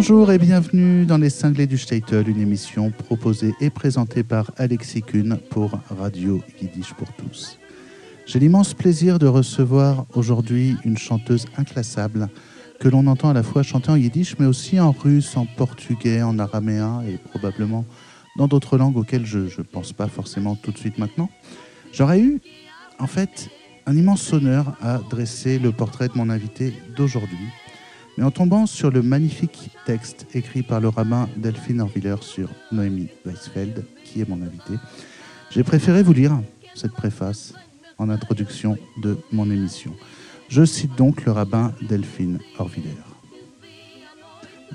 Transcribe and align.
Bonjour 0.00 0.30
et 0.30 0.38
bienvenue 0.38 1.06
dans 1.06 1.18
Les 1.18 1.28
Cinglés 1.28 1.66
du 1.66 1.76
Statel, 1.76 2.28
une 2.28 2.40
émission 2.40 2.92
proposée 2.92 3.52
et 3.60 3.68
présentée 3.68 4.22
par 4.22 4.52
Alexis 4.56 5.02
Kuhn 5.02 5.40
pour 5.50 5.80
Radio 5.90 6.40
Yiddish 6.62 6.94
pour 6.94 7.12
tous. 7.14 7.58
J'ai 8.24 8.38
l'immense 8.38 8.74
plaisir 8.74 9.18
de 9.18 9.26
recevoir 9.26 10.06
aujourd'hui 10.14 10.76
une 10.84 10.96
chanteuse 10.96 11.46
inclassable 11.56 12.28
que 12.78 12.88
l'on 12.88 13.08
entend 13.08 13.30
à 13.30 13.32
la 13.32 13.42
fois 13.42 13.64
chanter 13.64 13.90
en 13.90 13.96
yiddish 13.96 14.36
mais 14.38 14.46
aussi 14.46 14.78
en 14.78 14.92
russe, 14.92 15.36
en 15.36 15.46
portugais, 15.46 16.22
en 16.22 16.38
araméen 16.38 17.02
et 17.02 17.18
probablement 17.18 17.84
dans 18.36 18.46
d'autres 18.46 18.78
langues 18.78 18.98
auxquelles 18.98 19.26
je 19.26 19.40
ne 19.40 19.64
pense 19.64 19.92
pas 19.92 20.06
forcément 20.06 20.54
tout 20.54 20.70
de 20.70 20.78
suite 20.78 20.98
maintenant. 20.98 21.28
J'aurais 21.92 22.20
eu 22.20 22.40
en 23.00 23.08
fait 23.08 23.50
un 23.86 23.96
immense 23.96 24.32
honneur 24.32 24.76
à 24.80 24.98
dresser 25.10 25.58
le 25.58 25.72
portrait 25.72 26.06
de 26.06 26.16
mon 26.16 26.30
invité 26.30 26.72
d'aujourd'hui 26.96 27.48
mais 28.18 28.24
en 28.24 28.32
tombant 28.32 28.66
sur 28.66 28.90
le 28.90 29.00
magnifique 29.00 29.70
texte 29.86 30.26
écrit 30.34 30.64
par 30.64 30.80
le 30.80 30.88
rabbin 30.88 31.28
Delphine 31.36 31.80
Orviller 31.80 32.16
sur 32.20 32.50
Noémie 32.72 33.06
Weisfeld, 33.24 33.84
qui 34.04 34.20
est 34.20 34.28
mon 34.28 34.42
invité, 34.42 34.74
j'ai 35.52 35.62
préféré 35.62 36.02
vous 36.02 36.14
lire 36.14 36.36
cette 36.74 36.90
préface 36.90 37.54
en 37.96 38.10
introduction 38.10 38.76
de 39.00 39.16
mon 39.30 39.48
émission. 39.48 39.92
Je 40.48 40.64
cite 40.64 40.96
donc 40.96 41.26
le 41.26 41.30
rabbin 41.30 41.72
Delphine 41.88 42.40
Orviller. 42.58 42.88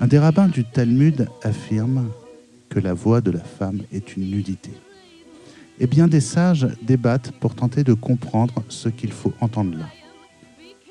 Un 0.00 0.06
des 0.06 0.18
rabbins 0.18 0.48
du 0.48 0.64
Talmud 0.64 1.28
affirme 1.42 2.08
que 2.70 2.80
la 2.80 2.94
voix 2.94 3.20
de 3.20 3.30
la 3.30 3.44
femme 3.44 3.82
est 3.92 4.16
une 4.16 4.30
nudité. 4.30 4.70
Et 5.78 5.86
bien 5.86 6.08
des 6.08 6.22
sages 6.22 6.66
débattent 6.80 7.32
pour 7.40 7.54
tenter 7.54 7.84
de 7.84 7.92
comprendre 7.92 8.54
ce 8.70 8.88
qu'il 8.88 9.12
faut 9.12 9.34
entendre 9.42 9.76
là. 9.76 9.90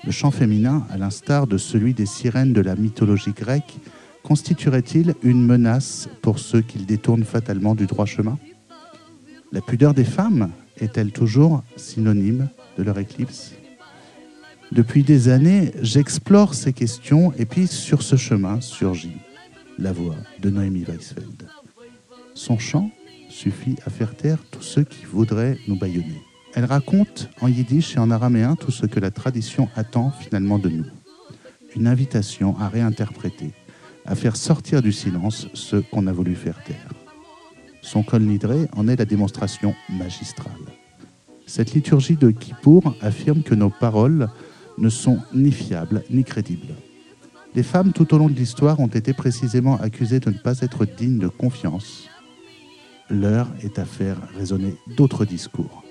Le 0.05 0.11
chant 0.11 0.31
féminin, 0.31 0.85
à 0.89 0.97
l'instar 0.97 1.47
de 1.47 1.57
celui 1.57 1.93
des 1.93 2.05
sirènes 2.05 2.51
de 2.51 2.61
la 2.61 2.75
mythologie 2.75 3.31
grecque, 3.31 3.77
constituerait-il 4.21 5.15
une 5.23 5.45
menace 5.45 6.09
pour 6.21 6.39
ceux 6.39 6.61
qu'il 6.61 6.85
détournent 6.85 7.23
fatalement 7.23 7.73
du 7.73 7.85
droit 7.85 8.05
chemin? 8.05 8.37
La 9.53 9.61
pudeur 9.61 9.93
des 9.93 10.03
femmes 10.03 10.51
est-elle 10.79 11.11
toujours 11.11 11.63
synonyme 11.77 12.49
de 12.77 12.83
leur 12.83 12.99
éclipse? 12.99 13.53
Depuis 14.73 15.03
des 15.03 15.29
années, 15.29 15.71
j'explore 15.81 16.53
ces 16.53 16.73
questions 16.73 17.31
et 17.37 17.45
puis 17.45 17.67
sur 17.67 18.01
ce 18.01 18.15
chemin 18.15 18.59
surgit 18.59 19.17
la 19.77 19.93
voix 19.93 20.15
de 20.39 20.49
Noémie 20.49 20.83
Weisfeld. 20.83 21.47
Son 22.33 22.57
chant 22.57 22.91
suffit 23.29 23.75
à 23.85 23.89
faire 23.89 24.15
taire 24.15 24.39
tous 24.51 24.63
ceux 24.63 24.83
qui 24.83 25.05
voudraient 25.05 25.57
nous 25.67 25.77
bâillonner. 25.77 26.21
Elle 26.55 26.65
raconte 26.65 27.29
en 27.41 27.47
yiddish 27.47 27.95
et 27.95 27.99
en 27.99 28.11
araméen 28.11 28.55
tout 28.55 28.71
ce 28.71 28.85
que 28.85 28.99
la 28.99 29.09
tradition 29.09 29.69
attend 29.75 30.11
finalement 30.11 30.59
de 30.59 30.69
nous. 30.69 30.85
Une 31.75 31.87
invitation 31.87 32.55
à 32.59 32.69
réinterpréter, 32.69 33.53
à 34.05 34.13
faire 34.13 34.35
sortir 34.35 34.83
du 34.83 34.91
silence 34.91 35.47
ce 35.55 35.77
qu'on 35.77 36.05
a 36.05 36.11
voulu 36.11 36.35
faire 36.35 36.63
taire. 36.63 36.93
Son 37.81 38.03
col 38.03 38.21
nidré 38.21 38.67
en 38.75 38.87
est 38.87 38.95
la 38.95 39.05
démonstration 39.05 39.73
magistrale. 39.89 40.51
Cette 41.47 41.73
liturgie 41.73 42.15
de 42.15 42.29
Kippour 42.29 42.95
affirme 43.01 43.41
que 43.41 43.55
nos 43.55 43.71
paroles 43.71 44.29
ne 44.77 44.89
sont 44.89 45.19
ni 45.33 45.51
fiables 45.51 46.03
ni 46.11 46.23
crédibles. 46.23 46.75
Les 47.55 47.63
femmes 47.63 47.93
tout 47.93 48.13
au 48.13 48.17
long 48.17 48.29
de 48.29 48.33
l'histoire 48.33 48.79
ont 48.79 48.87
été 48.87 49.13
précisément 49.13 49.77
accusées 49.77 50.19
de 50.19 50.29
ne 50.29 50.37
pas 50.37 50.59
être 50.61 50.85
dignes 50.85 51.19
de 51.19 51.27
confiance. 51.27 52.09
L'heure 53.09 53.47
est 53.61 53.79
à 53.79 53.85
faire 53.85 54.17
résonner 54.35 54.75
d'autres 54.95 55.25
discours. 55.25 55.83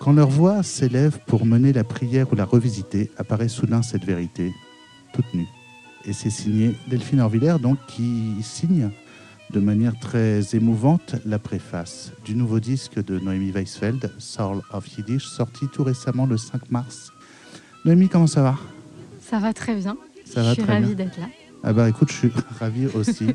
Quand 0.00 0.14
leur 0.14 0.30
voix 0.30 0.62
s'élève 0.62 1.18
pour 1.26 1.44
mener 1.44 1.74
la 1.74 1.84
prière 1.84 2.32
ou 2.32 2.34
la 2.34 2.46
revisiter, 2.46 3.10
apparaît 3.18 3.48
soudain 3.48 3.82
cette 3.82 4.02
vérité, 4.02 4.54
toute 5.12 5.34
nue. 5.34 5.46
Et 6.06 6.14
c'est 6.14 6.30
signé 6.30 6.74
Delphine 6.88 7.20
Orviller, 7.20 7.56
donc, 7.60 7.76
qui 7.86 8.34
signe 8.40 8.90
de 9.50 9.60
manière 9.60 9.92
très 10.00 10.40
émouvante 10.54 11.16
la 11.26 11.38
préface 11.38 12.12
du 12.24 12.34
nouveau 12.34 12.60
disque 12.60 13.04
de 13.04 13.18
Noémie 13.18 13.50
Weisfeld, 13.50 14.10
Soul 14.16 14.62
of 14.72 14.88
Yiddish, 14.96 15.26
sorti 15.26 15.66
tout 15.68 15.84
récemment 15.84 16.24
le 16.24 16.38
5 16.38 16.70
mars. 16.70 17.12
Noémie, 17.84 18.08
comment 18.08 18.26
ça 18.26 18.42
va? 18.42 18.56
Ça 19.20 19.38
va 19.38 19.52
très 19.52 19.74
bien. 19.74 19.98
Ça 20.24 20.40
je 20.40 20.46
va 20.46 20.54
suis 20.54 20.62
très 20.62 20.80
ravie 20.80 20.94
d'être 20.94 21.18
là. 21.18 21.26
Ah 21.62 21.74
bah 21.74 21.86
écoute, 21.90 22.10
je 22.10 22.16
suis 22.16 22.32
ravi 22.58 22.86
aussi 22.86 23.34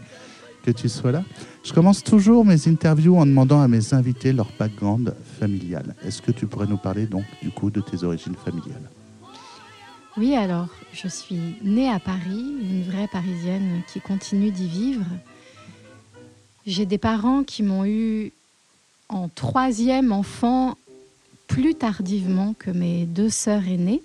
que 0.65 0.71
tu 0.71 0.89
sois 0.89 1.11
là. 1.11 1.23
Je 1.63 1.73
commence 1.73 2.03
toujours 2.03 2.43
mes 2.43 2.67
interviews 2.67 3.17
en 3.17 3.25
demandant 3.25 3.61
à 3.61 3.67
mes 3.67 3.93
invités 3.93 4.33
leur 4.33 4.49
background 4.57 5.13
familial. 5.39 5.95
Est-ce 6.03 6.21
que 6.21 6.31
tu 6.31 6.47
pourrais 6.47 6.65
nous 6.65 6.77
parler 6.77 7.05
donc 7.05 7.25
du 7.41 7.51
coup 7.51 7.69
de 7.69 7.81
tes 7.81 8.03
origines 8.03 8.35
familiales? 8.35 8.89
Oui, 10.17 10.33
alors, 10.35 10.69
je 10.93 11.07
suis 11.07 11.55
née 11.61 11.89
à 11.89 11.99
Paris, 11.99 12.55
une 12.61 12.83
vraie 12.83 13.07
Parisienne 13.07 13.81
qui 13.91 13.99
continue 13.99 14.49
d'y 14.49 14.67
vivre. 14.67 15.05
J'ai 16.65 16.85
des 16.85 16.97
parents 16.97 17.43
qui 17.43 17.63
m'ont 17.63 17.85
eu 17.85 18.31
en 19.09 19.27
troisième 19.27 20.11
enfant 20.11 20.77
plus 21.47 21.75
tardivement 21.75 22.55
que 22.57 22.71
mes 22.71 23.05
deux 23.05 23.29
sœurs 23.29 23.67
aînées. 23.67 24.01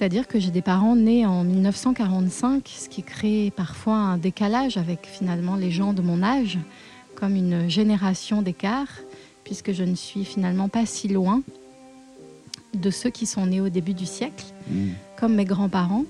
C'est-à-dire 0.00 0.26
que 0.28 0.40
j'ai 0.40 0.50
des 0.50 0.62
parents 0.62 0.96
nés 0.96 1.26
en 1.26 1.44
1945, 1.44 2.66
ce 2.74 2.88
qui 2.88 3.02
crée 3.02 3.52
parfois 3.54 3.96
un 3.96 4.16
décalage 4.16 4.78
avec 4.78 5.00
finalement 5.04 5.56
les 5.56 5.70
gens 5.70 5.92
de 5.92 6.00
mon 6.00 6.22
âge, 6.22 6.56
comme 7.16 7.36
une 7.36 7.68
génération 7.68 8.40
d'écart, 8.40 8.88
puisque 9.44 9.72
je 9.72 9.84
ne 9.84 9.94
suis 9.94 10.24
finalement 10.24 10.70
pas 10.70 10.86
si 10.86 11.06
loin 11.08 11.42
de 12.72 12.90
ceux 12.90 13.10
qui 13.10 13.26
sont 13.26 13.44
nés 13.44 13.60
au 13.60 13.68
début 13.68 13.92
du 13.92 14.06
siècle, 14.06 14.46
Mm. 14.70 14.88
comme 15.18 15.34
mes 15.34 15.44
grands-parents. 15.44 16.06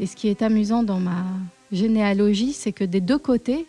Et 0.00 0.06
ce 0.06 0.16
qui 0.16 0.28
est 0.28 0.42
amusant 0.42 0.82
dans 0.82 1.00
ma 1.00 1.24
généalogie, 1.72 2.52
c'est 2.52 2.72
que 2.72 2.84
des 2.84 3.00
deux 3.00 3.16
côtés, 3.16 3.64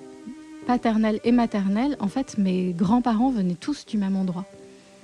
paternel 0.67 1.21
et 1.23 1.31
maternel, 1.31 1.95
en 2.01 2.09
fait, 2.09 2.37
mes 2.37 2.73
grands-parents 2.73 3.29
venaient 3.31 3.55
tous 3.55 3.85
du 3.85 3.97
même 3.97 4.17
endroit 4.17 4.43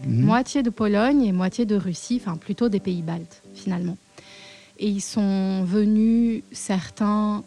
Mhm. 0.05 0.25
moitié 0.25 0.61
de 0.61 0.69
Pologne 0.71 1.23
et 1.23 1.31
moitié 1.31 1.65
de 1.65 1.75
Russie, 1.77 2.19
enfin 2.21 2.35
plutôt 2.35 2.67
des 2.67 2.81
pays 2.81 3.01
baltes 3.01 3.43
finalement. 3.53 3.95
Et 4.81 4.87
ils 4.87 5.01
sont 5.01 5.63
venus, 5.63 6.41
certains, 6.51 7.43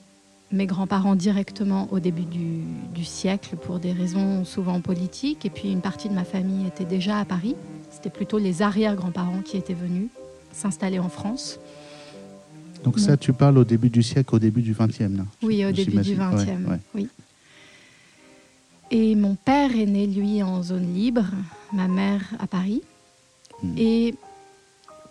mes 0.52 0.66
grands-parents 0.66 1.16
directement 1.16 1.88
au 1.90 1.98
début 1.98 2.22
du, 2.22 2.60
du 2.94 3.04
siècle 3.04 3.56
pour 3.56 3.80
des 3.80 3.90
raisons 3.90 4.44
souvent 4.44 4.80
politiques, 4.80 5.44
et 5.44 5.50
puis 5.50 5.72
une 5.72 5.80
partie 5.80 6.08
de 6.08 6.14
ma 6.14 6.22
famille 6.22 6.64
était 6.68 6.84
déjà 6.84 7.18
à 7.18 7.24
Paris. 7.24 7.56
C'était 7.90 8.08
plutôt 8.08 8.38
les 8.38 8.62
arrière-grands-parents 8.62 9.42
qui 9.44 9.56
étaient 9.56 9.74
venus 9.74 10.10
s'installer 10.52 11.00
en 11.00 11.08
France. 11.08 11.58
Donc 12.84 13.00
ça, 13.00 13.16
tu 13.16 13.32
parles 13.32 13.58
au 13.58 13.64
début 13.64 13.90
du 13.90 14.04
siècle, 14.04 14.36
au 14.36 14.38
début 14.38 14.62
du 14.62 14.72
20e 14.72 15.16
là 15.16 15.24
Oui, 15.42 15.64
au 15.64 15.72
début 15.72 15.90
du 15.96 16.04
J'imagine. 16.04 16.18
20e. 16.18 16.64
Ouais, 16.66 16.70
ouais. 16.70 16.78
Oui. 16.94 17.08
Et 18.92 19.16
mon 19.16 19.34
père 19.34 19.74
est 19.74 19.86
né, 19.86 20.06
lui, 20.06 20.40
en 20.44 20.62
zone 20.62 20.94
libre, 20.94 21.24
ma 21.72 21.88
mère 21.88 22.22
à 22.38 22.46
Paris. 22.46 22.82
Mm. 23.60 23.74
Et 23.76 24.14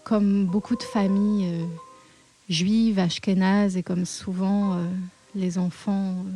comme 0.06 0.46
beaucoup 0.46 0.78
de 0.78 0.84
familles 0.84 1.66
juives, 2.50 3.00
ashkénazes, 3.00 3.78
et 3.78 3.84
comme 3.84 4.06
souvent 4.06 4.74
euh, 4.74 4.86
les 5.36 5.58
enfants 5.58 6.16
euh, 6.18 6.32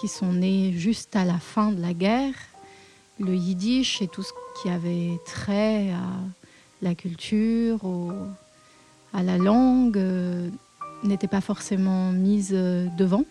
qui 0.00 0.08
sont 0.08 0.32
nés 0.32 0.72
juste 0.76 1.16
à 1.16 1.24
la 1.24 1.38
fin 1.38 1.72
de 1.72 1.80
la 1.80 1.92
guerre, 1.94 2.34
le 3.18 3.34
yiddish 3.34 4.00
et 4.02 4.08
tout 4.08 4.22
ce 4.22 4.32
qui 4.62 4.68
avait 4.70 5.18
trait 5.26 5.90
à 5.90 6.08
la 6.82 6.94
culture, 6.94 7.84
au- 7.84 8.12
à 9.12 9.22
la 9.22 9.38
langue, 9.38 9.98
euh, 9.98 10.48
n'était 11.04 11.28
pas 11.28 11.40
forcément 11.40 12.12
mise 12.12 12.50
euh, 12.52 12.86
devant. 12.96 13.24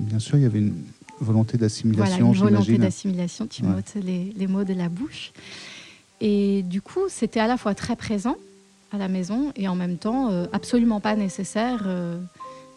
Bien 0.00 0.18
sûr, 0.18 0.36
il 0.36 0.42
y 0.42 0.46
avait 0.46 0.58
une 0.60 0.84
volonté 1.20 1.52
Voilà, 1.56 1.66
d'assimilation, 1.66 2.32
une 2.32 2.38
volonté 2.38 2.78
d'assimilation, 2.78 3.46
tu 3.46 3.62
Ouais. 3.62 3.68
m'ôtes 3.68 3.94
les, 3.96 4.32
les 4.36 4.46
mots 4.46 4.64
de 4.64 4.74
la 4.74 4.88
bouche. 4.88 5.32
Et 6.20 6.62
du 6.64 6.80
coup, 6.82 7.02
c'était 7.08 7.40
à 7.40 7.46
la 7.46 7.56
fois 7.56 7.74
très 7.74 7.94
présent 7.96 8.36
à 8.92 8.98
la 8.98 9.08
maison 9.08 9.52
et 9.56 9.68
en 9.68 9.74
même 9.74 9.98
temps 9.98 10.30
euh, 10.30 10.46
absolument 10.52 11.00
pas 11.00 11.14
nécessaire 11.14 11.84
euh, 11.86 12.18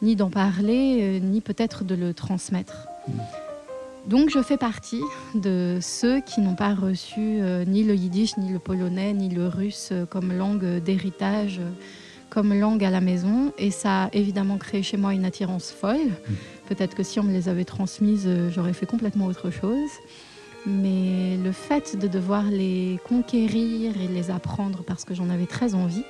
ni 0.02 0.16
d'en 0.16 0.30
parler, 0.30 1.00
euh, 1.02 1.20
ni 1.20 1.42
peut-être 1.42 1.84
de 1.84 1.96
le 1.96 2.14
transmettre. 2.14 2.88
Mm. 3.08 3.12
Donc 4.08 4.30
je 4.30 4.42
fais 4.42 4.58
partie 4.58 5.04
de 5.36 5.78
ceux 5.80 6.22
qui 6.22 6.42
n'ont 6.42 6.56
pas 6.56 6.74
reçu 6.74 7.40
ni 7.68 7.84
le 7.84 7.94
yiddish, 7.94 8.36
ni 8.36 8.52
le 8.52 8.58
polonais, 8.58 9.14
ni 9.14 9.30
le 9.30 9.48
russe 9.48 9.94
comme 10.10 10.34
langue 10.34 10.80
d'héritage, 10.80 11.62
comme 12.32 12.52
langue 12.52 12.84
à 12.84 12.90
la 12.90 13.00
maison. 13.00 13.54
Et 13.60 13.70
ça 13.70 14.06
a 14.06 14.10
évidemment 14.14 14.58
créé 14.58 14.82
chez 14.82 14.98
moi 14.98 15.14
une 15.14 15.24
attirance 15.24 15.70
folle. 15.70 16.10
Peut-être 16.68 16.96
que 16.96 17.04
si 17.04 17.20
on 17.20 17.24
me 17.24 17.32
les 17.32 17.48
avait 17.48 17.64
transmises, 17.64 18.28
j'aurais 18.50 18.74
fait 18.74 18.88
complètement 18.88 19.28
autre 19.28 19.52
chose. 19.52 19.92
Mais 20.66 21.38
le 21.44 21.52
fait 21.52 21.98
de 21.98 22.08
devoir 22.08 22.44
les 22.44 23.00
conquérir 23.08 23.94
et 24.00 24.08
les 24.08 24.30
apprendre 24.30 24.84
parce 24.86 25.06
que 25.06 25.14
j'en 25.16 25.30
avais 25.30 25.48
très 25.48 25.74
envie, 25.74 26.04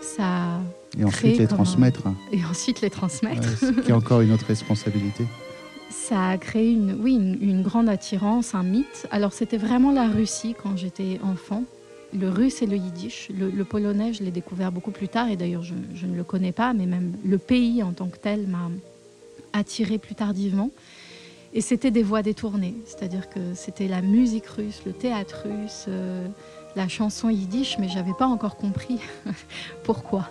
ça 0.00 0.60
Et 0.98 1.04
ensuite 1.04 1.38
les 1.38 1.44
un- 1.44 1.48
transmettre, 1.48 2.04
et 2.32 2.42
ensuite 2.44 2.80
les 2.80 2.88
transmettre. 2.90 3.40
Ouais, 3.42 3.56
ce 3.74 3.80
qui 3.80 3.90
est 3.90 3.94
encore 3.94 4.22
une 4.22 4.32
autre 4.32 4.46
responsabilité. 4.46 5.24
Ça 5.90 6.28
a 6.28 6.38
créé 6.38 6.70
une, 6.72 6.96
oui, 7.02 7.14
une, 7.14 7.36
une 7.40 7.62
grande 7.62 7.88
attirance, 7.88 8.54
un 8.54 8.62
mythe. 8.62 9.06
Alors 9.10 9.32
c'était 9.32 9.56
vraiment 9.58 9.90
la 9.92 10.08
Russie 10.08 10.54
quand 10.60 10.76
j'étais 10.76 11.18
enfant. 11.22 11.64
Le 12.18 12.28
russe 12.28 12.62
et 12.62 12.66
le 12.66 12.76
yiddish. 12.76 13.28
Le, 13.36 13.50
le 13.50 13.64
polonais, 13.64 14.12
je 14.12 14.22
l'ai 14.24 14.30
découvert 14.30 14.72
beaucoup 14.72 14.90
plus 14.92 15.08
tard 15.08 15.28
et 15.28 15.36
d'ailleurs 15.36 15.62
je, 15.62 15.74
je 15.94 16.06
ne 16.06 16.16
le 16.16 16.24
connais 16.24 16.52
pas, 16.52 16.72
mais 16.74 16.86
même 16.86 17.12
le 17.24 17.38
pays 17.38 17.82
en 17.82 17.92
tant 17.92 18.06
que 18.08 18.16
tel 18.18 18.46
m'a 18.46 18.70
attirée 19.52 19.98
plus 19.98 20.14
tardivement. 20.14 20.70
Et 21.52 21.60
c'était 21.60 21.90
des 21.90 22.02
voix 22.02 22.22
détournées, 22.22 22.76
c'est-à-dire 22.86 23.28
que 23.28 23.54
c'était 23.54 23.88
la 23.88 24.02
musique 24.02 24.46
russe, 24.46 24.82
le 24.86 24.92
théâtre 24.92 25.46
russe, 25.46 25.86
euh, 25.88 26.28
la 26.76 26.86
chanson 26.86 27.28
yiddish, 27.28 27.76
mais 27.78 27.88
j'avais 27.88 28.14
pas 28.16 28.26
encore 28.26 28.56
compris 28.56 29.00
pourquoi. 29.84 30.28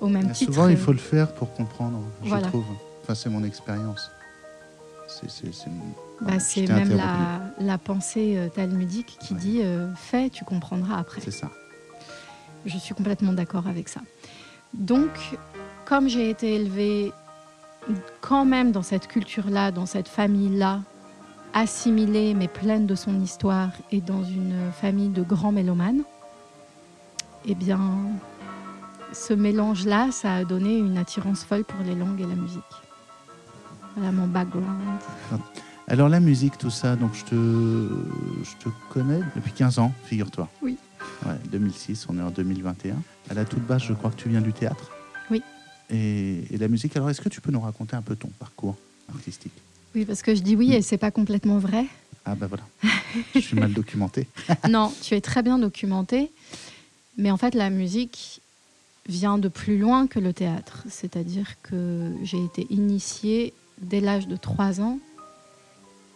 Au 0.00 0.08
même 0.08 0.32
titre. 0.32 0.52
Souvent, 0.52 0.68
il 0.68 0.78
faut 0.78 0.92
le 0.92 0.98
faire 0.98 1.32
pour 1.34 1.52
comprendre, 1.52 2.00
je 2.24 2.34
trouve. 2.34 2.64
Enfin, 3.02 3.14
c'est 3.14 3.28
mon 3.28 3.44
expérience. 3.44 4.10
Bah, 6.20 6.38
c'est 6.38 6.66
même 6.68 6.96
la, 7.58 7.78
pensée 7.78 8.36
euh, 8.36 8.48
talmudique 8.48 9.18
qui 9.20 9.34
dit 9.34 9.60
euh, 9.62 9.92
fais, 9.94 10.30
tu 10.30 10.44
comprendras 10.44 10.98
après. 10.98 11.20
C'est 11.20 11.30
ça. 11.30 11.50
Je 12.66 12.76
suis 12.78 12.94
complètement 12.94 13.32
d'accord 13.32 13.66
avec 13.66 13.88
ça. 13.88 14.00
Donc, 14.74 15.10
comme 15.84 16.08
j'ai 16.08 16.30
été 16.30 16.54
élevée 16.54 17.12
quand 18.20 18.44
même 18.44 18.72
dans 18.72 18.82
cette 18.82 19.08
culture-là, 19.08 19.70
dans 19.70 19.86
cette 19.86 20.08
famille-là, 20.08 20.80
assimilée 21.52 22.34
mais 22.34 22.48
pleine 22.48 22.86
de 22.86 22.94
son 22.94 23.20
histoire 23.20 23.70
et 23.90 24.00
dans 24.00 24.22
une 24.22 24.70
famille 24.72 25.08
de 25.08 25.22
grands 25.22 25.52
mélomanes, 25.52 26.02
eh 27.46 27.54
bien, 27.54 27.80
ce 29.12 29.32
mélange-là, 29.32 30.12
ça 30.12 30.34
a 30.34 30.44
donné 30.44 30.76
une 30.76 30.98
attirance 30.98 31.44
folle 31.44 31.64
pour 31.64 31.80
les 31.84 31.94
langues 31.94 32.20
et 32.20 32.26
la 32.26 32.34
musique. 32.34 32.62
Voilà 33.96 34.12
mon 34.12 34.26
background. 34.26 34.66
Alors 35.88 36.08
la 36.08 36.20
musique, 36.20 36.56
tout 36.56 36.70
ça, 36.70 36.94
donc 36.94 37.14
je 37.14 37.24
te, 37.24 37.34
je 37.34 38.64
te 38.64 38.68
connais 38.90 39.20
depuis 39.34 39.52
15 39.52 39.80
ans, 39.80 39.92
figure-toi. 40.04 40.48
Oui. 40.62 40.78
Ouais, 41.26 41.34
2006, 41.50 42.06
on 42.08 42.18
est 42.18 42.22
en 42.22 42.30
2021. 42.30 42.94
À 43.28 43.34
la 43.34 43.44
toute 43.44 43.66
base, 43.66 43.82
je 43.82 43.92
crois 43.94 44.10
que 44.10 44.16
tu 44.16 44.28
viens 44.28 44.40
du 44.40 44.52
théâtre? 44.52 44.90
Et, 45.92 46.44
la 46.58 46.68
musique, 46.68 46.96
alors 46.96 47.10
est-ce 47.10 47.20
que 47.20 47.28
tu 47.28 47.40
peux 47.40 47.50
nous 47.50 47.60
raconter 47.60 47.96
un 47.96 48.02
peu 48.02 48.16
ton 48.16 48.28
parcours 48.38 48.76
artistique? 49.12 49.52
Oui, 49.94 50.04
parce 50.04 50.22
que 50.22 50.34
je 50.34 50.42
dis 50.42 50.54
oui 50.54 50.72
et 50.72 50.82
c'est 50.82 50.98
pas 50.98 51.10
complètement 51.10 51.58
vrai. 51.58 51.86
Ah 52.24 52.34
ben 52.34 52.46
voilà, 52.46 52.62
je 53.34 53.40
suis 53.40 53.56
mal 53.56 53.72
documenté. 53.72 54.28
non, 54.68 54.92
tu 55.02 55.14
es 55.14 55.20
très 55.20 55.42
bien 55.42 55.58
documenté. 55.58 56.30
Mais 57.16 57.30
en 57.30 57.36
fait, 57.36 57.54
la 57.54 57.70
musique 57.70 58.40
vient 59.08 59.38
de 59.38 59.48
plus 59.48 59.78
loin 59.78 60.06
que 60.06 60.20
le 60.20 60.32
théâtre. 60.32 60.84
C'est-à-dire 60.88 61.56
que 61.62 62.12
j'ai 62.22 62.42
été 62.44 62.66
initiée 62.70 63.52
dès 63.80 64.00
l'âge 64.00 64.28
de 64.28 64.36
3 64.36 64.80
ans 64.80 64.98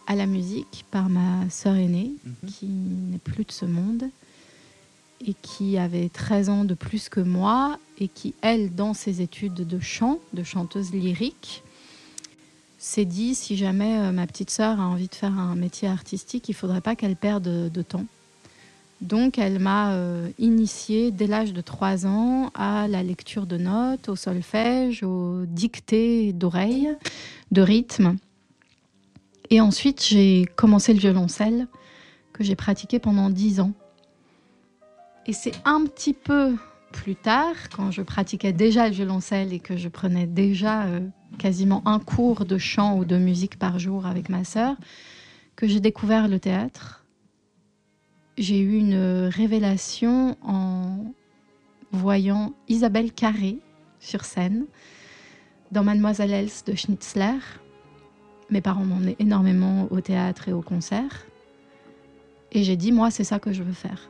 à 0.07 0.15
la 0.15 0.25
musique 0.25 0.85
par 0.91 1.09
ma 1.09 1.49
sœur 1.49 1.75
aînée, 1.75 2.13
mhm. 2.23 2.49
qui 2.49 2.67
n'est 2.67 3.17
plus 3.17 3.43
de 3.43 3.51
ce 3.51 3.65
monde, 3.65 4.05
et 5.25 5.33
qui 5.41 5.77
avait 5.77 6.09
13 6.09 6.49
ans 6.49 6.63
de 6.65 6.73
plus 6.73 7.09
que 7.09 7.19
moi, 7.19 7.77
et 7.99 8.07
qui, 8.07 8.33
elle, 8.41 8.73
dans 8.73 8.93
ses 8.93 9.21
études 9.21 9.53
de 9.53 9.79
chant, 9.79 10.19
de 10.33 10.43
chanteuse 10.43 10.91
lyrique, 10.91 11.63
s'est 12.77 13.05
dit, 13.05 13.35
si 13.35 13.57
jamais 13.57 13.97
euh, 13.97 14.11
ma 14.11 14.27
petite 14.27 14.49
sœur 14.49 14.79
a 14.79 14.83
envie 14.83 15.07
de 15.07 15.15
faire 15.15 15.37
un 15.37 15.55
métier 15.55 15.87
artistique, 15.87 16.49
il 16.49 16.51
ne 16.51 16.57
faudrait 16.57 16.81
pas 16.81 16.95
qu'elle 16.95 17.15
perde 17.15 17.71
de 17.71 17.81
temps. 17.81 18.05
Donc, 19.01 19.37
elle 19.37 19.59
m'a 19.59 19.93
euh, 19.93 20.29
initiée 20.39 21.11
dès 21.11 21.27
l'âge 21.27 21.53
de 21.53 21.61
3 21.61 22.05
ans 22.05 22.49
à 22.53 22.87
la 22.87 23.03
lecture 23.03 23.45
de 23.45 23.57
notes, 23.57 24.09
au 24.09 24.15
solfège, 24.15 25.03
aux 25.03 25.45
dictées 25.45 26.31
d'oreilles, 26.31 26.89
de 27.51 27.61
rythme. 27.61 28.17
Et 29.49 29.61
ensuite, 29.61 30.03
j'ai 30.03 30.45
commencé 30.55 30.93
le 30.93 30.99
violoncelle, 30.99 31.67
que 32.33 32.43
j'ai 32.43 32.55
pratiqué 32.55 32.99
pendant 32.99 33.29
10 33.29 33.59
ans. 33.59 33.73
Et 35.27 35.33
c'est 35.33 35.53
un 35.65 35.85
petit 35.85 36.13
peu 36.13 36.55
plus 36.91 37.15
tard, 37.15 37.55
quand 37.75 37.91
je 37.91 38.01
pratiquais 38.01 38.53
déjà 38.53 38.87
le 38.87 38.93
violoncelle 38.93 39.53
et 39.53 39.59
que 39.59 39.75
je 39.75 39.89
prenais 39.89 40.27
déjà 40.27 40.83
euh, 40.85 41.01
quasiment 41.39 41.81
un 41.85 41.99
cours 41.99 42.45
de 42.45 42.57
chant 42.57 42.97
ou 42.97 43.05
de 43.05 43.17
musique 43.17 43.59
par 43.59 43.79
jour 43.79 44.05
avec 44.05 44.29
ma 44.29 44.43
sœur, 44.43 44.75
que 45.55 45.67
j'ai 45.67 45.79
découvert 45.79 46.27
le 46.27 46.39
théâtre 46.39 47.05
j'ai 48.37 48.59
eu 48.59 48.77
une 48.77 49.29
révélation 49.33 50.37
en 50.41 51.13
voyant 51.91 52.53
Isabelle 52.67 53.11
Carré 53.11 53.59
sur 53.99 54.25
scène 54.25 54.65
dans 55.71 55.83
Mademoiselle 55.83 56.33
Else 56.33 56.63
de 56.65 56.75
Schnitzler. 56.75 57.39
Mes 58.49 58.61
parents 58.61 58.83
m'emmenaient 58.83 59.15
énormément 59.19 59.87
au 59.89 60.01
théâtre 60.01 60.49
et 60.49 60.53
au 60.53 60.61
concert. 60.61 61.25
Et 62.51 62.63
j'ai 62.63 62.77
dit, 62.77 62.91
moi, 62.91 63.09
c'est 63.09 63.23
ça 63.23 63.39
que 63.39 63.51
je 63.51 63.63
veux 63.63 63.73
faire. 63.73 64.09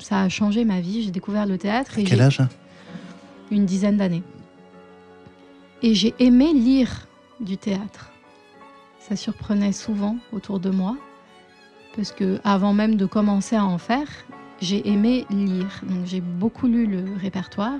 Ça 0.00 0.22
a 0.22 0.28
changé 0.28 0.64
ma 0.64 0.80
vie. 0.80 1.02
J'ai 1.02 1.10
découvert 1.10 1.46
le 1.46 1.58
théâtre. 1.58 1.98
Et 1.98 2.04
Quel 2.04 2.20
âge 2.20 2.40
Une 3.50 3.66
dizaine 3.66 3.96
d'années. 3.96 4.22
Et 5.82 5.94
j'ai 5.94 6.14
aimé 6.18 6.52
lire 6.52 7.06
du 7.40 7.56
théâtre. 7.56 8.10
Ça 8.98 9.16
surprenait 9.16 9.72
souvent 9.72 10.16
autour 10.32 10.60
de 10.60 10.70
moi 10.70 10.96
parce 11.96 12.12
que 12.12 12.38
avant 12.44 12.72
même 12.72 12.96
de 12.96 13.06
commencer 13.06 13.56
à 13.56 13.64
en 13.64 13.78
faire, 13.78 14.08
j'ai 14.60 14.88
aimé 14.88 15.26
lire. 15.30 15.80
Donc 15.82 16.06
j'ai 16.06 16.20
beaucoup 16.20 16.66
lu 16.66 16.86
le 16.86 17.04
répertoire 17.20 17.78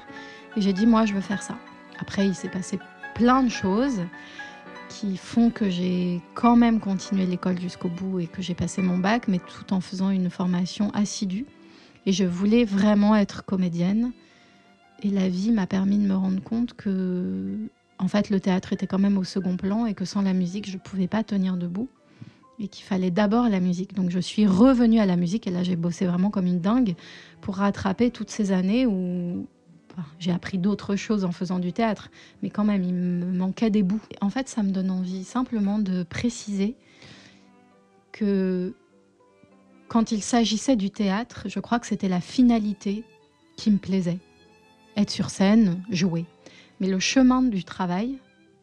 et 0.57 0.61
j'ai 0.61 0.73
dit 0.73 0.87
moi 0.87 1.07
je 1.07 1.15
veux 1.15 1.21
faire 1.21 1.43
ça. 1.43 1.57
Après 1.99 2.27
il 2.27 2.35
s'est 2.35 2.49
passé 2.49 2.79
plein 3.15 3.43
de 3.43 3.51
choses 3.51 4.01
qui 4.89 5.17
font 5.17 5.51
que 5.51 5.71
j'ai 5.71 6.21
quand 6.35 6.57
même 6.57 6.81
continué 6.81 7.27
l'école 7.27 7.61
jusqu'au 7.61 7.89
bout 7.89 8.21
et 8.21 8.27
que 8.27 8.43
j'ai 8.43 8.55
passé 8.55 8.83
mon 8.83 8.99
bac, 8.99 9.29
mais 9.29 9.39
tout 9.39 9.73
en 9.73 9.81
faisant 9.81 10.11
une 10.11 10.31
formation 10.31 10.91
assidue. 10.95 11.47
Et 12.07 12.13
je 12.13 12.25
voulais 12.25 12.65
vraiment 12.65 13.15
être 13.15 13.45
comédienne. 13.45 14.13
Et 15.03 15.11
la 15.11 15.29
vie 15.29 15.51
m'a 15.51 15.67
permis 15.67 15.99
de 15.99 16.07
me 16.07 16.15
rendre 16.15 16.43
compte 16.43 16.75
que, 16.75 17.57
en 17.99 18.09
fait, 18.09 18.31
le 18.31 18.41
théâtre 18.41 18.73
était 18.73 18.87
quand 18.87 18.99
même 18.99 19.19
au 19.19 19.25
second 19.25 19.57
plan 19.57 19.87
et 19.87 19.95
que 19.95 20.05
sans 20.05 20.23
la 20.23 20.33
musique, 20.33 20.69
je 20.69 20.77
ne 20.77 20.81
pouvais 20.81 21.09
pas 21.09 21.25
tenir 21.25 21.57
debout 21.57 21.89
et 22.61 22.69
qu'il 22.69 22.85
fallait 22.85 23.11
d'abord 23.11 23.49
la 23.49 23.59
musique. 23.59 23.95
Donc 23.95 24.11
je 24.11 24.21
suis 24.21 24.47
revenue 24.47 25.01
à 25.01 25.07
la 25.07 25.17
musique 25.17 25.47
et 25.47 25.51
là 25.51 25.63
j'ai 25.63 25.77
bossé 25.77 26.07
vraiment 26.07 26.31
comme 26.31 26.47
une 26.47 26.61
dingue 26.61 26.95
pour 27.41 27.57
rattraper 27.57 28.11
toutes 28.11 28.31
ces 28.31 28.53
années 28.53 28.87
où 28.87 29.47
j'ai 30.19 30.31
appris 30.31 30.59
d'autres 30.59 30.97
choses 30.97 31.25
en 31.25 31.33
faisant 31.33 31.59
du 31.59 31.73
théâtre, 31.73 32.11
mais 32.43 32.51
quand 32.51 32.65
même 32.65 32.85
il 32.85 32.95
me 32.95 33.37
manquait 33.37 33.71
des 33.71 33.83
bouts. 33.83 34.01
En 34.21 34.31
fait 34.31 34.49
ça 34.49 34.63
me 34.63 34.71
donne 34.71 34.91
envie 34.91 35.25
simplement 35.25 35.79
de 35.79 36.03
préciser 36.03 36.77
que 38.13 38.75
quand 39.91 40.13
il 40.13 40.23
s'agissait 40.23 40.77
du 40.77 40.91
théâtre, 40.91 41.43
je 41.47 41.59
crois 41.59 41.81
que 41.81 41.87
c'était 41.87 42.09
la 42.09 42.21
finalité 42.21 43.03
qui 43.57 43.73
me 43.73 43.79
plaisait. 43.79 44.21
Être 44.97 45.11
sur 45.11 45.31
scène, 45.31 45.83
jouer. 45.91 46.27
Mais 46.79 46.87
le 46.87 47.01
chemin 47.01 47.43
du 47.43 47.65
travail 47.65 48.19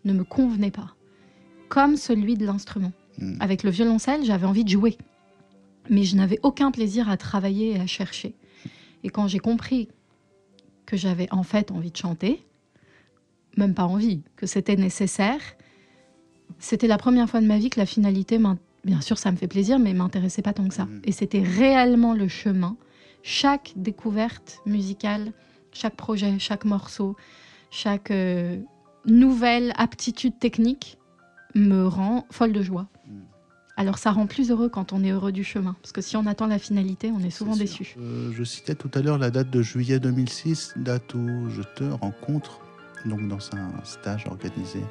ne 0.05 0.13
me 0.13 0.23
convenait 0.23 0.71
pas, 0.71 0.95
comme 1.67 1.97
celui 1.97 2.35
de 2.35 2.45
l'instrument. 2.45 2.93
Mm. 3.17 3.41
Avec 3.41 3.63
le 3.63 3.71
violoncelle, 3.71 4.23
j'avais 4.23 4.45
envie 4.45 4.63
de 4.63 4.69
jouer. 4.69 4.97
Mais 5.89 6.03
je 6.03 6.15
n'avais 6.15 6.39
aucun 6.43 6.71
plaisir 6.71 7.09
à 7.09 7.17
travailler 7.17 7.71
et 7.71 7.79
à 7.79 7.87
chercher. 7.87 8.33
Et 9.03 9.09
quand 9.09 9.27
j'ai 9.27 9.39
compris 9.39 9.89
que 10.85 10.95
j'avais 10.95 11.27
en 11.33 11.43
fait 11.43 11.71
envie 11.71 11.91
de 11.91 11.97
chanter, 11.97 12.41
même 13.57 13.73
pas 13.73 13.85
envie, 13.85 14.21
que 14.37 14.45
c'était 14.45 14.77
nécessaire, 14.77 15.41
c'était 16.57 16.87
la 16.87 16.97
première 16.97 17.29
fois 17.29 17.41
de 17.41 17.47
ma 17.47 17.57
vie 17.57 17.69
que 17.69 17.81
la 17.81 17.85
finalité, 17.85 18.39
bien 18.87 19.01
sûr 19.01 19.17
ça 19.19 19.31
me 19.31 19.37
fait 19.37 19.47
plaisir, 19.47 19.77
mais 19.77 19.93
m'intéressait 19.93 20.41
pas 20.41 20.53
tant 20.53 20.67
que 20.67 20.73
ça. 20.73 20.85
Mm. 20.85 21.01
Et 21.03 21.11
c'était 21.11 21.43
réellement 21.43 22.13
le 22.13 22.27
chemin. 22.27 22.75
Chaque 23.21 23.73
découverte 23.75 24.61
musicale, 24.65 25.33
chaque 25.73 25.95
projet, 25.95 26.39
chaque 26.39 26.65
morceau, 26.65 27.15
chaque 27.69 28.09
euh, 28.11 28.57
nouvelle 29.05 29.73
aptitude 29.75 30.39
technique 30.39 30.97
me 31.53 31.85
rend 31.85 32.25
folle 32.31 32.53
de 32.53 32.61
joie. 32.61 32.87
Alors 33.75 33.99
ça 33.99 34.11
rend 34.11 34.25
plus 34.25 34.49
heureux 34.49 34.69
quand 34.69 34.91
on 34.91 35.03
est 35.03 35.11
heureux 35.11 35.31
du 35.31 35.43
chemin, 35.43 35.75
parce 35.83 35.91
que 35.91 36.01
si 36.01 36.17
on 36.17 36.25
attend 36.25 36.47
la 36.47 36.57
finalité, 36.57 37.11
on 37.15 37.19
est 37.19 37.29
souvent 37.29 37.55
déçu. 37.55 37.95
Euh, 37.99 38.31
je 38.33 38.43
citais 38.43 38.73
tout 38.73 38.89
à 38.95 39.01
l'heure 39.01 39.19
la 39.19 39.29
date 39.29 39.51
de 39.51 39.61
juillet 39.61 39.99
2006, 39.99 40.73
date 40.77 41.13
où 41.13 41.47
je 41.49 41.61
te 41.61 41.83
rencontre, 41.83 42.59
donc 43.05 43.27
dans 43.27 43.37
un 43.53 43.83
stage 43.83 44.25
organisé, 44.25 44.81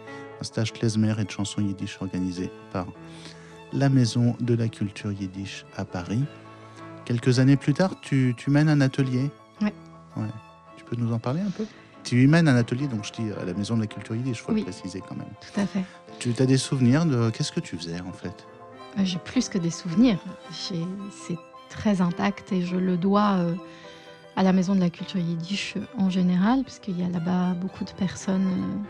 un 0.40 0.44
stage 0.44 0.72
klezmer 0.72 1.14
et 1.18 1.24
de 1.24 1.30
chansons 1.30 1.62
yiddish 1.62 1.98
organisé 2.00 2.48
par 2.72 2.86
la 3.72 3.88
Maison 3.88 4.36
de 4.40 4.54
la 4.54 4.68
Culture 4.68 5.12
Yiddish 5.12 5.64
à 5.76 5.84
Paris. 5.84 6.24
Quelques 7.04 7.38
années 7.38 7.56
plus 7.56 7.74
tard, 7.74 8.00
tu, 8.00 8.34
mènes 8.48 8.68
un 8.68 8.80
atelier. 8.80 9.30
Ouais. 9.60 9.72
Tu 10.76 10.84
peux 10.84 10.96
nous 10.96 11.12
en 11.12 11.18
parler 11.18 11.40
un 11.40 11.50
peu? 11.50 11.64
Tu 12.04 12.22
y 12.22 12.26
mènes 12.26 12.48
un 12.48 12.56
atelier, 12.56 12.86
donc 12.86 13.04
je 13.04 13.12
dis 13.12 13.32
à 13.40 13.44
la 13.44 13.52
Maison 13.52 13.76
de 13.76 13.80
la 13.80 13.86
Culture 13.86 14.14
Yiddish, 14.14 14.38
il 14.38 14.42
faut 14.42 14.52
le 14.52 14.62
préciser 14.62 15.00
quand 15.00 15.16
même. 15.16 15.26
Tout 15.40 15.60
à 15.60 15.66
fait. 15.66 15.84
Tu 16.18 16.32
as 16.38 16.46
des 16.46 16.56
souvenirs 16.56 17.04
de 17.04 17.30
qu'est-ce 17.30 17.52
que 17.52 17.60
tu 17.60 17.76
faisais 17.76 18.00
en 18.00 18.12
fait? 18.12 18.46
Euh, 18.98 19.04
j'ai 19.04 19.18
plus 19.18 19.48
que 19.48 19.58
des 19.58 19.70
souvenirs. 19.70 20.18
C'est 20.50 21.38
très 21.68 22.00
intact 22.00 22.52
et 22.52 22.62
je 22.62 22.76
le 22.76 22.96
dois 22.96 23.34
euh, 23.38 23.54
à 24.36 24.42
la 24.42 24.52
Maison 24.52 24.74
de 24.74 24.80
la 24.80 24.90
Culture 24.90 25.20
Yiddish 25.20 25.74
euh, 25.76 25.80
en 25.98 26.10
général, 26.10 26.62
puisqu'il 26.62 26.98
y 27.00 27.04
a 27.04 27.08
là-bas 27.08 27.54
beaucoup 27.54 27.84
de 27.84 27.90
personnes 27.90 28.84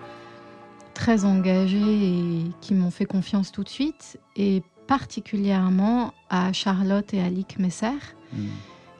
très 0.96 1.26
engagées 1.26 1.76
et 1.76 2.44
qui 2.62 2.72
m'ont 2.72 2.90
fait 2.90 3.04
confiance 3.04 3.52
tout 3.52 3.62
de 3.62 3.68
suite, 3.68 4.18
et 4.34 4.62
particulièrement 4.86 6.14
à 6.30 6.54
Charlotte 6.54 7.12
et 7.12 7.20
à 7.20 7.28
Lick 7.28 7.58
Messer, 7.58 7.98
hmm. 8.32 8.46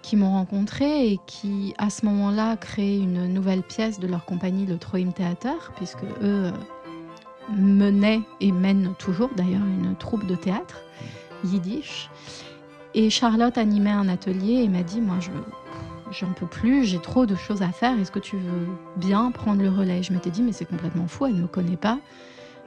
qui 0.03 0.17
m'ont 0.17 0.31
rencontré 0.33 1.09
et 1.09 1.19
qui, 1.27 1.73
à 1.79 1.89
ce 1.89 2.05
moment-là, 2.05 2.59
créaient 2.59 2.99
une 2.99 3.33
nouvelle 3.33 3.63
pièce 3.63 3.99
de 3.99 4.07
leur 4.07 4.27
compagnie, 4.27 4.67
le 4.67 4.77
Troim 4.77 5.11
Theater, 5.11 5.73
puisque 5.77 6.05
eux 6.23 6.53
menait 7.57 8.21
et 8.43 8.53
mène 8.53 8.95
toujours 8.99 9.31
d'ailleurs 9.35 9.65
une 9.65 9.97
troupe 9.97 10.27
de 10.27 10.35
théâtre 10.35 10.83
yiddish. 11.45 12.11
Et 12.93 13.09
Charlotte 13.09 13.57
animait 13.57 13.91
un 13.91 14.09
atelier 14.09 14.63
et 14.65 14.69
m'a 14.69 14.83
dit 14.83 15.01
Moi, 15.01 15.17
je 15.21 15.31
j'en 16.11 16.33
peux 16.33 16.47
plus, 16.47 16.85
j'ai 16.85 17.01
trop 17.01 17.27
de 17.27 17.35
choses 17.35 17.63
à 17.63 17.71
faire, 17.71 17.99
est-ce 17.99 18.11
que 18.11 18.19
tu 18.19 18.37
veux 18.37 18.67
bien 18.97 19.31
prendre 19.31 19.63
le 19.63 19.71
relais? 19.71 20.03
Je 20.03 20.13
m'étais 20.13 20.31
dit 20.31 20.43
Mais 20.43 20.53
c'est 20.53 20.65
complètement 20.65 21.07
fou, 21.07 21.27
elle 21.27 21.37
ne 21.37 21.43
me 21.43 21.47
connaît 21.47 21.77
pas. 21.77 21.99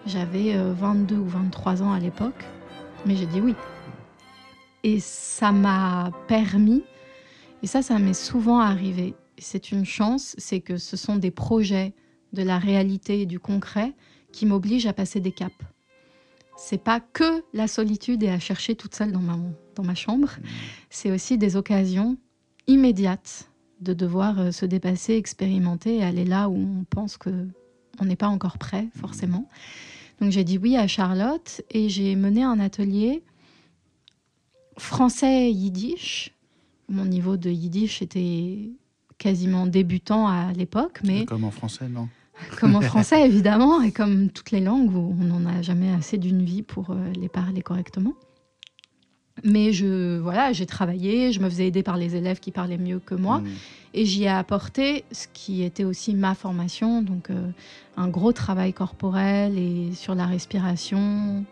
J'avais 0.06 0.56
22 0.56 1.16
euh, 1.16 1.20
ou 1.20 1.26
23 1.26 1.84
ans 1.84 1.92
à 1.92 2.00
l'époque, 2.00 2.46
mais 3.06 3.16
j'ai 3.16 3.26
dit 3.26 3.42
oui. 3.42 3.56
Et 4.84 5.00
ça 5.00 5.52
m'a 5.52 6.12
permis, 6.28 6.84
et 7.64 7.68
ça, 7.68 7.82
ça 7.82 8.00
m'est 8.00 8.14
souvent 8.14 8.60
arrivé, 8.60 9.14
c'est 9.38 9.72
une 9.72 9.86
chance, 9.86 10.36
c'est 10.38 10.62
que 10.62 10.78
ce 10.78 10.96
sont 10.96 11.18
des 11.18 11.32
projets 11.32 11.94
de 12.32 12.44
la 12.44 12.60
réalité 12.60 13.22
et 13.22 13.26
du 13.26 13.40
concret 13.40 13.94
qui 14.32 14.46
m'obligent 14.46 14.88
à 14.88 14.94
passer 14.94 15.20
des 15.20 15.32
caps. 15.32 15.56
C'est 16.56 16.82
pas 16.82 17.00
que 17.00 17.44
la 17.54 17.68
solitude 17.68 18.24
et 18.24 18.30
à 18.30 18.40
chercher 18.40 18.76
toute 18.76 18.96
seule 18.96 19.12
dans 19.12 19.20
ma, 19.20 19.38
dans 19.76 19.84
ma 19.84 19.96
chambre, 19.96 20.28
mmh. 20.28 20.46
c'est 20.90 21.12
aussi 21.12 21.38
des 21.38 21.56
occasions 21.56 22.18
immédiates 22.70 23.50
de 23.82 23.94
devoir 23.94 24.40
euh, 24.40 24.52
se 24.52 24.66
dépasser, 24.66 25.16
expérimenter 25.16 25.98
et 25.98 26.04
aller 26.04 26.26
là 26.26 26.50
où 26.50 26.56
on 26.56 26.84
pense 26.84 27.18
que 27.18 27.48
on 28.00 28.06
n'est 28.06 28.16
pas 28.16 28.28
encore 28.28 28.58
prêt 28.58 28.88
forcément. 28.96 29.50
Donc 30.22 30.32
j'ai 30.32 30.44
dit 30.44 30.58
oui 30.58 30.78
à 30.78 30.88
Charlotte 30.88 31.62
et 31.72 31.90
j'ai 31.90 32.16
mené 32.16 32.44
un 32.44 32.60
atelier 32.60 33.24
français 34.78 35.52
yiddish. 35.52 36.32
Mon 36.88 37.06
niveau 37.06 37.38
de 37.38 37.50
yiddish 37.50 38.02
était 38.02 38.70
quasiment 39.18 39.66
débutant 39.66 40.28
à 40.28 40.54
l'époque, 40.54 41.00
mais 41.04 41.26
comme 41.26 41.44
en 41.44 41.52
français, 41.52 41.90
non? 41.90 42.08
Comme 42.58 42.78
en 42.78 42.82
français, 42.82 43.26
évidemment, 43.26 43.82
et 43.82 43.92
comme 43.92 44.30
toutes 44.30 44.52
les 44.52 44.62
langues 44.62 44.96
où 44.96 45.14
on 45.20 45.26
n'en 45.26 45.46
a 45.46 45.62
jamais 45.62 45.92
assez 45.92 46.18
d'une 46.18 46.42
vie 46.42 46.64
pour 46.64 46.92
euh, 46.92 47.12
les 47.20 47.28
parler 47.28 47.62
correctement. 47.62 48.14
Mais 49.44 49.74
je, 49.74 50.18
voilà, 50.20 50.54
j'ai 50.54 50.66
travaillé, 50.66 51.32
je 51.32 51.40
me 51.40 51.50
faisais 51.50 51.68
aider 51.68 51.84
par 51.84 51.98
les 51.98 52.16
élèves 52.16 52.40
qui 52.40 52.52
parlaient 52.52 52.78
mieux 52.78 53.00
que 53.00 53.16
moi, 53.16 53.40
mmh. 53.40 53.48
et 53.94 54.06
j'y 54.06 54.24
ai 54.24 54.30
apporté 54.30 55.06
ce 55.12 55.28
qui 55.32 55.64
était 55.64 55.84
aussi 55.84 56.14
ma 56.14 56.36
formation, 56.36 57.02
donc 57.02 57.30
euh, 57.30 57.50
un 57.98 58.08
gros 58.08 58.32
travail 58.32 58.74
corporel 58.74 59.58
et 59.58 59.94
sur 59.94 60.16
la 60.16 60.26
respiration, 60.26 61.46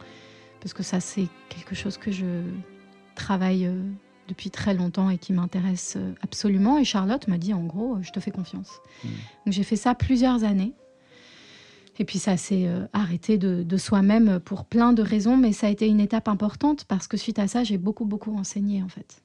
parce 0.61 0.73
que 0.73 0.83
ça 0.83 0.99
c'est 0.99 1.27
quelque 1.49 1.75
chose 1.75 1.97
que 1.97 2.11
je 2.11 2.41
travaille 3.15 3.65
euh, 3.65 3.81
depuis 4.27 4.49
très 4.49 4.73
longtemps 4.73 5.09
et 5.09 5.17
qui 5.17 5.33
m'intéresse 5.33 5.95
euh, 5.97 6.13
absolument. 6.21 6.77
Et 6.77 6.83
Charlotte 6.83 7.27
m'a 7.27 7.37
dit, 7.37 7.53
en 7.53 7.63
gros, 7.63 7.97
je 8.01 8.11
te 8.11 8.19
fais 8.19 8.31
confiance. 8.31 8.69
Mmh. 9.03 9.07
Donc 9.45 9.53
j'ai 9.53 9.63
fait 9.63 9.75
ça 9.75 9.95
plusieurs 9.95 10.43
années. 10.43 10.73
Et 11.99 12.05
puis 12.05 12.19
ça 12.19 12.37
s'est 12.37 12.67
euh, 12.67 12.85
arrêté 12.93 13.37
de, 13.37 13.77
soi-même 13.77 14.39
pour 14.39 14.65
plein 14.65 14.93
de 14.93 15.01
raisons, 15.01 15.37
mais 15.37 15.53
ça 15.53 15.67
a 15.67 15.69
été 15.69 15.87
une 15.87 15.99
étape 15.99 16.27
importante 16.27 16.85
parce 16.85 17.07
que 17.07 17.17
suite 17.17 17.39
à 17.39 17.47
ça, 17.47 17.63
j'ai 17.63 17.77
beaucoup, 17.77 18.05
beaucoup 18.05 18.35
enseigné 18.35 18.83
en 18.83 18.89
fait. 18.89 19.21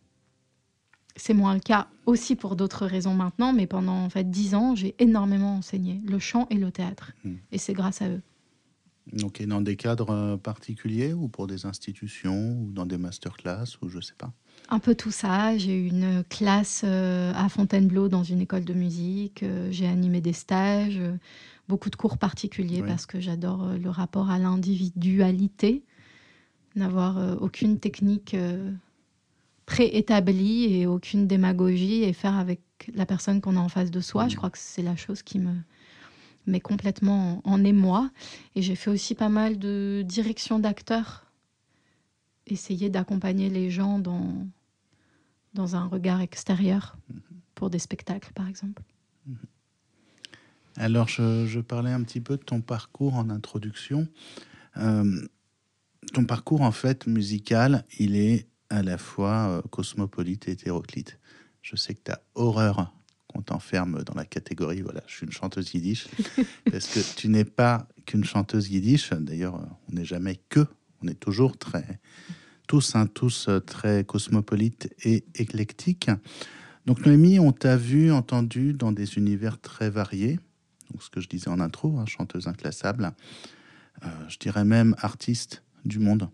C'est 1.16 1.34
moins 1.34 1.52
le 1.52 1.60
cas 1.60 1.88
aussi 2.06 2.36
pour 2.36 2.56
d'autres 2.56 2.86
raisons 2.86 3.14
maintenant, 3.14 3.52
mais 3.52 3.66
pendant 3.66 4.04
en 4.04 4.08
fait 4.08 4.30
dix 4.30 4.54
ans, 4.54 4.74
j'ai 4.74 4.94
énormément 4.98 5.56
enseigné 5.56 6.00
le 6.06 6.18
chant 6.18 6.46
et 6.48 6.56
le 6.56 6.70
théâtre. 6.70 7.12
Mmh. 7.24 7.34
Et 7.52 7.58
c'est 7.58 7.74
grâce 7.74 8.00
à 8.00 8.08
eux. 8.08 8.22
Donc, 9.12 9.42
dans 9.42 9.60
des 9.60 9.76
cadres 9.76 10.36
particuliers 10.36 11.12
ou 11.12 11.28
pour 11.28 11.46
des 11.46 11.66
institutions 11.66 12.56
ou 12.60 12.72
dans 12.72 12.86
des 12.86 12.98
masterclass 12.98 13.76
ou 13.82 13.88
je 13.88 14.00
sais 14.00 14.14
pas? 14.16 14.32
Un 14.68 14.78
peu 14.78 14.94
tout 14.94 15.10
ça. 15.10 15.56
J'ai 15.58 15.76
eu 15.76 15.88
une 15.88 16.22
classe 16.28 16.82
euh, 16.84 17.32
à 17.34 17.48
Fontainebleau 17.48 18.08
dans 18.08 18.22
une 18.22 18.40
école 18.40 18.64
de 18.64 18.74
musique. 18.74 19.42
Euh, 19.42 19.68
j'ai 19.70 19.86
animé 19.86 20.20
des 20.20 20.32
stages, 20.32 20.98
euh, 20.98 21.16
beaucoup 21.68 21.90
de 21.90 21.96
cours 21.96 22.18
particuliers 22.18 22.82
parce 22.82 23.06
que 23.06 23.20
j'adore 23.20 23.74
le 23.74 23.90
rapport 23.90 24.30
à 24.30 24.38
l'individualité, 24.38 25.82
n'avoir 26.74 27.40
aucune 27.40 27.78
technique 27.78 28.36
préétablie 29.66 30.74
et 30.74 30.86
aucune 30.86 31.26
démagogie 31.26 32.02
et 32.02 32.12
faire 32.12 32.36
avec 32.36 32.60
la 32.94 33.06
personne 33.06 33.40
qu'on 33.40 33.56
a 33.56 33.60
en 33.60 33.68
face 33.68 33.90
de 33.90 34.00
soi. 34.00 34.28
Je 34.28 34.36
crois 34.36 34.50
que 34.50 34.58
c'est 34.58 34.82
la 34.82 34.96
chose 34.96 35.22
qui 35.22 35.38
me 35.38 35.54
met 36.46 36.60
complètement 36.60 37.40
en 37.44 37.64
émoi. 37.64 38.10
Et 38.54 38.62
j'ai 38.62 38.74
fait 38.74 38.90
aussi 38.90 39.14
pas 39.14 39.28
mal 39.28 39.58
de 39.58 40.02
direction 40.06 40.58
d'acteurs 40.58 41.26
essayer 42.46 42.90
d'accompagner 42.90 43.48
les 43.48 43.70
gens 43.70 43.98
dans, 43.98 44.46
dans 45.54 45.76
un 45.76 45.86
regard 45.86 46.20
extérieur 46.20 46.96
mhm. 47.08 47.20
pour 47.54 47.70
des 47.70 47.78
spectacles, 47.78 48.32
par 48.32 48.48
exemple. 48.48 48.82
Mhm. 49.26 49.36
Alors, 50.76 51.08
je, 51.08 51.60
parlais 51.60 51.92
un 51.92 52.02
petit 52.02 52.20
peu 52.20 52.36
de 52.36 52.42
ton 52.42 52.60
parcours 52.60 53.14
en 53.14 53.30
introduction. 53.30 54.08
Euh, 54.78 55.26
ton 56.12 56.24
parcours, 56.24 56.62
en 56.62 56.72
fait, 56.72 57.06
musical, 57.06 57.84
il 57.98 58.16
est 58.16 58.48
à 58.70 58.82
la 58.82 58.98
fois 58.98 59.48
euh, 59.48 59.62
cosmopolite 59.70 60.48
et 60.48 60.52
hétéroclite. 60.52 61.18
Je 61.60 61.76
sais 61.76 61.94
que 61.94 62.00
tu 62.04 62.10
as 62.10 62.20
horreur 62.34 62.94
qu'on 63.28 63.42
t'enferme 63.42 64.02
dans 64.02 64.14
la 64.14 64.24
catégorie, 64.24 64.82
voilà, 64.82 65.02
je 65.06 65.14
suis 65.14 65.26
une 65.26 65.32
chanteuse 65.32 65.72
yiddish, 65.72 66.08
parce 66.70 66.88
que 66.88 67.16
tu 67.16 67.28
n'es 67.28 67.44
pas 67.44 67.88
qu'une 68.04 68.24
chanteuse 68.24 68.70
yiddish. 68.70 69.10
D'ailleurs, 69.10 69.54
on 69.88 69.94
n'est 69.94 70.04
jamais 70.04 70.40
que, 70.48 70.66
on 71.02 71.08
est 71.08 71.18
toujours 71.18 71.56
très, 71.56 72.00
tous, 72.66 72.94
hein, 72.94 73.06
tous 73.06 73.48
euh, 73.48 73.60
très 73.60 74.04
cosmopolites 74.04 74.92
et 75.04 75.24
éclectiques. 75.34 76.10
Donc 76.86 77.06
Noémie, 77.06 77.38
on 77.38 77.52
t'a 77.52 77.76
vu, 77.76 78.10
entendu 78.10 78.72
dans 78.72 78.92
des 78.92 79.16
univers 79.16 79.60
très 79.60 79.88
variés. 79.88 80.40
Donc, 80.92 81.02
ce 81.02 81.10
que 81.10 81.20
je 81.20 81.28
disais 81.28 81.48
en 81.48 81.60
intro, 81.60 81.98
hein, 81.98 82.06
chanteuse 82.06 82.48
inclassable. 82.48 83.12
Euh, 84.04 84.08
je 84.28 84.38
dirais 84.38 84.64
même 84.64 84.94
artiste 84.98 85.62
du 85.84 85.98
monde, 85.98 86.28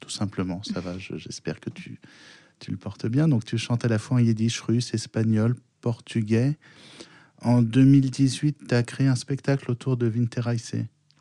tout 0.00 0.10
simplement. 0.10 0.62
Ça 0.62 0.80
va, 0.80 0.98
j'espère 0.98 1.60
que 1.60 1.70
tu, 1.70 2.00
tu 2.58 2.70
le 2.70 2.76
portes 2.76 3.06
bien. 3.06 3.28
Donc 3.28 3.44
tu 3.44 3.58
chantes 3.58 3.84
à 3.84 3.88
la 3.88 3.98
fois 3.98 4.16
en 4.16 4.20
yiddish, 4.20 4.60
russe, 4.60 4.94
espagnol, 4.94 5.56
portugais. 5.80 6.56
En 7.42 7.62
2018, 7.62 8.68
tu 8.68 8.74
as 8.74 8.82
créé 8.82 9.08
un 9.08 9.14
spectacle 9.14 9.70
autour 9.70 9.96
de 9.96 10.08
Winterreise 10.08 10.72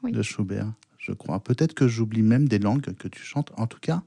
de 0.04 0.22
Schubert, 0.22 0.72
je 0.98 1.12
crois. 1.12 1.44
Peut-être 1.44 1.74
que 1.74 1.88
j'oublie 1.88 2.22
même 2.22 2.48
des 2.48 2.60
langues 2.60 2.94
que 2.96 3.08
tu 3.08 3.24
chantes. 3.24 3.52
En 3.58 3.68
tout 3.68 3.80
cas, 3.80 4.04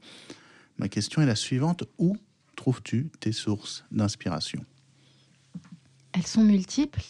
Ma 0.79 0.89
question 0.89 1.21
est 1.21 1.27
la 1.27 1.35
suivante. 1.35 1.85
Où 1.99 2.17
trouves-tu 2.57 3.11
tes 3.21 3.33
sources 3.33 3.85
d'inspiration? 3.91 4.65
Elles 6.13 6.27
sont 6.27 6.45
multiples. 6.45 7.03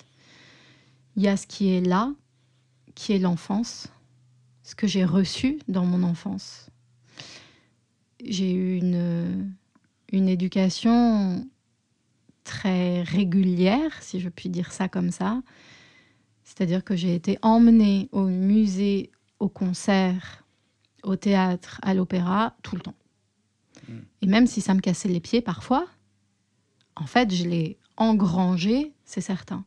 Il 1.18 1.25
y 1.25 1.26
a 1.26 1.37
ce 1.37 1.48
qui 1.48 1.75
est 1.75 1.80
là, 1.80 2.14
qui 2.94 3.12
est 3.12 3.18
l'enfance, 3.18 3.88
ce 4.62 4.76
que 4.76 4.87
j'ai 4.87 5.04
reçu 5.04 5.58
dans 5.66 5.84
mon 5.84 6.04
enfance. 6.04 6.70
J'ai 8.25 8.52
eu 8.52 8.76
une, 8.76 9.52
une 10.12 10.28
éducation 10.28 11.44
très 12.44 13.02
régulière, 13.02 14.00
si 14.00 14.20
je 14.20 14.28
puis 14.28 14.48
dire 14.48 14.70
ça 14.70 14.88
comme 14.88 15.10
ça. 15.10 15.42
C'est-à-dire 16.44 16.84
que 16.84 16.94
j'ai 16.94 17.16
été 17.16 17.37
emmenée 17.42 18.08
au 18.12 18.26
musée, 18.26 19.10
au 19.40 19.48
concert, 19.48 20.44
au 21.02 21.16
théâtre, 21.16 21.80
à 21.82 21.94
l'opéra, 21.94 22.54
tout 22.62 22.76
le 22.76 22.82
temps. 22.82 22.94
Et 24.22 24.28
même 24.28 24.46
si 24.46 24.60
ça 24.60 24.72
me 24.72 24.80
cassait 24.80 25.08
les 25.08 25.18
pieds 25.18 25.42
parfois, 25.42 25.88
en 26.94 27.06
fait, 27.06 27.34
je 27.34 27.42
l'ai 27.42 27.76
engrangé, 27.96 28.92
c'est 29.04 29.20
certain. 29.20 29.64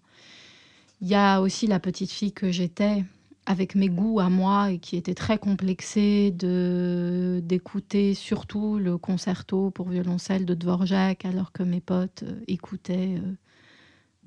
Il 1.01 1.07
y 1.07 1.15
a 1.15 1.41
aussi 1.41 1.65
la 1.65 1.79
petite 1.79 2.11
fille 2.11 2.31
que 2.31 2.51
j'étais, 2.51 3.03
avec 3.47 3.73
mes 3.73 3.89
goûts 3.89 4.19
à 4.19 4.29
moi, 4.29 4.71
et 4.71 4.77
qui 4.77 4.95
était 4.97 5.15
très 5.15 5.39
complexée 5.39 6.31
de 6.31 7.41
d'écouter 7.43 8.13
surtout 8.13 8.77
le 8.77 8.99
concerto 8.99 9.71
pour 9.71 9.89
violoncelle 9.89 10.45
de 10.45 10.53
Dvorak, 10.53 11.25
alors 11.25 11.51
que 11.51 11.63
mes 11.63 11.81
potes 11.81 12.23
euh, 12.23 12.39
écoutaient, 12.47 13.15
euh, 13.17 13.33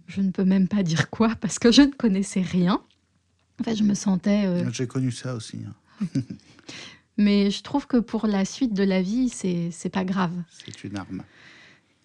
je 0.08 0.20
ne 0.20 0.32
peux 0.32 0.44
même 0.44 0.66
pas 0.66 0.82
dire 0.82 1.10
quoi, 1.10 1.34
parce 1.40 1.60
que 1.60 1.70
je 1.70 1.82
ne 1.82 1.92
connaissais 1.92 2.42
rien. 2.42 2.82
En 3.60 3.64
fait, 3.64 3.76
je 3.76 3.84
me 3.84 3.94
sentais... 3.94 4.46
Euh, 4.46 4.68
J'ai 4.72 4.88
connu 4.88 5.12
ça 5.12 5.36
aussi. 5.36 5.60
Hein. 5.64 6.20
Mais 7.16 7.52
je 7.52 7.62
trouve 7.62 7.86
que 7.86 7.98
pour 7.98 8.26
la 8.26 8.44
suite 8.44 8.74
de 8.74 8.82
la 8.82 9.00
vie, 9.00 9.28
c'est 9.28 9.88
pas 9.92 10.04
grave. 10.04 10.32
C'est 10.50 10.82
une 10.82 10.96
arme. 10.96 11.22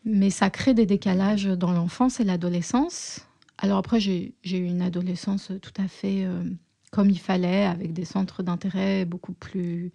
Mais 0.05 0.29
ça 0.29 0.51
crée 0.51 0.75
des 0.75 0.85
décalages 0.85 1.45
dans 1.45 1.71
l'enfance 1.71 2.19
et 2.19 2.23
l'adolescence. 2.23 3.25
Alors 3.61 3.77
après, 3.77 3.99
j'ai 3.99 4.33
eu 4.43 4.65
une 4.65 4.81
adolescence 4.81 5.51
tout 5.61 5.73
à 5.77 5.89
fait 5.89 6.23
euh, 6.23 6.43
comme 6.91 7.09
il 7.09 7.19
fallait, 7.19 7.65
avec 7.65 7.91
des 7.91 8.05
centres 8.05 8.41
d'intérêt 8.41 9.05
beaucoup 9.05 9.33
plus 9.33 9.91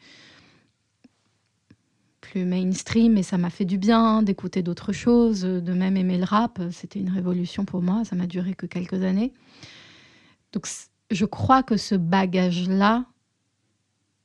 plus 2.20 2.46
mainstream 2.46 3.18
et 3.18 3.22
ça 3.22 3.36
m'a 3.36 3.50
fait 3.50 3.66
du 3.66 3.76
bien 3.76 4.22
d'écouter 4.22 4.62
d'autres 4.62 4.92
choses, 4.92 5.42
de 5.42 5.72
même 5.74 5.96
aimer 5.96 6.16
le 6.16 6.24
rap. 6.24 6.60
C'était 6.70 6.98
une 6.98 7.10
révolution 7.10 7.66
pour 7.66 7.82
moi, 7.82 8.04
ça 8.04 8.16
m'a 8.16 8.26
duré 8.26 8.54
que 8.54 8.64
quelques 8.64 9.02
années. 9.02 9.32
Donc 10.52 10.66
je 11.10 11.24
crois 11.26 11.62
que 11.62 11.76
ce 11.76 11.94
bagage-là, 11.94 13.04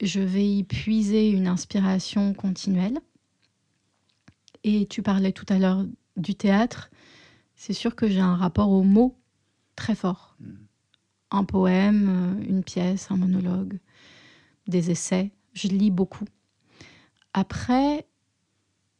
je 0.01 0.21
vais 0.21 0.47
y 0.47 0.63
puiser 0.63 1.29
une 1.29 1.47
inspiration 1.47 2.33
continuelle. 2.33 2.99
Et 4.63 4.85
tu 4.85 5.01
parlais 5.01 5.31
tout 5.31 5.45
à 5.49 5.59
l'heure 5.59 5.85
du 6.15 6.35
théâtre. 6.35 6.89
C'est 7.55 7.73
sûr 7.73 7.95
que 7.95 8.07
j'ai 8.07 8.21
un 8.21 8.35
rapport 8.35 8.69
aux 8.69 8.83
mots 8.83 9.19
très 9.79 9.95
fort. 9.95 10.35
Hmm. 10.39 10.53
Un 11.31 11.43
poème, 11.43 12.43
une 12.47 12.63
pièce, 12.63 13.09
un 13.09 13.17
monologue. 13.17 13.79
des 14.67 14.91
essais, 14.91 15.31
je 15.53 15.67
lis 15.67 15.89
beaucoup. 15.89 16.25
Après, 17.33 18.05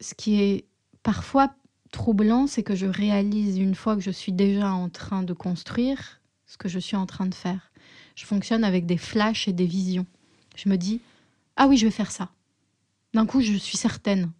ce 0.00 0.14
qui 0.14 0.40
est 0.40 0.64
parfois 1.02 1.52
troublant, 1.92 2.46
c'est 2.46 2.62
que 2.62 2.74
je 2.74 2.86
réalise 2.86 3.58
une 3.58 3.74
fois 3.74 3.94
que 3.94 4.02
je 4.02 4.10
suis 4.10 4.32
déjà 4.32 4.72
en 4.72 4.88
train 4.88 5.22
de 5.22 5.32
construire 5.32 6.20
ce 6.46 6.56
que 6.56 6.68
je 6.68 6.78
suis 6.78 6.96
en 6.96 7.06
train 7.06 7.26
de 7.26 7.34
faire. 7.34 7.72
Je 8.16 8.26
fonctionne 8.26 8.64
avec 8.64 8.86
des 8.86 8.96
flashs 8.96 9.46
et 9.46 9.52
des 9.52 9.66
visions. 9.66 10.06
Je 10.56 10.68
me 10.68 10.76
dis, 10.76 11.00
ah 11.56 11.68
oui, 11.68 11.76
je 11.76 11.86
vais 11.86 11.92
faire 11.92 12.10
ça. 12.10 12.30
D'un 13.14 13.26
coup, 13.26 13.40
je 13.40 13.54
suis 13.54 13.76
certaine 13.76 14.30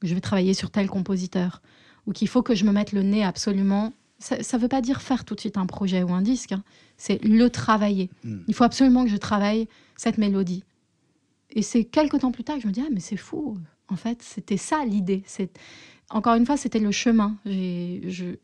que 0.00 0.06
je 0.06 0.14
vais 0.14 0.20
travailler 0.20 0.54
sur 0.54 0.70
tel 0.70 0.88
compositeur 0.88 1.62
ou 2.06 2.12
qu'il 2.12 2.28
faut 2.28 2.42
que 2.42 2.54
je 2.54 2.64
me 2.64 2.72
mette 2.72 2.92
le 2.92 3.02
nez 3.02 3.24
absolument. 3.24 3.92
Ça 4.18 4.36
ne 4.36 4.58
veut 4.58 4.68
pas 4.68 4.80
dire 4.80 5.02
faire 5.02 5.24
tout 5.24 5.34
de 5.34 5.40
suite 5.40 5.58
un 5.58 5.66
projet 5.66 6.02
ou 6.02 6.12
un 6.12 6.22
disque, 6.22 6.52
hein. 6.52 6.64
c'est 6.96 7.22
le 7.22 7.50
travailler. 7.50 8.08
Hmm. 8.24 8.38
Il 8.48 8.54
faut 8.54 8.64
absolument 8.64 9.04
que 9.04 9.10
je 9.10 9.16
travaille 9.16 9.68
cette 9.96 10.16
mélodie. 10.16 10.64
Et 11.50 11.62
c'est 11.62 11.84
quelques 11.84 12.20
temps 12.20 12.32
plus 12.32 12.44
tard 12.44 12.56
que 12.56 12.62
je 12.62 12.66
me 12.66 12.72
dis, 12.72 12.82
ah 12.84 12.90
mais 12.92 13.00
c'est 13.00 13.16
fou, 13.16 13.58
en 13.88 13.96
fait, 13.96 14.22
c'était 14.22 14.56
ça 14.56 14.84
l'idée. 14.84 15.22
Encore 16.10 16.34
une 16.34 16.46
fois, 16.46 16.56
c'était 16.56 16.78
le 16.78 16.90
chemin. 16.90 17.36
Je, 17.44 18.36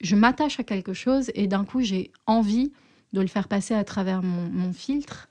je 0.00 0.16
m'attache 0.16 0.60
à 0.60 0.64
quelque 0.64 0.92
chose 0.92 1.30
et 1.34 1.46
d'un 1.46 1.64
coup, 1.64 1.80
j'ai 1.80 2.12
envie 2.26 2.72
de 3.12 3.20
le 3.20 3.26
faire 3.26 3.48
passer 3.48 3.74
à 3.74 3.84
travers 3.84 4.22
mon, 4.22 4.72
filtre. 4.72 5.28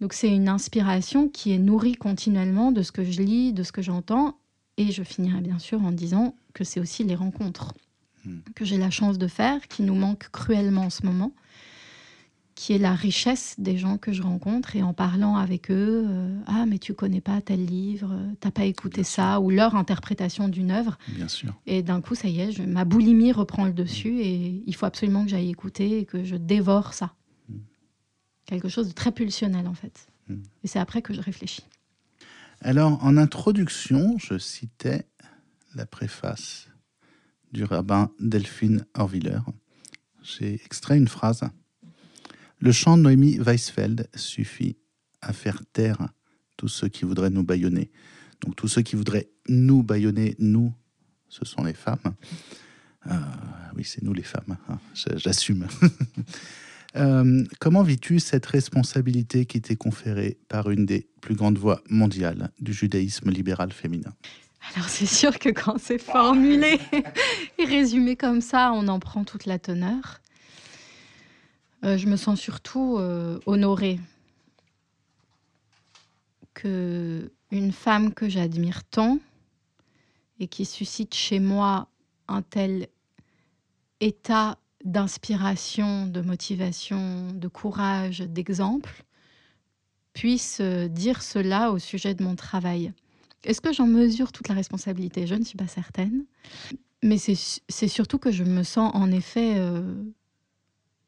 Donc 0.00 0.12
c'est 0.12 0.28
une 0.28 0.48
inspiration 0.48 1.28
qui 1.28 1.52
est 1.52 1.58
nourrie 1.58 1.94
continuellement 1.94 2.72
de 2.72 2.82
ce 2.82 2.92
que 2.92 3.04
je 3.04 3.22
lis, 3.22 3.52
de 3.52 3.62
ce 3.62 3.72
que 3.72 3.82
j'entends. 3.82 4.36
Et 4.76 4.90
je 4.90 5.02
finirai 5.02 5.40
bien 5.40 5.58
sûr 5.58 5.82
en 5.82 5.92
disant 5.92 6.34
que 6.54 6.64
c'est 6.64 6.80
aussi 6.80 7.04
les 7.04 7.14
rencontres 7.14 7.74
hmm. 8.24 8.40
que 8.54 8.64
j'ai 8.64 8.78
la 8.78 8.90
chance 8.90 9.18
de 9.18 9.26
faire, 9.26 9.68
qui 9.68 9.82
nous 9.82 9.94
manquent 9.94 10.28
cruellement 10.30 10.82
en 10.82 10.90
ce 10.90 11.06
moment 11.06 11.32
qui 12.54 12.72
est 12.72 12.78
la 12.78 12.94
richesse 12.94 13.56
des 13.58 13.76
gens 13.76 13.98
que 13.98 14.12
je 14.12 14.22
rencontre 14.22 14.76
et 14.76 14.82
en 14.82 14.92
parlant 14.92 15.36
avec 15.36 15.70
eux, 15.70 16.04
euh, 16.06 16.38
ah 16.46 16.64
mais 16.66 16.78
tu 16.78 16.94
connais 16.94 17.20
pas 17.20 17.40
tel 17.40 17.64
livre, 17.64 18.16
t'as 18.40 18.50
pas 18.50 18.64
écouté 18.64 19.04
ça, 19.04 19.40
ou 19.40 19.50
leur 19.50 19.74
interprétation 19.74 20.48
d'une 20.48 20.70
œuvre. 20.70 20.98
Bien 21.08 21.28
sûr. 21.28 21.54
Et 21.66 21.82
d'un 21.82 22.00
coup, 22.00 22.14
ça 22.14 22.28
y 22.28 22.40
est, 22.40 22.58
ma 22.60 22.84
boulimie 22.84 23.32
reprend 23.32 23.64
le 23.64 23.72
dessus 23.72 24.20
et 24.20 24.62
il 24.66 24.74
faut 24.74 24.86
absolument 24.86 25.24
que 25.24 25.30
j'aille 25.30 25.50
écouter 25.50 25.98
et 25.98 26.04
que 26.04 26.24
je 26.24 26.36
dévore 26.36 26.94
ça. 26.94 27.14
Mm. 27.48 27.56
Quelque 28.46 28.68
chose 28.68 28.88
de 28.88 28.92
très 28.92 29.12
pulsionnel 29.12 29.66
en 29.66 29.74
fait. 29.74 30.08
Et 30.62 30.68
c'est 30.68 30.78
après 30.78 31.02
que 31.02 31.12
je 31.12 31.20
réfléchis. 31.20 31.64
Alors, 32.60 33.02
en 33.04 33.16
introduction, 33.16 34.16
je 34.18 34.38
citais 34.38 35.06
la 35.74 35.84
préface 35.84 36.68
du 37.52 37.64
rabbin 37.64 38.10
Delphine 38.18 38.86
Orviller. 38.94 39.38
J'ai 40.22 40.54
extrait 40.54 40.96
une 40.96 41.08
phrase 41.08 41.42
le 42.62 42.70
chant 42.70 42.96
de 42.96 43.02
Noémie 43.02 43.40
Weisfeld 43.40 44.08
suffit 44.14 44.76
à 45.20 45.32
faire 45.32 45.64
taire 45.72 45.98
tous 46.56 46.68
ceux 46.68 46.86
qui 46.86 47.04
voudraient 47.04 47.28
nous 47.28 47.42
baïonner. 47.42 47.90
Donc 48.40 48.54
tous 48.54 48.68
ceux 48.68 48.82
qui 48.82 48.94
voudraient 48.94 49.30
nous 49.48 49.82
baïonner, 49.82 50.36
nous, 50.38 50.72
ce 51.28 51.44
sont 51.44 51.64
les 51.64 51.74
femmes. 51.74 52.14
Euh, 53.08 53.14
oui, 53.74 53.82
c'est 53.82 54.04
nous 54.04 54.12
les 54.12 54.22
femmes, 54.22 54.56
hein, 54.68 54.78
j'assume. 55.16 55.66
Euh, 56.94 57.42
comment 57.58 57.82
vis-tu 57.82 58.20
cette 58.20 58.44
responsabilité 58.44 59.46
qui 59.46 59.62
t'est 59.62 59.76
conférée 59.76 60.36
par 60.48 60.68
une 60.68 60.84
des 60.84 61.08
plus 61.22 61.34
grandes 61.34 61.56
voix 61.56 61.82
mondiales 61.88 62.50
du 62.60 62.74
judaïsme 62.74 63.30
libéral 63.30 63.72
féminin? 63.72 64.12
Alors 64.74 64.88
c'est 64.88 65.06
sûr 65.06 65.38
que 65.38 65.48
quand 65.48 65.78
c'est 65.78 65.98
formulé 65.98 66.80
et 67.58 67.64
résumé 67.64 68.16
comme 68.16 68.40
ça, 68.40 68.72
on 68.72 68.88
en 68.88 68.98
prend 69.00 69.24
toute 69.24 69.46
la 69.46 69.58
teneur. 69.58 70.20
Euh, 71.84 71.98
je 71.98 72.06
me 72.06 72.16
sens 72.16 72.40
surtout 72.40 72.96
euh, 72.98 73.40
honorée 73.46 73.98
que 76.54 77.30
une 77.50 77.72
femme 77.72 78.14
que 78.14 78.28
j'admire 78.28 78.84
tant 78.84 79.18
et 80.38 80.46
qui 80.46 80.64
suscite 80.64 81.14
chez 81.14 81.40
moi 81.40 81.88
un 82.28 82.42
tel 82.42 82.88
état 84.00 84.58
d'inspiration, 84.84 86.06
de 86.06 86.20
motivation, 86.20 87.32
de 87.32 87.48
courage, 87.48 88.20
d'exemple, 88.20 89.04
puisse 90.12 90.58
euh, 90.60 90.88
dire 90.88 91.22
cela 91.22 91.70
au 91.72 91.78
sujet 91.78 92.14
de 92.14 92.22
mon 92.22 92.36
travail. 92.36 92.92
Est-ce 93.44 93.60
que 93.60 93.72
j'en 93.72 93.86
mesure 93.86 94.32
toute 94.32 94.48
la 94.48 94.54
responsabilité? 94.54 95.26
Je 95.26 95.34
ne 95.34 95.44
suis 95.44 95.56
pas 95.56 95.66
certaine. 95.66 96.24
Mais 97.02 97.18
c'est 97.18 97.88
surtout 97.88 98.18
que 98.18 98.30
je 98.30 98.44
me 98.44 98.62
sens 98.62 98.92
en 98.94 99.10
effet 99.10 99.56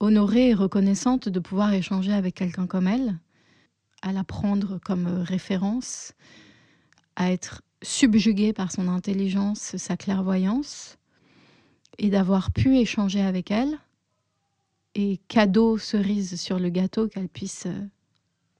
honorée 0.01 0.51
et 0.51 0.55
reconnaissante 0.55 1.29
de 1.29 1.39
pouvoir 1.39 1.73
échanger 1.73 2.13
avec 2.13 2.35
quelqu'un 2.35 2.67
comme 2.67 2.89
elle, 2.89 3.19
à 4.03 4.13
la 4.13 4.25
prendre 4.25 4.79
comme 4.79 5.07
référence, 5.07 6.13
à 7.17 7.31
être 7.31 7.63
subjuguée 7.83 8.53
par 8.53 8.73
son 8.73 8.89
intelligence, 8.89 9.77
sa 9.77 9.97
clairvoyance, 9.97 10.99
et 11.99 12.11
d'avoir 12.11 12.51
pu 12.51 12.79
échanger 12.79 13.21
avec 13.21 13.51
elle. 13.51 13.79
Et 14.95 15.19
cadeau, 15.29 15.79
cerise 15.79 16.41
sur 16.41 16.59
le 16.59 16.69
gâteau, 16.69 17.09
qu'elle 17.09 17.29
puisse 17.29 17.67
euh, 17.67 17.87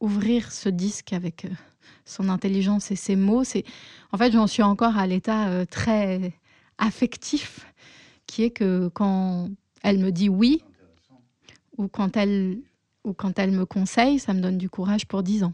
ouvrir 0.01 0.51
ce 0.51 0.69
disque 0.69 1.13
avec 1.13 1.45
euh, 1.45 1.55
son 2.05 2.29
intelligence 2.29 2.91
et 2.91 2.97
ses 2.97 3.17
mots. 3.17 3.45
C'est, 3.45 3.65
en 4.13 4.19
fait, 4.19 4.33
j'en 4.33 4.47
suis 4.47 4.63
encore 4.63 4.97
à 4.97 5.07
l'état 5.07 5.49
euh, 5.49 5.65
très 5.65 6.33
affectif, 6.79 7.67
qui 8.27 8.43
est 8.45 8.51
que 8.51 8.89
quand 8.89 9.51
elle 9.83 9.99
me 9.99 10.11
dit 10.11 10.29
oui, 10.29 10.63
ou 11.77 11.89
quand 11.89 12.17
elle, 12.17 12.59
ou 13.05 13.13
quand 13.13 13.39
elle 13.39 13.53
me 13.53 13.67
conseille, 13.67 14.19
ça 14.19 14.33
me 14.35 14.41
donne 14.41 14.59
du 14.59 14.71
courage 14.71 15.07
pour 15.07 15.23
dix 15.23 15.45
ans. 15.45 15.53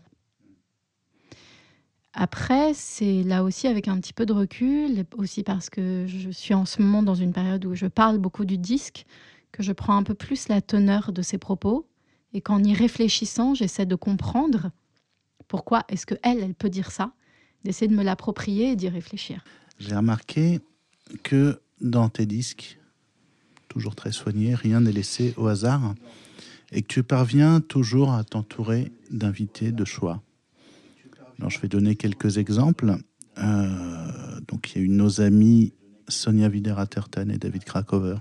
Après, 2.12 2.74
c'est 2.74 3.22
là 3.22 3.44
aussi 3.44 3.68
avec 3.68 3.86
un 3.86 3.98
petit 4.00 4.12
peu 4.12 4.26
de 4.26 4.32
recul, 4.32 5.04
aussi 5.16 5.42
parce 5.42 5.70
que 5.70 6.06
je 6.08 6.30
suis 6.30 6.54
en 6.54 6.64
ce 6.64 6.82
moment 6.82 7.02
dans 7.02 7.14
une 7.14 7.32
période 7.32 7.64
où 7.64 7.74
je 7.74 7.86
parle 7.86 8.18
beaucoup 8.18 8.44
du 8.44 8.58
disque, 8.58 9.06
que 9.52 9.62
je 9.62 9.72
prends 9.72 9.96
un 9.96 10.02
peu 10.02 10.14
plus 10.14 10.48
la 10.48 10.60
teneur 10.60 11.12
de 11.12 11.22
ses 11.22 11.38
propos, 11.38 11.86
et 12.32 12.40
qu'en 12.40 12.62
y 12.62 12.74
réfléchissant, 12.74 13.54
j'essaie 13.54 13.86
de 13.86 13.94
comprendre 13.94 14.70
pourquoi 15.50 15.82
est-ce 15.88 16.06
que 16.06 16.14
elle, 16.22 16.38
elle 16.38 16.54
peut 16.54 16.70
dire 16.70 16.92
ça, 16.92 17.12
d'essayer 17.64 17.88
de 17.88 17.96
me 17.96 18.04
l'approprier 18.04 18.70
et 18.70 18.76
d'y 18.76 18.88
réfléchir. 18.88 19.42
J'ai 19.80 19.96
remarqué 19.96 20.60
que 21.24 21.60
dans 21.80 22.08
tes 22.08 22.24
disques, 22.24 22.78
toujours 23.66 23.96
très 23.96 24.12
soigné, 24.12 24.54
rien 24.54 24.80
n'est 24.80 24.92
laissé 24.92 25.34
au 25.36 25.48
hasard, 25.48 25.94
et 26.70 26.82
que 26.82 26.86
tu 26.86 27.02
parviens 27.02 27.60
toujours 27.60 28.12
à 28.12 28.22
t'entourer 28.22 28.92
d'invités 29.10 29.72
de 29.72 29.84
choix. 29.84 30.22
Je 31.48 31.58
vais 31.58 31.68
donner 31.68 31.96
quelques 31.96 32.38
exemples. 32.38 32.96
Euh, 33.38 34.40
donc, 34.46 34.70
il 34.70 34.78
y 34.78 34.80
a 34.82 34.84
eu 34.84 34.88
nos 34.88 35.20
amis 35.20 35.72
Sonia 36.06 36.48
Videratertan 36.48 37.28
et 37.28 37.38
David 37.38 37.64
Krakover 37.64 38.18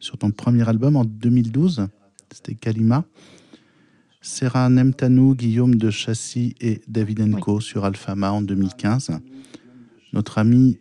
sur 0.00 0.18
ton 0.18 0.32
premier 0.32 0.68
album 0.68 0.96
en 0.96 1.04
2012, 1.04 1.86
c'était 2.32 2.54
Kalima. 2.54 3.04
Sarah 4.26 4.68
Nemtanou, 4.68 5.36
Guillaume 5.36 5.76
de 5.76 5.88
Chassis 5.88 6.56
et 6.60 6.82
David 6.88 7.20
Enco 7.20 7.60
sur 7.60 7.84
Alphama 7.84 8.32
en 8.32 8.42
2015. 8.42 9.12
Notre 10.12 10.38
ami 10.38 10.80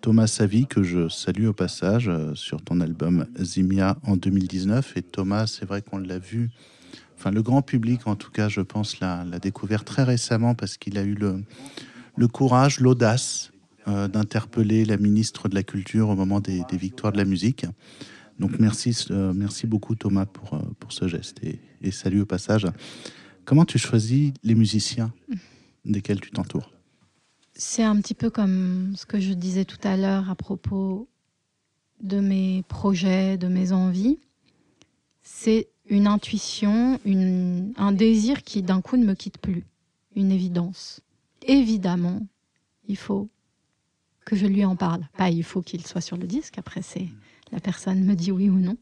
Thomas 0.00 0.26
Savi, 0.26 0.66
que 0.66 0.82
je 0.82 1.06
salue 1.10 1.46
au 1.46 1.52
passage 1.52 2.08
euh, 2.08 2.34
sur 2.34 2.62
ton 2.62 2.80
album 2.80 3.26
Zimia 3.38 3.98
en 4.02 4.16
2019. 4.16 4.96
Et 4.96 5.02
Thomas, 5.02 5.46
c'est 5.46 5.66
vrai 5.66 5.82
qu'on 5.82 5.98
l'a 5.98 6.18
vu, 6.18 6.48
enfin 7.18 7.30
le 7.30 7.42
grand 7.42 7.60
public 7.60 8.06
en 8.06 8.16
tout 8.16 8.30
cas, 8.30 8.48
je 8.48 8.62
pense, 8.62 8.98
l'a 8.98 9.24
découvert 9.42 9.84
très 9.84 10.02
récemment 10.02 10.54
parce 10.54 10.78
qu'il 10.78 10.96
a 10.96 11.02
eu 11.02 11.14
le, 11.14 11.44
le 12.16 12.28
courage, 12.28 12.80
l'audace 12.80 13.52
euh, 13.88 14.08
d'interpeller 14.08 14.86
la 14.86 14.96
ministre 14.96 15.50
de 15.50 15.54
la 15.54 15.62
Culture 15.62 16.08
au 16.08 16.16
moment 16.16 16.40
des, 16.40 16.64
victoires 16.72 17.12
de 17.12 17.18
la 17.18 17.26
musique. 17.26 17.66
Donc 18.40 18.58
merci, 18.58 18.96
euh, 19.10 19.34
merci 19.34 19.66
beaucoup 19.66 19.94
Thomas 19.94 20.24
pour, 20.24 20.58
pour 20.80 20.92
ce 20.92 21.08
geste 21.08 21.44
et, 21.44 21.60
salut 21.90 22.20
au 22.20 22.26
passage. 22.26 22.66
Comment 23.44 23.64
tu 23.64 23.78
choisis 23.78 24.32
les 24.42 24.54
musiciens 24.54 25.12
desquels 25.84 26.20
tu 26.20 26.30
t'entoures? 26.30 26.72
C'est 27.54 27.84
un 27.84 28.00
petit 28.00 28.14
peu 28.14 28.28
comme 28.28 28.94
ce 28.96 29.06
que 29.06 29.18
je 29.20 29.32
disais 29.32 29.64
tout 29.64 29.78
à 29.82 29.96
l'heure 29.96 30.28
à 30.30 30.34
propos 30.34 31.08
de 32.02 32.20
mes 32.20 32.64
projets, 32.68 33.38
de 33.38 33.48
mes 33.48 33.72
envies. 33.72 34.18
C'est 35.22 35.68
une 35.88 36.06
intuition, 36.06 36.98
un 37.76 37.92
désir 37.92 38.42
qui 38.42 38.62
d'un 38.62 38.80
coup 38.80 38.96
ne 38.96 39.04
me 39.04 39.14
quitte 39.14 39.38
plus, 39.38 39.64
une 40.14 40.32
évidence. 40.32 41.00
Évidemment, 41.46 42.26
il 42.88 42.96
faut 42.96 43.28
que 44.24 44.36
je 44.36 44.46
lui 44.46 44.64
en 44.64 44.76
parle. 44.76 45.06
Pas 45.16 45.30
il 45.30 45.44
faut 45.44 45.62
qu'il 45.62 45.86
soit 45.86 46.00
sur 46.00 46.16
le 46.16 46.26
disque, 46.26 46.58
après 46.58 46.82
c'est 46.82 47.08
la 47.52 47.60
personne 47.60 48.04
me 48.04 48.14
dit 48.14 48.32
oui 48.32 48.50
ou 48.50 48.58
non. 48.58 48.76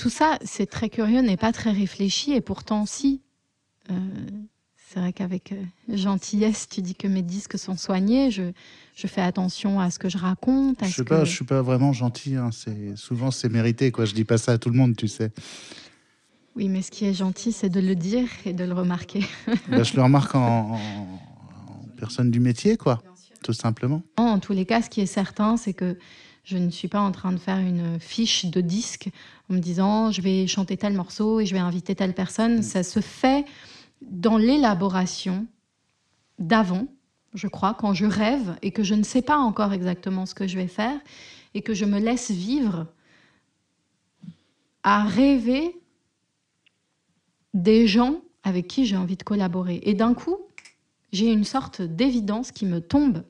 Tout 0.00 0.08
ça, 0.08 0.38
c'est 0.42 0.64
très 0.64 0.88
curieux, 0.88 1.20
n'est 1.20 1.36
pas 1.36 1.52
très 1.52 1.72
réfléchi, 1.72 2.32
et 2.32 2.40
pourtant 2.40 2.86
si. 2.86 3.20
Euh, 3.90 3.94
c'est 4.88 4.98
vrai 4.98 5.12
qu'avec 5.12 5.52
euh, 5.52 5.62
gentillesse, 5.94 6.70
tu 6.70 6.80
dis 6.80 6.94
que 6.94 7.06
mes 7.06 7.20
disques 7.20 7.58
sont 7.58 7.76
soignés. 7.76 8.30
Je, 8.30 8.44
je 8.94 9.06
fais 9.06 9.20
attention 9.20 9.78
à 9.78 9.90
ce 9.90 9.98
que 9.98 10.08
je 10.08 10.16
raconte. 10.16 10.78
je 10.86 11.02
ne 11.02 11.06
que... 11.06 11.24
suis 11.26 11.44
pas 11.44 11.60
vraiment 11.60 11.92
gentil. 11.92 12.36
Hein. 12.36 12.48
C'est 12.50 12.96
souvent 12.96 13.30
c'est 13.30 13.50
mérité. 13.50 13.92
Quoi. 13.92 14.06
Je 14.06 14.14
dis 14.14 14.24
pas 14.24 14.38
ça 14.38 14.52
à 14.52 14.58
tout 14.58 14.70
le 14.70 14.76
monde, 14.76 14.96
tu 14.96 15.06
sais. 15.06 15.32
Oui, 16.56 16.70
mais 16.70 16.80
ce 16.80 16.90
qui 16.90 17.04
est 17.04 17.12
gentil, 17.12 17.52
c'est 17.52 17.68
de 17.68 17.80
le 17.80 17.94
dire 17.94 18.26
et 18.46 18.54
de 18.54 18.64
le 18.64 18.72
remarquer. 18.72 19.26
Ben, 19.68 19.84
je 19.84 19.94
le 19.96 20.02
remarque 20.02 20.34
en, 20.34 20.78
personne 21.98 22.30
du 22.30 22.40
métier, 22.40 22.78
quoi, 22.78 23.02
tout 23.44 23.52
simplement. 23.52 24.02
En 24.16 24.38
tous 24.38 24.54
les 24.54 24.64
cas, 24.64 24.80
ce 24.80 24.88
qui 24.88 25.02
est 25.02 25.06
certain, 25.06 25.58
c'est 25.58 25.74
que 25.74 25.98
je 26.50 26.58
ne 26.58 26.70
suis 26.70 26.88
pas 26.88 27.00
en 27.00 27.12
train 27.12 27.30
de 27.30 27.38
faire 27.38 27.58
une 27.58 28.00
fiche 28.00 28.46
de 28.46 28.60
disque 28.60 29.08
en 29.48 29.54
me 29.54 29.60
disant 29.60 30.10
je 30.10 30.20
vais 30.20 30.48
chanter 30.48 30.76
tel 30.76 30.94
morceau 30.94 31.38
et 31.38 31.46
je 31.46 31.54
vais 31.54 31.60
inviter 31.60 31.94
telle 31.94 32.12
personne. 32.12 32.58
Mm. 32.58 32.62
Ça 32.62 32.82
se 32.82 33.00
fait 33.00 33.44
dans 34.02 34.36
l'élaboration 34.36 35.46
d'avant, 36.40 36.88
je 37.34 37.46
crois, 37.46 37.74
quand 37.74 37.94
je 37.94 38.04
rêve 38.04 38.56
et 38.62 38.72
que 38.72 38.82
je 38.82 38.94
ne 38.94 39.04
sais 39.04 39.22
pas 39.22 39.36
encore 39.36 39.72
exactement 39.72 40.26
ce 40.26 40.34
que 40.34 40.48
je 40.48 40.56
vais 40.56 40.66
faire 40.66 40.98
et 41.54 41.62
que 41.62 41.72
je 41.72 41.84
me 41.84 42.00
laisse 42.00 42.32
vivre 42.32 42.88
à 44.82 45.04
rêver 45.04 45.76
des 47.54 47.86
gens 47.86 48.22
avec 48.42 48.66
qui 48.66 48.86
j'ai 48.86 48.96
envie 48.96 49.16
de 49.16 49.22
collaborer. 49.22 49.80
Et 49.84 49.94
d'un 49.94 50.14
coup, 50.14 50.38
j'ai 51.12 51.30
une 51.30 51.44
sorte 51.44 51.80
d'évidence 51.80 52.50
qui 52.50 52.66
me 52.66 52.80
tombe. 52.80 53.22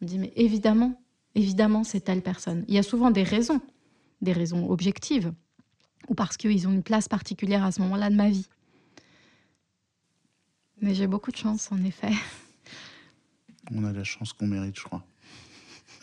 Je 0.00 0.04
me 0.04 0.08
dis, 0.10 0.18
mais 0.18 0.32
évidemment, 0.36 1.00
évidemment, 1.38 1.84
c'est 1.84 2.00
telle 2.00 2.22
personne. 2.22 2.64
Il 2.68 2.74
y 2.74 2.78
a 2.78 2.82
souvent 2.82 3.10
des 3.10 3.22
raisons, 3.22 3.60
des 4.20 4.32
raisons 4.32 4.68
objectives, 4.68 5.32
ou 6.08 6.14
parce 6.14 6.36
qu'ils 6.36 6.66
ont 6.66 6.72
une 6.72 6.82
place 6.82 7.08
particulière 7.08 7.64
à 7.64 7.70
ce 7.70 7.80
moment-là 7.82 8.10
de 8.10 8.16
ma 8.16 8.28
vie. 8.28 8.48
Mais 10.80 10.94
j'ai 10.94 11.06
beaucoup 11.06 11.30
de 11.30 11.36
chance, 11.36 11.70
en 11.70 11.82
effet. 11.84 12.12
On 13.70 13.84
a 13.84 13.92
la 13.92 14.04
chance 14.04 14.32
qu'on 14.32 14.46
mérite, 14.46 14.76
je 14.76 14.82
crois. 14.82 15.04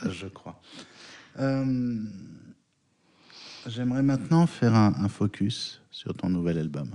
je 0.10 0.28
crois. 0.28 0.62
Euh, 1.40 2.04
j'aimerais 3.66 4.04
maintenant 4.04 4.48
faire 4.48 4.74
un, 4.74 5.10
focus 5.10 5.82
sur 5.92 6.14
ton 6.14 6.30
nouvel 6.30 6.60
album, 6.60 6.92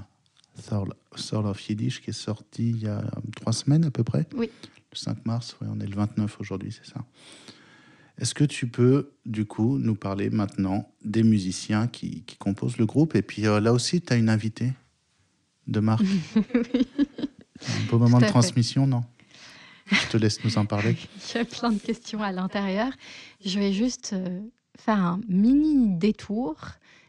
Soul 1.16 1.46
of 1.46 1.68
Yiddish, 1.68 2.00
qui 2.00 2.10
est 2.10 2.14
sorti 2.14 2.70
il 2.70 2.78
y 2.78 2.86
a 2.86 3.02
trois 3.36 3.52
semaines 3.52 3.84
à 3.84 3.90
peu 3.90 4.04
près. 4.04 4.26
Oui. 4.34 4.50
Le 4.92 4.96
5 4.96 5.26
mars, 5.26 5.56
on 5.60 5.78
est 5.80 5.86
le 5.86 5.94
29 5.94 6.40
aujourd'hui, 6.40 6.72
c'est 6.72 6.90
ça. 6.90 7.04
Est-ce 8.20 8.34
que 8.34 8.44
tu 8.44 8.68
peux, 8.68 9.12
du 9.24 9.46
coup, 9.46 9.78
nous 9.78 9.94
parler 9.94 10.28
maintenant 10.28 10.92
des 11.02 11.22
musiciens 11.22 11.86
qui, 11.86 12.22
composent 12.38 12.76
le 12.76 12.84
groupe? 12.84 13.14
Et 13.14 13.22
puis 13.22 13.46
euh, 13.46 13.60
là 13.60 13.72
aussi, 13.72 14.02
tu 14.02 14.12
as 14.12 14.16
une 14.16 14.28
invitée 14.28 14.72
de 15.66 15.80
marque? 15.80 16.04
oui. 16.36 16.86
Un 17.66 17.90
beau 17.90 17.98
moment 17.98 18.18
de 18.18 18.26
transmission, 18.26 18.86
non? 18.86 19.04
Je 19.90 20.06
te 20.08 20.18
laisse 20.18 20.44
nous 20.44 20.58
en 20.58 20.66
parler. 20.66 20.96
Il 21.34 21.38
y 21.38 21.40
a 21.40 21.44
plein 21.46 21.72
de 21.72 21.78
questions 21.78 22.22
à 22.22 22.30
l'intérieur. 22.30 22.92
Je 23.42 23.58
vais 23.58 23.72
juste 23.72 24.12
euh, 24.12 24.40
faire 24.76 24.98
un 24.98 25.20
mini 25.26 25.96
détour, 25.96 26.58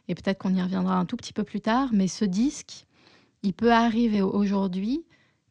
et 0.08 0.16
peut-être 0.16 0.38
qu'on 0.38 0.56
y 0.56 0.62
reviendra 0.62 0.96
un 0.96 1.06
tout 1.06 1.18
petit 1.18 1.34
peu 1.34 1.44
plus 1.44 1.60
tard, 1.60 1.90
mais 1.92 2.08
ce 2.08 2.24
disque, 2.24 2.86
il 3.44 3.54
peut 3.54 3.74
arriver 3.74 4.22
aujourd'hui, 4.22 5.04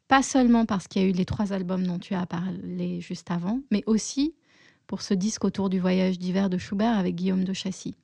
pas 0.07 0.23
seulement 0.23 0.65
parce 0.65 0.87
qu'il 0.87 1.03
y 1.03 1.05
a 1.05 1.07
eu 1.07 1.13
les 1.13 1.25
trois 1.25 1.53
albums 1.53 1.85
dont 1.85 1.99
tu 1.99 2.15
as 2.15 2.25
parlé 2.25 2.99
juste 2.99 3.29
avant, 3.29 3.61
mais 3.69 3.83
aussi 3.85 4.33
pour 4.91 5.03
ce 5.03 5.13
disque 5.13 5.45
autour 5.45 5.69
du 5.69 5.79
voyage 5.79 6.19
d'hiver 6.19 6.49
de 6.49 6.57
Schubert 6.57 6.97
avec 6.97 7.15
Guillaume 7.15 7.45
de 7.45 7.53
Chassis, 7.53 7.95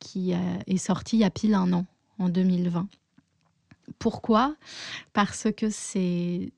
qui 0.00 0.34
euh, 0.34 0.58
est 0.66 0.76
sorti 0.76 1.16
il 1.16 1.20
y 1.20 1.24
a 1.24 1.30
pile 1.30 1.54
un 1.54 1.72
an, 1.72 1.86
en 2.18 2.28
2020. 2.28 2.86
Pourquoi? 3.98 4.54
Parce 5.14 5.48
que 5.56 5.70
c'est 5.70 6.52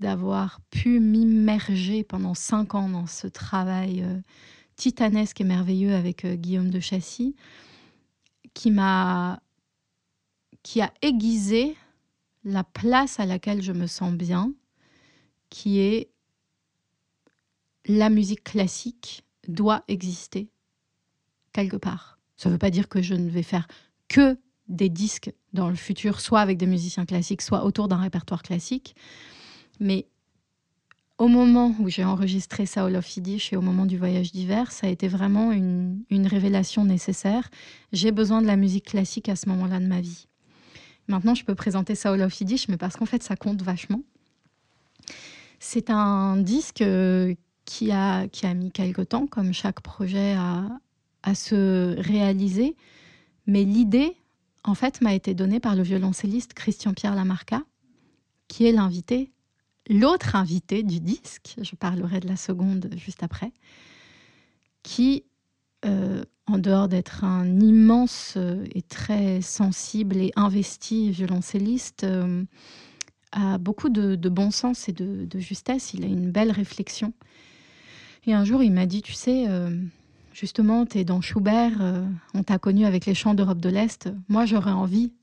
d'avoir 0.00 0.60
pu 0.72 0.98
m'immerger 0.98 2.02
pendant 2.02 2.34
cinq 2.34 2.74
ans 2.74 2.88
dans 2.88 3.06
ce 3.06 3.28
travail 3.28 4.02
euh, 4.02 4.18
titanesque 4.74 5.40
et 5.40 5.44
merveilleux 5.44 5.94
avec 5.94 6.24
euh, 6.24 6.34
Guillaume 6.34 6.70
de 6.70 6.80
Chassis, 6.80 7.36
qui 8.52 8.72
m'a 8.72 9.40
qui 10.64 10.80
a 10.80 10.92
aiguisé 11.02 11.76
la 12.42 12.64
place 12.64 13.20
à 13.20 13.26
laquelle 13.26 13.62
je 13.62 13.72
me 13.72 13.86
sens 13.86 14.12
bien, 14.12 14.52
qui 15.50 15.78
est 15.78 16.10
la 17.86 18.10
musique 18.10 18.44
classique 18.44 19.24
doit 19.48 19.84
exister 19.88 20.48
quelque 21.52 21.76
part. 21.76 22.18
Ça 22.36 22.48
ne 22.48 22.54
veut 22.54 22.58
pas 22.58 22.70
dire 22.70 22.88
que 22.88 23.00
je 23.00 23.14
ne 23.14 23.30
vais 23.30 23.42
faire 23.42 23.66
que 24.08 24.38
des 24.68 24.88
disques 24.88 25.32
dans 25.52 25.68
le 25.68 25.76
futur, 25.76 26.20
soit 26.20 26.40
avec 26.40 26.58
des 26.58 26.66
musiciens 26.66 27.06
classiques, 27.06 27.42
soit 27.42 27.64
autour 27.64 27.88
d'un 27.88 27.96
répertoire 27.96 28.42
classique. 28.42 28.94
Mais 29.80 30.06
au 31.18 31.28
moment 31.28 31.74
où 31.78 31.88
j'ai 31.88 32.04
enregistré 32.04 32.66
Saul 32.66 32.96
of 32.96 33.16
Yiddish 33.16 33.52
et 33.52 33.56
au 33.56 33.62
moment 33.62 33.86
du 33.86 33.96
voyage 33.96 34.32
d'hiver, 34.32 34.70
ça 34.70 34.86
a 34.86 34.90
été 34.90 35.08
vraiment 35.08 35.52
une, 35.52 36.04
révélation 36.10 36.84
nécessaire. 36.84 37.48
J'ai 37.92 38.12
besoin 38.12 38.42
de 38.42 38.46
la 38.46 38.56
musique 38.56 38.86
classique 38.86 39.28
à 39.28 39.36
ce 39.36 39.48
moment-là 39.48 39.78
de 39.80 39.86
ma 39.86 40.00
vie. 40.00 40.26
Maintenant, 41.08 41.34
je 41.34 41.44
peux 41.44 41.54
présenter 41.54 41.94
Saul 41.94 42.20
of 42.20 42.38
Yiddish, 42.38 42.68
mais 42.68 42.76
parce 42.76 42.96
qu'en 42.96 43.06
fait, 43.06 43.22
ça 43.22 43.36
compte 43.36 43.62
vachement. 43.62 44.02
C'est 45.58 45.88
un 45.88 46.36
disque 46.36 46.82
euh, 46.82 47.34
qui 47.66 47.92
a, 47.92 48.26
qui 48.28 48.46
a 48.46 48.54
mis 48.54 48.72
quelque 48.72 49.02
temps, 49.02 49.26
comme 49.26 49.52
chaque 49.52 49.80
projet, 49.80 50.32
à, 50.32 50.66
à 51.22 51.34
se 51.34 52.00
réaliser. 52.00 52.76
Mais 53.46 53.64
l'idée, 53.64 54.16
en 54.64 54.74
fait, 54.74 55.02
m'a 55.02 55.12
été 55.12 55.34
donnée 55.34 55.60
par 55.60 55.76
le 55.76 55.82
violoncelliste 55.82 56.54
Christian-Pierre 56.54 57.14
Lamarca, 57.14 57.62
qui 58.48 58.66
est 58.66 58.72
l'invité, 58.72 59.32
l'autre 59.88 60.36
invité 60.36 60.82
du 60.82 61.00
disque, 61.00 61.56
je 61.60 61.76
parlerai 61.76 62.20
de 62.20 62.28
la 62.28 62.36
seconde 62.36 62.88
juste 62.96 63.22
après, 63.22 63.52
qui, 64.82 65.24
euh, 65.84 66.24
en 66.46 66.58
dehors 66.58 66.88
d'être 66.88 67.24
un 67.24 67.60
immense 67.60 68.34
euh, 68.36 68.64
et 68.72 68.82
très 68.82 69.40
sensible 69.40 70.16
et 70.16 70.32
investi 70.36 71.10
violoncelliste, 71.10 72.04
euh, 72.04 72.44
a 73.32 73.58
beaucoup 73.58 73.88
de, 73.88 74.16
bon 74.28 74.50
sens 74.50 74.88
et 74.88 74.92
de, 74.92 75.24
de, 75.24 75.38
justesse. 75.38 75.92
Il 75.92 76.04
a 76.04 76.06
une 76.06 76.30
belle 76.30 76.52
réflexion. 76.52 77.12
Et 78.26 78.34
un 78.34 78.44
jour, 78.44 78.62
il 78.62 78.72
m'a 78.72 78.86
dit, 78.86 79.02
tu 79.02 79.12
sais, 79.12 79.46
justement, 80.36 80.84
tu 80.84 80.98
es 80.98 81.04
dans 81.04 81.22
Schubert, 81.22 81.80
euh, 81.80 82.06
on 82.34 82.42
t'a 82.42 82.58
connu 82.58 82.84
avec 82.84 83.06
les 83.06 83.14
chants 83.14 83.34
d'Europe 83.34 83.58
de 83.58 83.70
l'Est. 83.70 84.10
Moi, 84.28 84.44
j'aurais 84.44 84.72
envie 84.72 85.14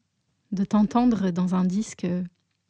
de 0.51 0.65
t'entendre 0.65 1.29
dans 1.29 1.53
un 1.53 1.65
disque 1.65 2.05
euh, 2.05 2.23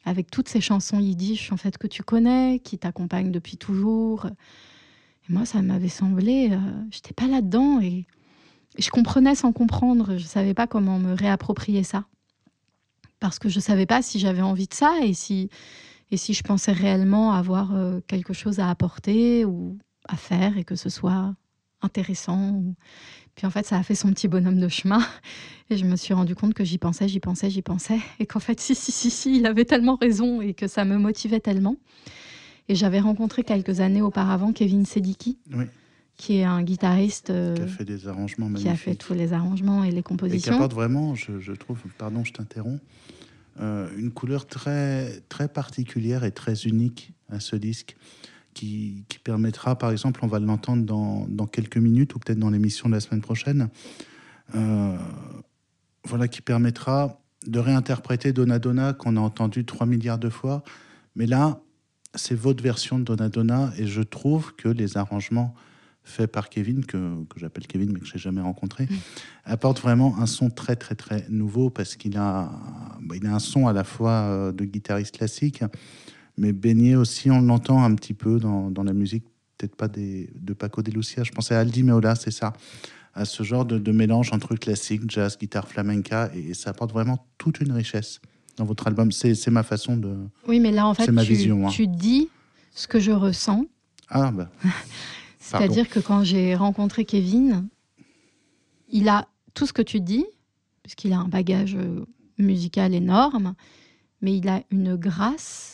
avec 0.04 0.30
toutes 0.30 0.48
ces 0.48 0.60
chansons 0.60 1.00
yiddish 1.00 1.52
en 1.52 1.56
fait 1.56 1.78
que 1.78 1.86
tu 1.86 2.02
connais, 2.02 2.60
qui 2.62 2.76
t'accompagnent 2.76 3.30
depuis 3.30 3.56
toujours. 3.56 4.26
Et 4.26 5.32
moi, 5.32 5.46
ça 5.46 5.62
m'avait 5.62 5.88
semblé, 5.88 6.50
euh, 6.52 6.58
j'étais 6.90 7.14
pas 7.14 7.26
là-dedans 7.26 7.80
et, 7.80 8.06
je 8.76 8.90
comprenais 8.90 9.36
sans 9.36 9.52
comprendre. 9.52 10.18
Je 10.18 10.24
savais 10.24 10.52
pas 10.52 10.66
comment 10.66 10.98
me 10.98 11.14
réapproprier 11.14 11.84
ça 11.84 12.06
parce 13.20 13.38
que 13.38 13.48
je 13.48 13.60
savais 13.60 13.86
pas 13.86 14.02
si 14.02 14.18
j'avais 14.18 14.42
envie 14.42 14.66
de 14.66 14.74
ça 14.74 14.98
et 15.02 15.14
si 15.14 15.48
et 16.10 16.16
si 16.16 16.34
je 16.34 16.42
pensais 16.42 16.72
réellement 16.72 17.32
avoir 17.32 17.72
quelque 18.08 18.32
chose 18.32 18.58
à 18.58 18.68
apporter 18.68 19.44
ou 19.44 19.78
à 20.08 20.16
faire 20.16 20.58
et 20.58 20.64
que 20.64 20.76
ce 20.76 20.88
soit 20.88 21.34
intéressant. 21.82 22.62
Puis 23.34 23.46
en 23.46 23.50
fait, 23.50 23.66
ça 23.66 23.76
a 23.76 23.82
fait 23.82 23.94
son 23.94 24.10
petit 24.10 24.28
bonhomme 24.28 24.60
de 24.60 24.68
chemin. 24.68 25.00
Et 25.70 25.76
je 25.76 25.84
me 25.84 25.96
suis 25.96 26.14
rendu 26.14 26.34
compte 26.34 26.54
que 26.54 26.64
j'y 26.64 26.78
pensais, 26.78 27.08
j'y 27.08 27.20
pensais, 27.20 27.50
j'y 27.50 27.62
pensais. 27.62 27.98
Et 28.18 28.26
qu'en 28.26 28.40
fait, 28.40 28.60
si, 28.60 28.74
si, 28.74 28.92
si, 28.92 29.10
si, 29.10 29.36
il 29.36 29.46
avait 29.46 29.64
tellement 29.64 29.96
raison 29.96 30.40
et 30.40 30.54
que 30.54 30.66
ça 30.66 30.84
me 30.84 30.98
motivait 30.98 31.40
tellement. 31.40 31.76
Et 32.68 32.74
j'avais 32.74 33.00
rencontré 33.00 33.44
quelques 33.44 33.80
années 33.80 34.02
auparavant 34.02 34.52
Kevin 34.52 34.86
Sediki, 34.86 35.38
qui 36.16 36.36
est 36.38 36.44
un 36.44 36.62
guitariste. 36.62 37.26
qui 37.26 37.60
a 37.60 37.66
fait 37.66 37.84
des 37.84 38.08
arrangements 38.08 38.46
magnifiques. 38.46 38.70
Qui 38.70 38.72
a 38.72 38.76
fait 38.76 38.94
tous 38.94 39.12
les 39.12 39.34
arrangements 39.34 39.84
et 39.84 39.90
les 39.90 40.02
compositions. 40.02 40.52
Et 40.52 40.54
qui 40.54 40.56
apporte 40.56 40.72
vraiment, 40.72 41.14
je, 41.14 41.52
trouve, 41.52 41.78
pardon, 41.98 42.24
je 42.24 42.32
t'interromps, 42.32 42.80
euh, 43.60 43.90
une 43.98 44.12
couleur 44.12 44.46
très, 44.46 45.20
très 45.28 45.48
particulière 45.48 46.24
et 46.24 46.32
très 46.32 46.62
unique 46.62 47.12
à 47.28 47.38
ce 47.38 47.54
disque 47.54 47.96
qui, 48.54 49.04
permettra, 49.22 49.76
par 49.76 49.90
exemple, 49.90 50.20
on 50.22 50.26
va 50.26 50.38
l'entendre 50.38 50.84
dans, 50.84 51.26
dans, 51.28 51.46
quelques 51.46 51.76
minutes 51.76 52.14
ou 52.14 52.18
peut-être 52.18 52.38
dans 52.38 52.50
l'émission 52.50 52.88
de 52.88 52.94
la 52.94 53.00
semaine 53.00 53.20
prochaine, 53.20 53.68
euh, 54.54 54.96
voilà, 56.04 56.28
qui 56.28 56.40
permettra 56.40 57.20
de 57.46 57.58
réinterpréter 57.58 58.32
Donna 58.32 58.58
Donna 58.58 58.92
qu'on 58.92 59.16
a 59.16 59.20
entendu 59.20 59.64
3 59.64 59.86
milliards 59.86 60.18
de 60.18 60.30
fois. 60.30 60.62
Mais 61.16 61.26
là, 61.26 61.60
c'est 62.14 62.34
votre 62.34 62.62
version 62.62 62.98
de 62.98 63.04
Donna 63.04 63.28
Donna 63.28 63.72
et 63.76 63.86
je 63.86 64.02
trouve 64.02 64.54
que 64.54 64.68
les 64.68 64.96
arrangements 64.96 65.54
faits 66.04 66.30
par 66.30 66.50
Kevin, 66.50 66.84
que, 66.84 67.24
que 67.24 67.40
j'appelle 67.40 67.66
Kevin 67.66 67.92
mais 67.92 68.00
que 68.00 68.06
je 68.06 68.14
n'ai 68.14 68.18
jamais 68.18 68.42
rencontré, 68.42 68.84
mm. 68.84 68.96
apportent 69.44 69.80
vraiment 69.80 70.18
un 70.18 70.26
son 70.26 70.50
très 70.50 70.76
très 70.76 70.94
très 70.94 71.26
nouveau 71.30 71.70
parce 71.70 71.96
qu'il 71.96 72.16
a, 72.18 72.52
bah, 73.00 73.16
il 73.16 73.26
a 73.26 73.34
un 73.34 73.38
son 73.38 73.66
à 73.66 73.72
la 73.72 73.84
fois 73.84 74.10
euh, 74.10 74.52
de 74.52 74.64
guitariste 74.64 75.16
classique, 75.16 75.64
mais 76.36 76.52
baigné 76.52 76.96
aussi, 76.96 77.30
on 77.30 77.40
l'entend 77.40 77.82
un 77.82 77.94
petit 77.94 78.14
peu 78.14 78.38
dans, 78.38 78.70
dans 78.70 78.82
la 78.82 78.92
musique, 78.92 79.24
peut-être 79.56 79.76
pas 79.76 79.88
des, 79.88 80.30
de 80.34 80.52
Paco 80.52 80.82
de 80.82 80.90
Lucia, 80.90 81.22
je 81.24 81.32
pensais 81.32 81.54
à 81.54 81.60
Aldi 81.60 81.82
Meola, 81.82 82.14
c'est 82.14 82.30
ça, 82.30 82.52
à 83.14 83.24
ce 83.24 83.42
genre 83.42 83.64
de, 83.64 83.92
mélange 83.92 84.32
entre 84.32 84.54
classique, 84.56 85.02
jazz, 85.08 85.38
guitare 85.38 85.68
flamenca, 85.68 86.30
et, 86.34 86.54
ça 86.54 86.70
apporte 86.70 86.92
vraiment 86.92 87.26
toute 87.38 87.60
une 87.60 87.72
richesse 87.72 88.20
dans 88.56 88.64
votre 88.64 88.86
album. 88.86 89.12
C'est 89.12 89.48
ma 89.48 89.62
façon 89.62 89.96
de. 89.96 90.16
Oui, 90.48 90.60
mais 90.60 90.72
là, 90.72 90.86
en 90.86 90.94
fait, 90.94 91.10
ma 91.10 91.22
tu, 91.22 91.32
vision, 91.32 91.66
hein. 91.66 91.70
tu 91.70 91.86
dis 91.86 92.28
ce 92.74 92.88
que 92.88 92.98
je 92.98 93.12
ressens. 93.12 93.66
Ah, 94.08 94.30
bah. 94.32 94.50
C'est-à-dire 95.38 95.88
que 95.88 96.00
quand 96.00 96.24
j'ai 96.24 96.56
rencontré 96.56 97.04
Kevin, 97.04 97.68
il 98.88 99.08
a 99.08 99.28
tout 99.52 99.66
ce 99.66 99.72
que 99.72 99.82
tu 99.82 100.00
dis, 100.00 100.24
puisqu'il 100.82 101.12
a 101.12 101.18
un 101.18 101.28
bagage 101.28 101.76
euh, 101.76 102.04
musical 102.38 102.94
énorme, 102.94 103.54
mais 104.22 104.36
il 104.36 104.48
a 104.48 104.62
une 104.70 104.96
grâce 104.96 105.73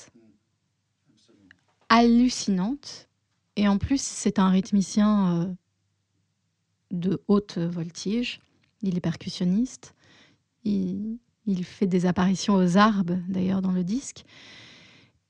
hallucinante. 1.90 3.08
Et 3.56 3.68
en 3.68 3.76
plus, 3.76 4.00
c'est 4.00 4.38
un 4.38 4.48
rythmicien 4.48 5.42
euh, 5.42 5.52
de 6.90 7.22
haute 7.28 7.58
voltige. 7.58 8.40
Il 8.80 8.96
est 8.96 9.00
percussionniste. 9.00 9.94
Il, 10.64 11.18
il 11.46 11.64
fait 11.64 11.86
des 11.86 12.06
apparitions 12.06 12.54
aux 12.54 12.78
arbres, 12.78 13.18
d'ailleurs, 13.28 13.60
dans 13.60 13.72
le 13.72 13.84
disque. 13.84 14.24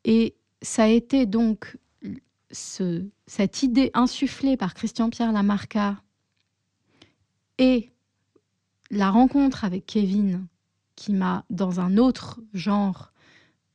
Et 0.05 0.37
ça 0.63 0.85
a 0.85 0.89
été 0.89 1.27
donc 1.27 1.77
ce, 2.53 3.05
cette 3.27 3.63
idée 3.63 3.91
insufflée 3.95 4.57
par 4.57 4.75
Christian-Pierre 4.75 5.33
Lamarca 5.33 6.03
et 7.59 7.91
la 8.91 9.11
rencontre 9.11 9.65
avec 9.65 9.87
Kevin, 9.87 10.47
qui 10.97 11.13
m'a, 11.13 11.45
dans 11.51 11.81
un 11.81 11.97
autre 11.97 12.41
genre, 12.53 13.13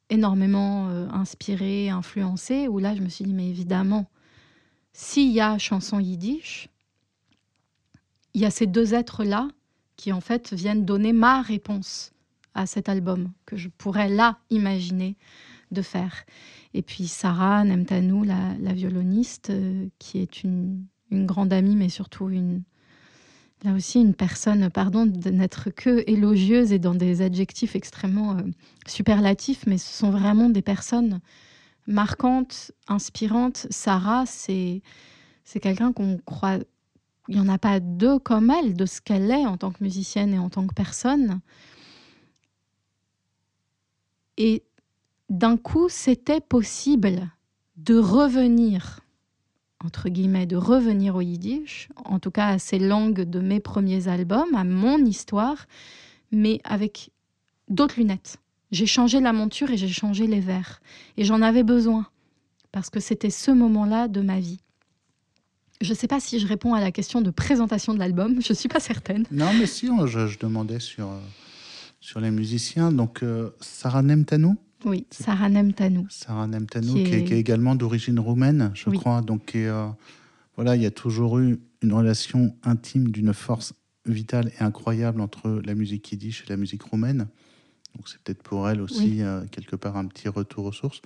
énormément 0.10 0.90
euh, 0.90 1.08
inspiré, 1.10 1.90
influencé, 1.90 2.68
où 2.68 2.80
là, 2.80 2.96
je 2.96 3.02
me 3.02 3.10
suis 3.10 3.26
dit, 3.26 3.34
mais 3.34 3.50
évidemment, 3.50 4.10
s'il 4.94 5.32
y 5.32 5.42
a 5.42 5.58
chanson 5.58 6.00
yiddish, 6.00 6.70
il 8.34 8.42
y 8.42 8.46
a 8.46 8.52
ces 8.52 8.68
deux 8.68 8.94
êtres-là 8.94 9.48
qui, 9.96 10.12
en 10.12 10.22
fait, 10.22 10.54
viennent 10.54 10.86
donner 10.86 11.14
ma 11.14 11.42
réponse 11.42 12.12
à 12.54 12.66
cet 12.66 12.90
album 12.90 13.32
que 13.46 13.58
je 13.58 13.70
pourrais 13.70 14.10
là 14.10 14.38
imaginer 14.50 15.16
de 15.72 15.82
faire. 15.82 16.26
Et 16.74 16.82
puis 16.82 17.08
Sarah 17.08 17.64
Nemtanou, 17.64 18.24
la, 18.24 18.56
la 18.60 18.74
violoniste, 18.74 19.50
euh, 19.50 19.88
qui 20.00 20.20
est 20.20 20.44
une, 20.44 20.86
grande 21.12 21.54
amie, 21.54 21.78
mais 21.78 21.88
surtout 21.88 22.30
une, 22.30 22.64
là 23.66 23.74
aussi 23.74 24.00
une 24.00 24.14
personne, 24.14 24.70
pardon 24.70 25.06
de 25.06 25.30
n'être 25.30 25.70
que 25.70 26.04
élogieuse 26.08 26.72
et 26.72 26.80
dans 26.80 26.96
des 26.96 27.22
adjectifs 27.22 27.76
extrêmement 27.76 28.38
euh, 28.38 28.42
superlatifs, 28.88 29.66
mais 29.68 29.78
ce 29.78 29.92
sont 29.92 30.12
vraiment 30.12 30.50
des 30.50 30.62
personnes 30.62 31.20
marquantes, 31.88 32.72
inspirantes. 32.88 33.68
Sarah, 33.70 34.26
c'est 34.26 34.82
c'est 35.44 35.60
quelqu'un 35.60 35.94
qu'on 35.94 36.18
croit, 36.26 36.58
il 37.28 37.36
n'y 37.36 37.40
en 37.40 37.50
a 37.50 37.58
pas 37.58 37.80
deux 37.80 38.20
comme 38.20 38.50
elle, 38.50 38.74
de 38.74 38.86
ce 38.86 39.00
qu'elle 39.00 39.30
est 39.32 39.46
en 39.46 39.58
tant 39.58 39.72
que 39.72 39.84
musicienne 39.84 40.34
et 40.34 40.40
en 40.40 40.50
tant 40.50 40.66
que 40.66 40.74
personne. 40.74 41.40
Et 44.38 44.64
d'un 45.30 45.56
coup, 45.56 45.88
c'était 45.88 46.42
possible 46.42 47.30
de 47.78 47.98
revenir, 47.98 49.02
entre 49.86 50.10
guillemets, 50.10 50.48
de 50.48 50.56
revenir 50.56 51.16
au 51.16 51.22
yiddish, 51.22 51.90
en 52.04 52.20
tout 52.20 52.32
cas 52.32 52.48
à 52.48 52.60
ces 52.60 52.80
langues 52.80 53.22
de 53.22 53.40
mes 53.40 53.60
premiers 53.60 54.08
albums, 54.08 54.54
à 54.56 54.64
mon 54.64 54.98
histoire, 55.06 55.68
mais 56.32 56.60
avec 56.64 57.12
d'autres 57.70 58.00
lunettes. 58.00 58.38
J'ai 58.72 58.88
changé 58.88 59.20
la 59.20 59.32
monture 59.32 59.70
et 59.70 59.78
j'ai 59.78 59.88
changé 59.88 60.28
les 60.28 60.40
verres. 60.40 60.82
Et 61.18 61.24
j'en 61.24 61.42
avais 61.42 61.64
besoin, 61.64 62.08
parce 62.72 62.90
que 62.90 63.00
c'était 63.00 63.30
ce 63.30 63.52
moment-là 63.52 64.08
de 64.08 64.22
ma 64.22 64.40
vie. 64.40 64.60
Je 65.82 65.90
ne 65.90 65.96
sais 65.96 66.08
pas 66.08 66.20
si 66.20 66.40
je 66.40 66.48
réponds 66.48 66.74
à 66.74 66.82
la 66.82 66.92
question 66.92 67.22
de 67.22 67.30
présentation 67.30 67.94
de 67.94 68.00
l'album, 68.00 68.42
je 68.42 68.54
ne 68.54 68.56
suis 68.56 68.70
pas 68.70 68.80
certaine. 68.80 69.26
Non, 69.30 69.52
mais 69.60 69.68
si, 69.68 69.88
je, 70.08 70.28
je 70.28 70.40
demandais 70.40 70.80
sur, 70.80 71.08
euh, 71.08 71.20
sur 72.00 72.20
les 72.20 72.32
musiciens. 72.32 72.92
Donc, 72.92 73.22
euh, 73.24 73.52
Sarah 73.60 74.02
Nemtanou? 74.02 74.58
Oui, 74.86 75.08
Sarah 75.10 75.50
Nemtanou. 75.50 76.06
Sarah 76.10 76.48
Nemtanou, 76.48 76.94
qui, 76.94 77.02
est... 77.02 77.24
qui, 77.24 77.34
est, 77.34 77.40
également 77.40 77.76
d'origine 77.76 78.20
roumaine, 78.20 78.72
je 78.76 78.90
oui. 78.90 78.98
crois. 78.98 79.22
Donc, 79.22 79.56
et, 79.56 79.68
euh, 79.68 79.88
voilà, 80.56 80.76
il 80.76 80.82
y 80.84 80.86
a 80.86 80.92
toujours 80.92 81.40
eu 81.40 81.60
une 81.82 81.94
relation 81.94 82.56
intime 82.64 83.10
d'une 83.10 83.34
force 83.34 83.74
vitale 84.06 84.52
et 84.60 84.64
incroyable 84.64 85.22
entre 85.22 85.62
la 85.66 85.74
musique 85.74 86.12
yiddish 86.12 86.44
et 86.46 86.50
la 86.50 86.58
musique 86.58 86.84
roumaine. 86.84 87.28
Donc, 87.96 88.08
c'est 88.08 88.20
peut-être 88.22 88.44
pour 88.44 88.70
elle 88.70 88.82
aussi, 88.82 89.04
oui. 89.04 89.22
euh, 89.22 89.44
quelque 89.50 89.76
part, 89.76 89.98
un 89.98 90.06
petit 90.06 90.30
retour 90.30 90.66
aux 90.66 90.72
sources. 90.72 91.02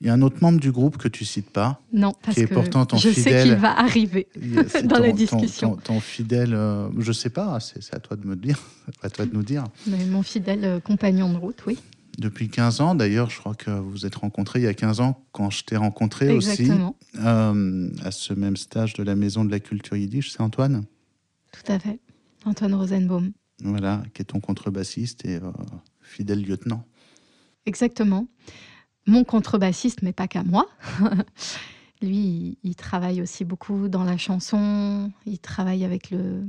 Il 0.00 0.08
y 0.08 0.10
a 0.10 0.12
un 0.12 0.22
autre 0.22 0.36
membre 0.40 0.60
du 0.60 0.70
groupe 0.70 0.98
que 0.98 1.08
tu 1.08 1.24
cites 1.24 1.50
pas. 1.50 1.80
Non, 1.92 2.12
parce 2.22 2.34
qui 2.34 2.42
est 2.42 2.46
que 2.46 2.54
pourtant 2.54 2.84
ton 2.84 2.96
je 2.96 3.10
fidèle, 3.10 3.42
sais 3.42 3.42
qu'il 3.48 3.54
va 3.54 3.78
arriver 3.78 4.26
dans 4.84 4.96
ton, 4.96 5.02
la 5.02 5.12
discussion. 5.12 5.70
Ton, 5.70 5.76
ton, 5.76 5.94
ton 5.94 6.00
fidèle, 6.00 6.52
euh, 6.52 6.88
je 6.98 7.12
sais 7.12 7.30
pas, 7.30 7.58
c'est 7.60 7.94
à 7.94 8.00
toi 8.00 8.16
de 8.16 8.26
me 8.26 8.36
dire, 8.36 8.58
à 9.02 9.08
toi 9.08 9.24
de 9.24 9.32
nous 9.32 9.42
dire. 9.42 9.64
Mais 9.86 10.04
mon 10.04 10.22
fidèle 10.22 10.64
euh, 10.64 10.80
compagnon 10.80 11.32
de 11.32 11.38
route, 11.38 11.62
oui. 11.66 11.78
Depuis 12.18 12.48
15 12.48 12.80
ans, 12.80 12.94
d'ailleurs, 12.94 13.30
je 13.30 13.38
crois 13.38 13.54
que 13.54 13.70
vous 13.70 13.90
vous 13.90 14.06
êtes 14.06 14.14
rencontrés 14.14 14.60
il 14.60 14.64
y 14.64 14.68
a 14.68 14.74
15 14.74 15.00
ans 15.00 15.24
quand 15.32 15.50
je 15.50 15.64
t'ai 15.64 15.76
rencontré 15.76 16.28
Exactement. 16.28 16.96
aussi 17.00 17.24
euh, 17.24 17.90
à 18.02 18.10
ce 18.10 18.32
même 18.34 18.56
stage 18.56 18.94
de 18.94 19.02
la 19.02 19.16
Maison 19.16 19.44
de 19.44 19.50
la 19.50 19.60
Culture 19.60 19.96
Yiddish. 19.96 20.30
C'est 20.30 20.40
Antoine? 20.40 20.84
Tout 21.52 21.72
à 21.72 21.78
fait, 21.78 21.98
Antoine 22.44 22.74
Rosenbaum. 22.74 23.32
Voilà, 23.62 24.02
qui 24.14 24.22
est 24.22 24.26
ton 24.26 24.40
contrebassiste 24.40 25.24
et 25.24 25.36
euh, 25.36 25.50
fidèle 26.00 26.42
lieutenant. 26.42 26.84
Exactement 27.66 28.26
mon 29.06 29.24
contrebassiste, 29.24 30.02
mais 30.02 30.12
pas 30.12 30.28
qu'à 30.28 30.42
moi. 30.42 30.66
Lui, 32.02 32.16
il, 32.16 32.56
il, 32.62 32.74
travaille 32.74 33.22
aussi 33.22 33.44
beaucoup 33.44 33.88
dans 33.88 34.04
la 34.04 34.16
chanson. 34.16 35.10
Il 35.26 35.38
travaille 35.38 35.84
avec 35.84 36.10
le 36.10 36.44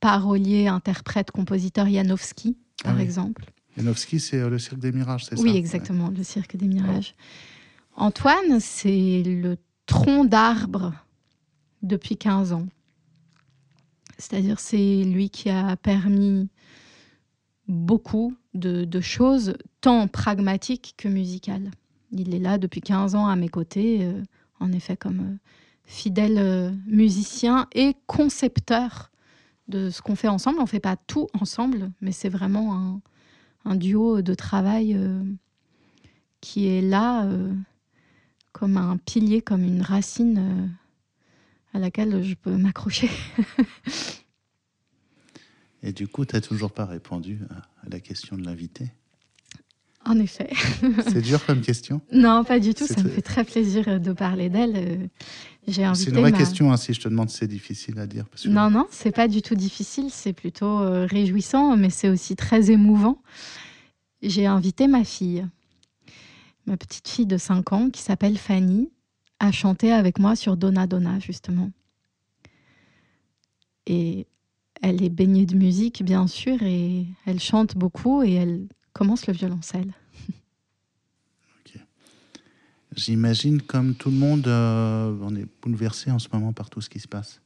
parolier, 0.00 0.66
interprète, 0.66 1.30
compositeur 1.30 1.88
Janowski, 1.88 2.56
par 2.82 2.92
ah 2.92 2.96
oui. 2.96 3.02
exemple. 3.02 3.44
Janowski, 3.76 4.20
c'est 4.20 4.38
euh, 4.38 4.48
le 4.48 4.58
Cirque 4.58 4.78
des 4.78 4.92
Mirages, 4.92 5.24
c'est 5.26 5.34
oui, 5.34 5.48
ça? 5.48 5.52
Oui, 5.52 5.56
exactement, 5.56 6.08
le 6.08 6.22
Cirque 6.22 6.56
des 6.56 6.66
Mirages. 6.66 7.14
Oh. 7.16 8.02
Antoine, 8.02 8.60
c'est 8.60 9.22
le 9.24 9.56
tronc 9.86 10.24
d'arbre 10.24 10.92
depuis 11.82 12.16
15 12.16 12.52
ans. 12.52 12.66
C'est-à-dire, 14.18 14.60
c'est 14.60 15.04
lui 15.04 15.30
qui 15.30 15.50
a 15.50 15.76
permis 15.76 16.48
beaucoup 17.68 18.34
de, 18.54 18.84
de, 18.84 19.00
choses, 19.00 19.54
tant 19.80 20.08
pragmatiques 20.08 20.94
que 20.96 21.08
musicales. 21.08 21.70
Il 22.12 22.34
est 22.34 22.38
là 22.38 22.58
depuis 22.58 22.80
15 22.80 23.14
ans 23.14 23.26
à 23.26 23.36
mes 23.36 23.48
côtés, 23.48 23.98
euh, 24.02 24.22
en 24.60 24.72
effet, 24.72 24.96
comme 24.96 25.20
euh, 25.20 25.36
fidèle 25.84 26.38
euh, 26.38 26.70
musicien 26.86 27.66
et 27.74 27.94
concepteur 28.06 29.10
de 29.68 29.90
ce 29.90 30.00
qu'on 30.00 30.16
fait 30.16 30.28
ensemble. 30.28 30.58
On 30.58 30.62
ne 30.62 30.68
fait 30.68 30.80
pas 30.80 30.96
tout 30.96 31.26
ensemble, 31.38 31.90
mais 32.00 32.12
c'est 32.12 32.28
vraiment 32.28 32.74
un, 32.74 33.00
un, 33.66 33.74
duo 33.74 34.22
de 34.22 34.34
travail 34.34 34.94
euh, 34.94 35.22
qui 36.40 36.68
est 36.68 36.80
là 36.80 37.26
euh, 37.26 37.52
comme 38.52 38.76
un 38.76 38.96
pilier, 38.96 39.42
comme 39.42 39.64
une 39.64 39.82
racine 39.82 40.38
euh, 40.38 40.66
à 41.76 41.78
laquelle 41.78 42.22
je 42.22 42.34
peux 42.34 42.56
m'accrocher. 42.56 43.10
Et 45.82 45.92
du 45.92 46.08
coup, 46.08 46.24
tu 46.24 46.34
n'as 46.34 46.40
toujours 46.40 46.72
pas 46.72 46.86
répondu 46.86 47.40
à 47.50 47.88
la 47.88 48.00
question 48.00 48.36
de 48.36 48.44
l'invité? 48.44 48.90
En 50.06 50.18
effet. 50.20 50.50
C'est 51.08 51.20
dur 51.20 51.44
comme 51.44 51.60
question 51.60 52.00
Non, 52.12 52.44
pas 52.44 52.60
du 52.60 52.74
tout. 52.74 52.86
Ça 52.86 53.02
me 53.02 53.08
fait 53.08 53.22
très 53.22 53.44
plaisir 53.44 54.00
de 54.00 54.12
parler 54.12 54.48
d'elle. 54.48 55.10
C'est 55.68 55.82
une 55.82 56.18
vraie 56.18 56.30
ma... 56.30 56.38
question, 56.38 56.72
hein, 56.72 56.76
si 56.76 56.94
je 56.94 57.00
te 57.00 57.08
demande 57.08 57.28
si 57.28 57.38
c'est 57.38 57.48
difficile 57.48 57.98
à 57.98 58.06
dire. 58.06 58.24
Parce 58.26 58.44
que... 58.44 58.48
Non, 58.48 58.70
non, 58.70 58.86
c'est 58.90 59.10
pas 59.10 59.26
du 59.26 59.42
tout 59.42 59.56
difficile. 59.56 60.10
C'est 60.10 60.32
plutôt 60.32 60.80
euh, 60.80 61.06
réjouissant, 61.06 61.76
mais 61.76 61.90
c'est 61.90 62.08
aussi 62.08 62.36
très 62.36 62.70
émouvant. 62.70 63.20
J'ai 64.22 64.46
invité 64.46 64.86
ma 64.86 65.02
fille, 65.02 65.46
ma 66.66 66.76
petite 66.76 67.08
fille 67.08 67.26
de 67.26 67.36
5 67.36 67.72
ans, 67.72 67.90
qui 67.90 68.00
s'appelle 68.00 68.38
Fanny, 68.38 68.90
à 69.40 69.50
chanter 69.50 69.92
avec 69.92 70.20
moi 70.20 70.36
sur 70.36 70.56
Donna 70.56 70.86
Donna, 70.86 71.18
justement. 71.18 71.70
Et 73.86 74.26
elle 74.82 75.02
est 75.02 75.10
baignée 75.10 75.46
de 75.46 75.56
musique, 75.56 76.04
bien 76.04 76.28
sûr, 76.28 76.62
et 76.62 77.06
elle 77.26 77.40
chante 77.40 77.76
beaucoup 77.76 78.22
et 78.22 78.34
elle 78.34 78.68
commence 78.96 79.26
le 79.26 79.34
violoncelle. 79.34 79.92
Okay. 81.60 81.80
J'imagine, 82.94 83.60
comme 83.60 83.94
tout 83.94 84.10
le 84.10 84.16
monde, 84.16 84.46
euh, 84.46 85.16
on 85.20 85.34
est 85.34 85.46
bouleversé 85.60 86.12
en 86.12 86.20
ce 86.20 86.28
moment 86.32 86.52
par 86.52 86.70
tout 86.70 86.80
ce 86.80 86.88
qui 86.88 87.00
se 87.00 87.08
passe. 87.08 87.40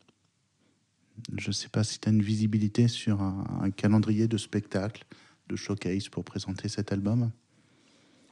Je 1.36 1.48
ne 1.48 1.52
sais 1.52 1.68
pas 1.68 1.84
si 1.84 1.98
tu 1.98 2.08
as 2.08 2.12
une 2.12 2.22
visibilité 2.22 2.86
sur 2.86 3.22
un, 3.22 3.44
un, 3.62 3.70
calendrier 3.70 4.28
de 4.28 4.36
spectacles, 4.36 5.04
de 5.48 5.56
showcase 5.56 6.08
pour 6.08 6.22
présenter 6.24 6.68
cet 6.68 6.92
album. 6.92 7.30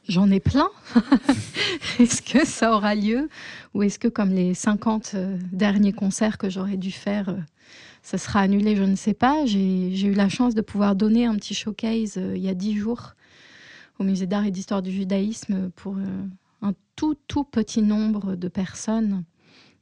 J'en 0.07 0.29
ai 0.31 0.39
plein. 0.39 0.69
est-ce 1.99 2.21
que 2.21 2.45
ça 2.45 2.71
aura 2.73 2.95
lieu? 2.95 3.29
Ou 3.73 3.83
est-ce 3.83 3.99
que, 3.99 4.07
comme 4.07 4.29
les 4.29 4.53
50 4.53 5.11
euh, 5.15 5.37
derniers 5.51 5.93
concerts 5.93 6.37
que 6.37 6.49
j'aurais 6.49 6.77
dû 6.77 6.91
faire, 6.91 7.29
euh, 7.29 7.39
ça 8.03 8.17
sera 8.17 8.41
annulé, 8.41 8.75
je 8.75 8.83
ne 8.83 8.95
sais 8.95 9.13
pas. 9.13 9.45
J'ai 9.45 10.05
eu 10.05 10.13
la 10.13 10.29
chance 10.29 10.55
de 10.55 10.61
pouvoir 10.61 10.95
donner 10.95 11.25
un 11.25 11.35
petit 11.35 11.53
showcase 11.53 12.17
euh, 12.17 12.35
il 12.35 12.43
y 12.43 12.49
a 12.49 12.53
dix 12.53 12.77
jours 12.77 13.13
au 13.99 14.03
Musée 14.03 14.27
d'art 14.27 14.45
et 14.45 14.51
d'histoire 14.51 14.81
du 14.81 14.91
judaïsme 14.91 15.69
pour 15.71 15.97
euh, 15.97 16.25
un 16.61 16.73
tout, 16.95 17.15
tout 17.27 17.43
petit 17.43 17.81
nombre 17.81 18.35
de 18.35 18.47
personnes, 18.47 19.23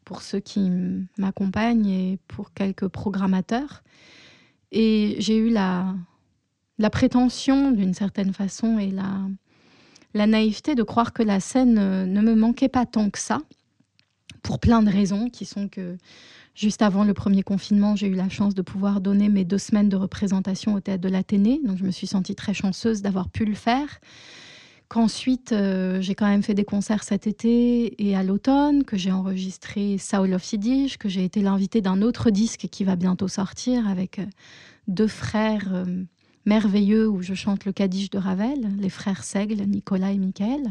pour 0.05 0.21
ceux 0.21 0.39
qui 0.39 0.71
m'accompagnent 1.17 1.87
et 1.87 2.19
pour 2.27 2.53
quelques 2.53 2.87
programmateurs. 2.87 3.83
Et 4.71 5.15
j'ai 5.19 5.37
eu 5.37 5.49
la, 5.49 5.95
la 6.79 6.89
prétention, 6.89 7.71
d'une 7.71 7.93
certaine 7.93 8.33
façon, 8.33 8.79
et 8.79 8.89
la, 8.89 9.21
la 10.13 10.27
naïveté 10.27 10.75
de 10.75 10.83
croire 10.83 11.13
que 11.13 11.23
la 11.23 11.39
scène 11.39 11.75
ne 12.05 12.21
me 12.21 12.35
manquait 12.35 12.69
pas 12.69 12.85
tant 12.85 13.09
que 13.09 13.19
ça, 13.19 13.39
pour 14.41 14.59
plein 14.59 14.81
de 14.81 14.89
raisons 14.89 15.29
qui 15.29 15.45
sont 15.45 15.67
que 15.67 15.97
Juste 16.57 16.81
avant 16.81 17.03
le 17.03 17.13
premier 17.13 17.43
confinement, 17.43 17.95
j'ai 17.95 18.07
eu 18.07 18.15
la 18.15 18.29
chance 18.29 18.55
de 18.55 18.63
pouvoir 18.63 18.99
donner 18.99 19.29
mes 19.29 19.45
deux 19.45 19.59
semaines 19.59 19.89
de 19.89 19.95
représentation 19.95 20.73
au 20.73 20.79
théâtre 20.79 21.03
de 21.03 21.07
l'Athénée. 21.07 21.61
Donc 21.63 21.77
je 21.77 21.83
me 21.83 21.91
suis 21.91 22.07
sentie 22.07 22.33
très 22.33 22.55
chanceuse 22.55 23.03
d'avoir 23.03 23.29
pu 23.29 23.45
le 23.45 23.53
faire. 23.53 23.99
Qu'ensuite, 24.87 25.51
euh, 25.51 26.01
j'ai 26.01 26.15
quand 26.15 26.25
même 26.25 26.41
fait 26.41 26.55
des 26.55 26.63
concerts 26.63 27.03
cet 27.03 27.27
été 27.27 28.03
et 28.03 28.15
à 28.15 28.23
l'automne, 28.23 28.85
que 28.85 28.97
j'ai 28.97 29.11
enregistré 29.11 29.99
Soul 29.99 30.33
of 30.33 30.51
Yiddish, 30.51 30.97
que 30.97 31.09
j'ai 31.09 31.23
été 31.23 31.41
l'invité 31.41 31.81
d'un 31.81 32.01
autre 32.01 32.31
disque 32.31 32.67
qui 32.71 32.83
va 32.83 32.95
bientôt 32.95 33.27
sortir 33.27 33.87
avec 33.87 34.17
euh, 34.17 34.25
deux 34.87 35.07
frères 35.07 35.69
euh, 35.71 35.85
merveilleux 36.47 37.07
où 37.07 37.21
je 37.21 37.35
chante 37.35 37.65
le 37.65 37.71
Kaddish 37.71 38.09
de 38.09 38.17
Ravel, 38.17 38.67
les 38.79 38.89
frères 38.89 39.23
Seigle, 39.23 39.61
Nicolas 39.67 40.11
et 40.11 40.17
Michael. 40.17 40.63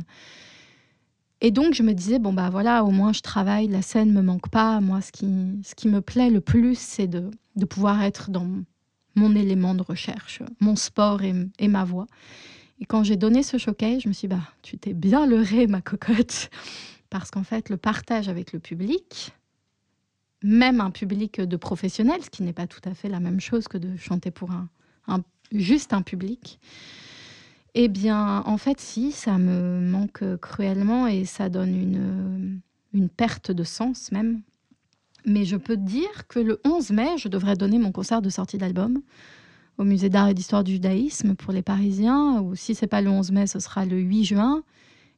Et 1.41 1.51
donc, 1.51 1.75
je 1.75 1.83
me 1.83 1.93
disais, 1.93 2.19
bon, 2.19 2.33
bah 2.33 2.49
voilà, 2.51 2.85
au 2.85 2.91
moins 2.91 3.13
je 3.13 3.21
travaille, 3.21 3.69
la 3.69 3.83
scène 3.83 4.13
me 4.13 4.23
manque 4.23 4.49
pas. 4.49 4.81
Moi, 4.81 5.01
ce 5.01 5.13
qui, 5.13 5.27
ce 5.63 5.75
qui 5.75 5.89
me 5.89 6.01
plaît 6.01 6.31
le 6.31 6.41
plus, 6.41 6.79
c'est 6.79 7.07
de, 7.07 7.31
de 7.57 7.65
pouvoir 7.65 8.03
être 8.03 8.31
dans 8.31 8.49
mon 9.15 9.35
élément 9.35 9.75
de 9.75 9.83
recherche, 9.83 10.43
mon 10.61 10.77
sport 10.77 11.23
et, 11.23 11.35
et 11.59 11.69
ma 11.69 11.85
voix. 11.85 12.07
Et 12.81 12.85
quand 12.85 13.03
j'ai 13.05 13.17
donné 13.17 13.43
ce 13.43 13.59
showcase, 13.59 14.03
je 14.03 14.09
me 14.09 14.13
suis 14.13 14.29
dit, 14.29 14.35
bah, 14.35 14.43
tu 14.63 14.79
t'es 14.79 14.93
bien 14.93 15.27
leurrée, 15.27 15.67
ma 15.67 15.81
cocotte. 15.81 16.51
Parce 17.11 17.31
qu'en 17.31 17.45
fait, 17.45 17.71
le 17.71 17.77
partage 17.77 18.29
avec 18.29 18.53
le 18.53 18.59
public, 18.59 19.33
même 20.43 20.81
un 20.81 20.91
public 20.91 21.41
de 21.41 21.57
professionnels, 21.57 22.23
ce 22.23 22.31
qui 22.31 22.43
n'est 22.43 22.53
pas 22.53 22.67
tout 22.67 22.81
à 22.85 22.95
fait 22.95 23.09
la 23.09 23.21
même 23.21 23.41
chose 23.41 23.69
que 23.69 23.79
de 23.79 23.97
chanter 23.97 24.31
pour 24.31 24.51
un, 24.51 24.69
un 25.07 25.23
juste 25.53 25.93
un 25.93 26.03
public, 26.03 26.61
eh 27.79 27.89
bien, 27.89 28.43
en 28.47 28.57
fait, 28.57 28.81
si, 28.81 29.13
ça 29.13 29.39
me 29.39 29.81
manque 29.81 30.23
cruellement 30.41 31.07
et 31.07 31.25
ça 31.25 31.49
donne 31.49 31.75
une, 31.75 32.61
une 32.95 33.09
perte 33.09 33.51
de 33.51 33.65
sens 33.65 34.13
même. 34.13 34.41
Mais 35.27 35.45
je 35.45 35.57
peux 35.57 35.77
te 35.77 35.83
dire 35.83 36.27
que 36.29 36.39
le 36.39 36.61
11 36.65 36.91
mai, 36.91 37.09
je 37.19 37.29
devrais 37.29 37.57
donner 37.57 37.79
mon 37.79 37.93
concert 37.93 38.23
de 38.23 38.31
sortie 38.31 38.59
d'album 38.59 39.01
au 39.79 39.85
musée 39.85 40.09
d'art 40.09 40.29
et 40.29 40.35
d'histoire 40.35 40.65
du 40.65 40.73
judaïsme 40.73 41.35
pour 41.35 41.53
les 41.53 41.63
Parisiens, 41.63 42.41
ou 42.41 42.57
si 42.57 42.75
c'est 42.75 42.87
pas 42.87 43.03
le 43.03 43.11
11 43.11 43.31
mai, 43.33 43.47
ce 43.47 43.61
sera 43.61 43.85
le 43.85 43.99
8 43.99 44.25
juin. 44.25 44.63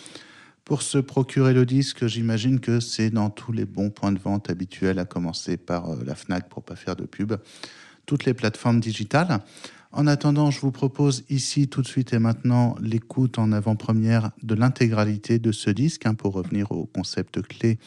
Pour 0.65 0.83
se 0.83 0.99
procurer 0.99 1.55
le 1.55 1.67
disque, 1.67 2.07
j'imagine 2.07 2.61
que 2.61 2.79
c'est 2.81 3.11
dans 3.11 3.31
tous 3.31 3.53
les 3.53 3.65
bons 3.65 3.91
points 3.91 4.13
de 4.13 4.19
vente 4.19 4.51
habituels, 4.51 4.99
à 4.99 5.05
commencer 5.05 5.57
par 5.57 5.91
euh, 5.91 6.03
la 6.05 6.15
FNAC 6.15 6.49
pour 6.49 6.63
pas 6.63 6.77
faire 6.77 6.95
de 6.95 7.05
pub, 7.05 7.35
toutes 8.07 8.25
les 8.25 8.35
plateformes 8.35 8.81
digitales. 8.81 9.41
En 9.95 10.07
attendant, 10.07 10.51
je 10.51 10.59
vous 10.59 10.73
propose 10.73 11.23
ici 11.29 11.69
tout 11.69 11.83
de 11.83 11.87
suite 11.87 12.15
et 12.15 12.19
maintenant 12.19 12.77
l'écoute 12.81 13.39
en 13.39 13.53
avant-première 13.53 14.31
de 14.43 14.55
l'intégralité 14.55 15.39
de 15.39 15.53
ce 15.53 15.69
disque 15.69 16.07
hein, 16.07 16.15
pour 16.15 16.33
revenir 16.33 16.73
au 16.73 16.87
concept 16.87 17.43
clé 17.43 17.79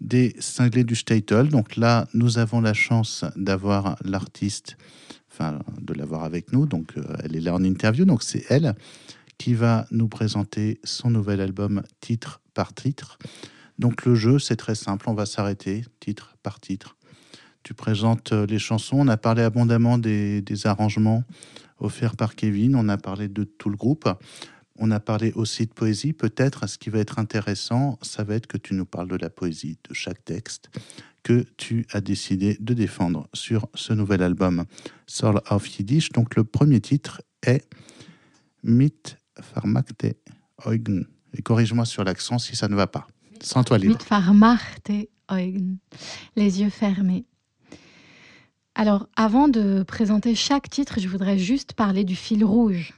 des 0.00 0.34
cinglés 0.40 0.82
du 0.82 0.96
Statel. 0.96 1.50
Donc 1.50 1.76
là, 1.76 2.08
nous 2.12 2.38
avons 2.38 2.60
la 2.60 2.74
chance 2.74 3.24
d'avoir 3.36 3.96
l'artiste, 4.04 4.76
enfin 5.30 5.60
de 5.80 5.94
l'avoir 5.94 6.24
avec 6.24 6.52
nous. 6.52 6.66
Donc 6.66 6.94
euh, 6.96 7.04
elle 7.22 7.36
est 7.36 7.40
là 7.40 7.54
en 7.54 7.62
interview. 7.62 8.04
Donc 8.04 8.24
c'est 8.24 8.44
elle 8.48 8.74
qui 9.38 9.54
va 9.54 9.86
nous 9.92 10.08
présenter 10.08 10.80
son 10.82 11.10
nouvel 11.10 11.40
album 11.40 11.84
titre 12.00 12.40
par 12.54 12.74
titre. 12.74 13.16
Donc 13.78 14.04
le 14.04 14.16
jeu, 14.16 14.40
c'est 14.40 14.56
très 14.56 14.74
simple, 14.74 15.08
on 15.08 15.14
va 15.14 15.24
s'arrêter 15.24 15.84
titre 16.00 16.36
par 16.42 16.58
titre. 16.58 16.96
Tu 17.64 17.72
présentes 17.72 18.32
euh, 18.32 18.46
les 18.46 18.58
chansons, 18.58 18.98
on 18.98 19.08
a 19.08 19.16
parlé 19.16 19.42
abondamment 19.42 19.96
des, 19.96 20.44
arrangements 20.64 21.24
offerts 21.78 22.14
par 22.14 22.36
Kevin, 22.36 22.76
on 22.76 22.90
a 22.90 22.98
parlé 22.98 23.26
de 23.26 23.42
tout 23.42 23.70
le 23.70 23.76
groupe, 23.76 24.06
on 24.76 24.90
a 24.90 25.00
parlé 25.00 25.32
aussi 25.32 25.64
de 25.64 25.72
poésie. 25.72 26.12
Peut-être 26.12 26.68
ce 26.68 26.76
qui 26.76 26.90
va 26.90 26.98
être 26.98 27.18
intéressant, 27.18 27.98
ça 28.02 28.22
va 28.22 28.34
être 28.34 28.46
que 28.46 28.58
tu 28.58 28.74
nous 28.74 28.84
parles 28.84 29.08
de 29.08 29.16
la 29.16 29.30
poésie 29.30 29.78
de 29.88 29.94
chaque 29.94 30.22
texte 30.24 30.68
que 31.22 31.46
tu 31.56 31.86
as 31.90 32.02
décidé 32.02 32.58
de 32.60 32.74
défendre 32.74 33.28
sur 33.32 33.66
ce 33.74 33.94
nouvel 33.94 34.22
album 34.22 34.66
Soul 35.06 35.40
of 35.48 35.66
Yiddish. 35.78 36.10
Donc 36.10 36.36
le 36.36 36.44
premier 36.44 36.82
titre 36.82 37.22
est 37.46 37.66
Mit 38.62 38.92
Farmakte 39.40 40.16
Eugen. 40.66 41.06
Et 41.32 41.40
corrige-moi 41.40 41.86
sur 41.86 42.04
l'accent 42.04 42.38
si 42.38 42.56
ça 42.56 42.68
ne 42.68 42.74
va 42.74 42.86
pas. 42.86 43.06
Sans 43.40 43.64
toi 43.64 43.78
libre. 43.78 43.94
Mit 43.94 44.04
Farmakte 44.04 44.92
Eugen. 45.30 45.78
Les 46.36 46.60
yeux 46.60 46.68
fermés. 46.68 47.24
Alors, 48.74 49.06
avant 49.16 49.48
de 49.48 49.84
présenter 49.84 50.34
chaque 50.34 50.68
titre, 50.68 50.98
je 50.98 51.08
voudrais 51.08 51.38
juste 51.38 51.74
parler 51.74 52.04
du 52.04 52.16
fil 52.16 52.44
rouge 52.44 52.92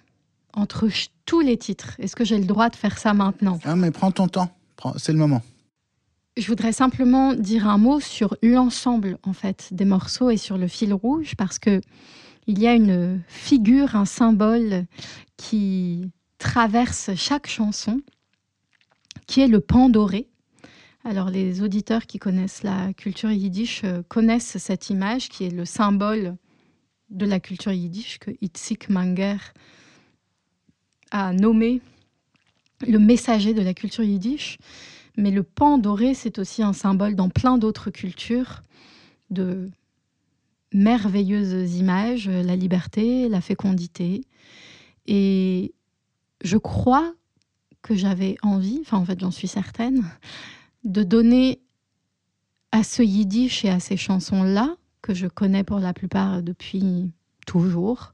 entre 0.54 0.88
tous 1.26 1.40
les 1.40 1.58
titres. 1.58 1.94
Est-ce 1.98 2.16
que 2.16 2.24
j'ai 2.24 2.38
le 2.38 2.46
droit 2.46 2.70
de 2.70 2.76
faire 2.76 2.98
ça 2.98 3.12
maintenant? 3.12 3.58
Ah, 3.64 3.76
mais 3.76 3.90
prends 3.90 4.10
ton 4.10 4.26
temps. 4.26 4.50
C'est 4.96 5.12
le 5.12 5.18
moment. 5.18 5.42
Je 6.36 6.46
voudrais 6.46 6.72
simplement 6.72 7.34
dire 7.34 7.68
un 7.68 7.78
mot 7.78 8.00
sur 8.00 8.36
l'ensemble 8.42 9.18
en 9.22 9.32
fait 9.32 9.68
des 9.72 9.84
morceaux 9.84 10.30
et 10.30 10.36
sur 10.36 10.58
le 10.58 10.68
fil 10.68 10.92
rouge 10.92 11.34
parce 11.36 11.58
que 11.58 11.80
il 12.46 12.58
y 12.58 12.66
a 12.66 12.74
une 12.74 13.22
figure, 13.26 13.96
un 13.96 14.04
symbole 14.04 14.84
qui 15.36 16.10
traverse 16.38 17.10
chaque 17.16 17.48
chanson, 17.48 18.00
qui 19.26 19.40
est 19.40 19.48
le 19.48 19.60
pan 19.60 19.88
doré. 19.88 20.28
Alors 21.08 21.30
les 21.30 21.62
auditeurs 21.62 22.04
qui 22.04 22.18
connaissent 22.18 22.64
la 22.64 22.92
culture 22.92 23.30
yiddish 23.30 23.82
euh, 23.84 24.02
connaissent 24.08 24.58
cette 24.58 24.90
image 24.90 25.28
qui 25.28 25.44
est 25.44 25.50
le 25.50 25.64
symbole 25.64 26.34
de 27.10 27.24
la 27.24 27.38
culture 27.38 27.70
yiddish 27.70 28.18
que 28.18 28.32
Itzik 28.40 28.88
Manger 28.88 29.36
a 31.12 31.32
nommé 31.32 31.80
le 32.88 32.98
messager 32.98 33.54
de 33.54 33.62
la 33.62 33.72
culture 33.72 34.02
yiddish. 34.02 34.58
Mais 35.16 35.30
le 35.30 35.44
pan 35.44 35.78
doré, 35.78 36.12
c'est 36.12 36.40
aussi 36.40 36.64
un 36.64 36.72
symbole 36.72 37.14
dans 37.14 37.28
plein 37.28 37.56
d'autres 37.56 37.90
cultures 37.90 38.64
de 39.30 39.70
merveilleuses 40.72 41.76
images, 41.76 42.28
la 42.28 42.56
liberté, 42.56 43.28
la 43.28 43.40
fécondité. 43.40 44.22
Et 45.06 45.72
je 46.42 46.56
crois 46.56 47.14
que 47.82 47.94
j'avais 47.94 48.34
envie, 48.42 48.80
enfin 48.80 48.96
en 48.96 49.04
fait 49.04 49.20
j'en 49.20 49.30
suis 49.30 49.46
certaine, 49.46 50.04
de 50.86 51.02
donner 51.02 51.60
à 52.70 52.84
ce 52.84 53.02
yiddish 53.02 53.64
et 53.64 53.70
à 53.70 53.80
ces 53.80 53.96
chansons-là, 53.96 54.76
que 55.02 55.14
je 55.14 55.26
connais 55.26 55.64
pour 55.64 55.80
la 55.80 55.92
plupart 55.92 56.42
depuis 56.42 57.10
toujours, 57.46 58.12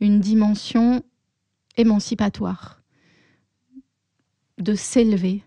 une 0.00 0.18
dimension 0.18 1.02
émancipatoire, 1.76 2.82
de 4.58 4.74
s'élever 4.74 5.42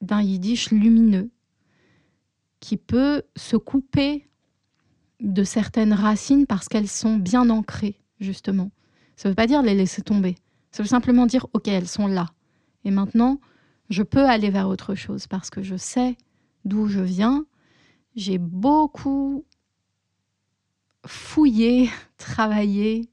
d'un 0.00 0.22
yiddish 0.22 0.70
lumineux 0.70 1.30
qui 2.60 2.76
peut 2.76 3.22
se 3.36 3.56
couper 3.56 4.28
de 5.20 5.44
certaines 5.44 5.92
racines 5.92 6.46
parce 6.46 6.68
qu'elles 6.68 6.88
sont 6.88 7.16
bien 7.16 7.50
ancrées, 7.50 8.00
justement. 8.20 8.70
Ça 9.16 9.28
ne 9.28 9.32
veut 9.32 9.36
pas 9.36 9.46
dire 9.46 9.62
les 9.62 9.74
laisser 9.74 10.02
tomber. 10.02 10.36
Ça 10.70 10.82
veut 10.82 10.88
simplement 10.88 11.26
dire, 11.26 11.46
OK, 11.52 11.68
elles 11.68 11.88
sont 11.88 12.06
là. 12.06 12.26
Et 12.84 12.90
maintenant, 12.90 13.40
je 13.90 14.02
peux 14.02 14.28
aller 14.28 14.50
vers 14.50 14.68
autre 14.68 14.94
chose 14.94 15.26
parce 15.26 15.50
que 15.50 15.62
je 15.62 15.76
sais 15.76 16.16
d'où 16.64 16.86
je 16.86 17.00
viens. 17.00 17.44
J'ai 18.16 18.38
beaucoup 18.38 19.44
fouillé, 21.06 21.90
travaillé, 22.16 23.08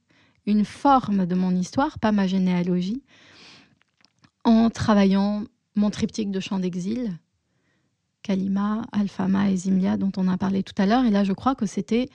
une 0.45 0.65
forme 0.65 1.25
de 1.25 1.35
mon 1.35 1.55
histoire, 1.55 1.99
pas 1.99 2.11
ma 2.11 2.27
généalogie, 2.27 3.03
en 4.43 4.69
travaillant 4.69 5.43
mon 5.75 5.89
triptyque 5.89 6.31
de 6.31 6.39
chant 6.39 6.59
d'exil, 6.59 7.17
Kalima, 8.23 8.83
Alfama 8.91 9.51
et 9.51 9.57
Zimlia, 9.57 9.97
dont 9.97 10.11
on 10.17 10.27
a 10.27 10.37
parlé 10.37 10.63
tout 10.63 10.73
à 10.77 10.85
l'heure. 10.85 11.05
Et 11.05 11.09
là, 11.09 11.23
je 11.23 11.33
crois 11.33 11.55
que 11.55 11.65
c'était 11.65 12.09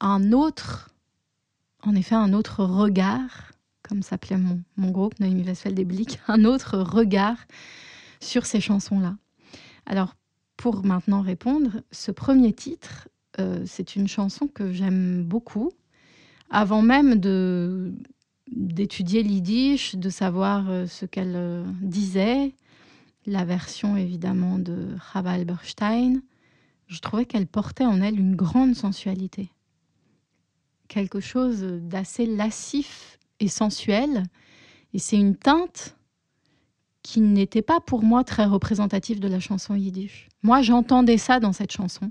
un 0.00 0.32
autre, 0.32 0.90
en 1.82 1.94
effet, 1.94 2.14
un 2.14 2.32
autre 2.32 2.64
regard, 2.64 3.52
comme 3.86 4.02
s'appelait 4.02 4.36
mon, 4.36 4.60
mon, 4.76 4.90
groupe, 4.90 5.18
Noémie 5.20 5.44
Westfeld 5.44 5.76
des 5.76 6.06
un 6.28 6.44
autre 6.44 6.78
regard 6.78 7.38
sur 8.20 8.46
ces 8.46 8.60
chansons-là. 8.60 9.16
Alors, 9.86 10.14
pour 10.56 10.84
maintenant 10.84 11.20
répondre, 11.20 11.82
ce 11.90 12.10
premier 12.10 12.52
titre, 12.52 13.08
euh, 13.38 13.62
c'est 13.66 13.96
une 13.96 14.08
chanson 14.08 14.48
que 14.48 14.72
j'aime 14.72 15.22
beaucoup, 15.22 15.70
avant 16.50 16.82
même 16.82 17.20
d'étudier 18.50 19.22
l'Yiddish, 19.22 19.94
de 19.94 20.10
savoir 20.10 20.70
euh, 20.70 20.86
ce 20.86 21.04
qu'elle 21.06 21.36
euh, 21.36 21.64
disait, 21.82 22.54
la 23.26 23.44
version 23.44 23.96
évidemment 23.96 24.58
de 24.58 24.88
Chava 25.12 25.32
Alberstein, 25.32 26.22
je 26.86 27.00
trouvais 27.00 27.26
qu'elle 27.26 27.46
portait 27.46 27.84
en 27.84 28.00
elle 28.00 28.18
une 28.18 28.36
grande 28.36 28.74
sensualité. 28.74 29.50
Quelque 30.88 31.18
chose 31.18 31.62
d'assez 31.62 32.26
lascif 32.26 33.15
et 33.40 33.48
sensuel. 33.48 34.24
Et 34.94 34.98
c'est 34.98 35.16
une 35.16 35.36
teinte 35.36 35.96
qui 37.02 37.20
n'était 37.20 37.62
pas 37.62 37.80
pour 37.80 38.02
moi 38.02 38.24
très 38.24 38.46
représentative 38.46 39.20
de 39.20 39.28
la 39.28 39.40
chanson 39.40 39.74
yiddish. 39.74 40.28
Moi, 40.42 40.62
j'entendais 40.62 41.18
ça 41.18 41.40
dans 41.40 41.52
cette 41.52 41.72
chanson 41.72 42.10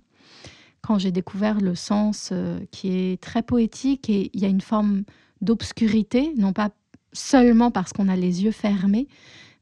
quand 0.85 0.99
j'ai 0.99 1.11
découvert 1.11 1.59
le 1.61 1.73
sens 1.73 2.29
euh, 2.31 2.59
qui 2.69 2.91
est 2.91 3.19
très 3.19 3.41
poétique 3.41 4.07
et 4.07 4.29
il 4.33 4.39
y 4.39 4.45
a 4.45 4.49
une 4.49 4.61
forme 4.61 5.03
d'obscurité, 5.41 6.31
non 6.37 6.53
pas 6.53 6.69
seulement 7.11 7.71
parce 7.71 7.91
qu'on 7.91 8.07
a 8.07 8.15
les 8.15 8.43
yeux 8.43 8.51
fermés, 8.51 9.07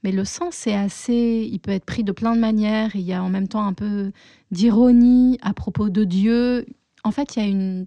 mais 0.03 0.11
le 0.11 0.25
sens 0.25 0.67
est 0.67 0.75
assez, 0.75 1.47
il 1.49 1.59
peut 1.59 1.71
être 1.71 1.85
pris 1.85 2.03
de 2.03 2.11
plein 2.11 2.35
de 2.35 2.41
manières. 2.41 2.93
Il 2.95 3.03
y 3.03 3.13
a 3.13 3.23
en 3.23 3.29
même 3.29 3.47
temps 3.47 3.65
un 3.65 3.73
peu 3.73 4.11
d'ironie 4.51 5.37
à 5.41 5.53
propos 5.53 5.89
de 5.89 6.03
Dieu. 6.03 6.65
En 7.05 7.11
fait, 7.11 7.35
il 7.35 7.39
y 7.41 7.45
a 7.45 7.49
une, 7.49 7.85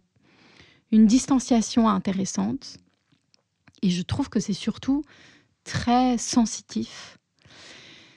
une 0.93 1.07
distanciation 1.07 1.91
intéressante. 1.91 2.79
Et 3.83 3.91
je 3.91 4.03
trouve 4.03 4.29
que 4.29 4.41
c'est 4.41 4.53
surtout 4.53 5.05
très 5.65 6.19
sensitif. 6.19 7.19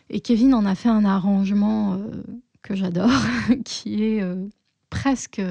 Et 0.09 0.21
Kevin 0.21 0.53
en 0.53 0.65
a 0.65 0.75
fait 0.75 0.89
un 0.89 1.05
arrangement 1.05 1.93
euh, 1.93 2.23
que 2.61 2.75
j'adore, 2.75 3.11
qui 3.65 4.03
est 4.03 4.21
euh, 4.21 4.47
presque 4.89 5.41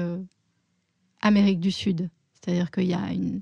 Amérique 1.21 1.59
du 1.59 1.71
Sud. 1.71 2.09
C'est-à-dire 2.33 2.71
qu'il 2.71 2.87
y 2.87 2.93
a 2.93 3.11
une, 3.11 3.41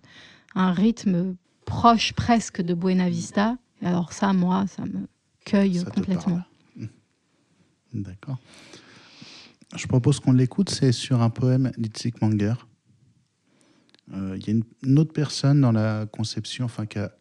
un 0.55 0.72
rythme 0.72 1.36
proche 1.65 2.13
presque 2.13 2.61
de 2.61 2.74
Buena 2.74 3.09
Vista. 3.09 3.57
alors 3.84 4.13
ça, 4.13 4.34
moi, 4.34 4.65
ça 4.68 4.84
me 4.86 5.07
cueille 5.45 5.84
complètement. 5.84 6.41
D'accord. 7.93 8.38
Je 9.76 9.86
propose 9.88 10.20
qu'on 10.20 10.32
l'écoute, 10.32 10.70
c'est 10.70 10.91
sur 10.91 11.22
un 11.22 11.30
poème 11.30 11.72
d'Itzik 11.78 12.22
Manger. 12.22 12.53
Euh, 14.13 14.37
il 14.39 14.47
y 14.47 14.51
a 14.51 14.61
une, 14.83 14.99
autre 14.99 15.13
personne 15.13 15.61
dans 15.61 15.71
la 15.71 16.05
conception, 16.05 16.65
enfin, 16.65 16.85
qui 16.85 16.99
a 16.99 17.11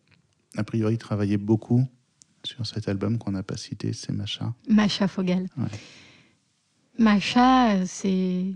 a 0.56 0.64
priori 0.64 0.98
travaillé 0.98 1.36
beaucoup 1.36 1.86
sur 2.44 2.66
cet 2.66 2.88
album 2.88 3.18
qu'on 3.18 3.32
n'a 3.32 3.42
pas 3.42 3.56
cité, 3.56 3.92
c'est 3.92 4.12
Macha. 4.12 4.54
Macha 4.68 5.08
Fogel. 5.08 5.48
Macha, 6.98 7.84
c'est 7.86 8.54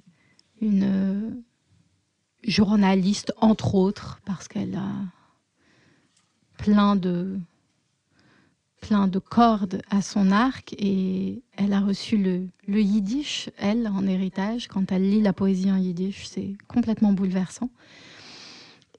une 0.61 1.43
journaliste, 2.45 3.33
entre 3.39 3.75
autres, 3.75 4.21
parce 4.25 4.49
qu'elle 4.49 4.77
a 4.77 4.93
plein 6.57 6.97
de, 6.97 7.39
plein 8.81 9.09
de 9.09 9.19
cordes 9.19 9.83
à 9.91 10.03
son 10.03 10.31
arc 10.31 10.75
et 10.79 11.43
elle 11.57 11.73
a 11.73 11.81
reçu 11.81 12.17
le, 12.17 12.47
le 12.67 12.81
yiddish, 12.81 13.51
elle, 13.59 13.89
en 13.89 14.07
héritage. 14.07 14.69
Quand 14.69 14.93
elle 14.93 15.11
lit 15.11 15.23
la 15.23 15.33
poésie 15.33 15.71
en 15.71 15.77
yiddish, 15.77 16.27
c'est 16.27 16.57
complètement 16.69 17.13
bouleversant. 17.13 17.71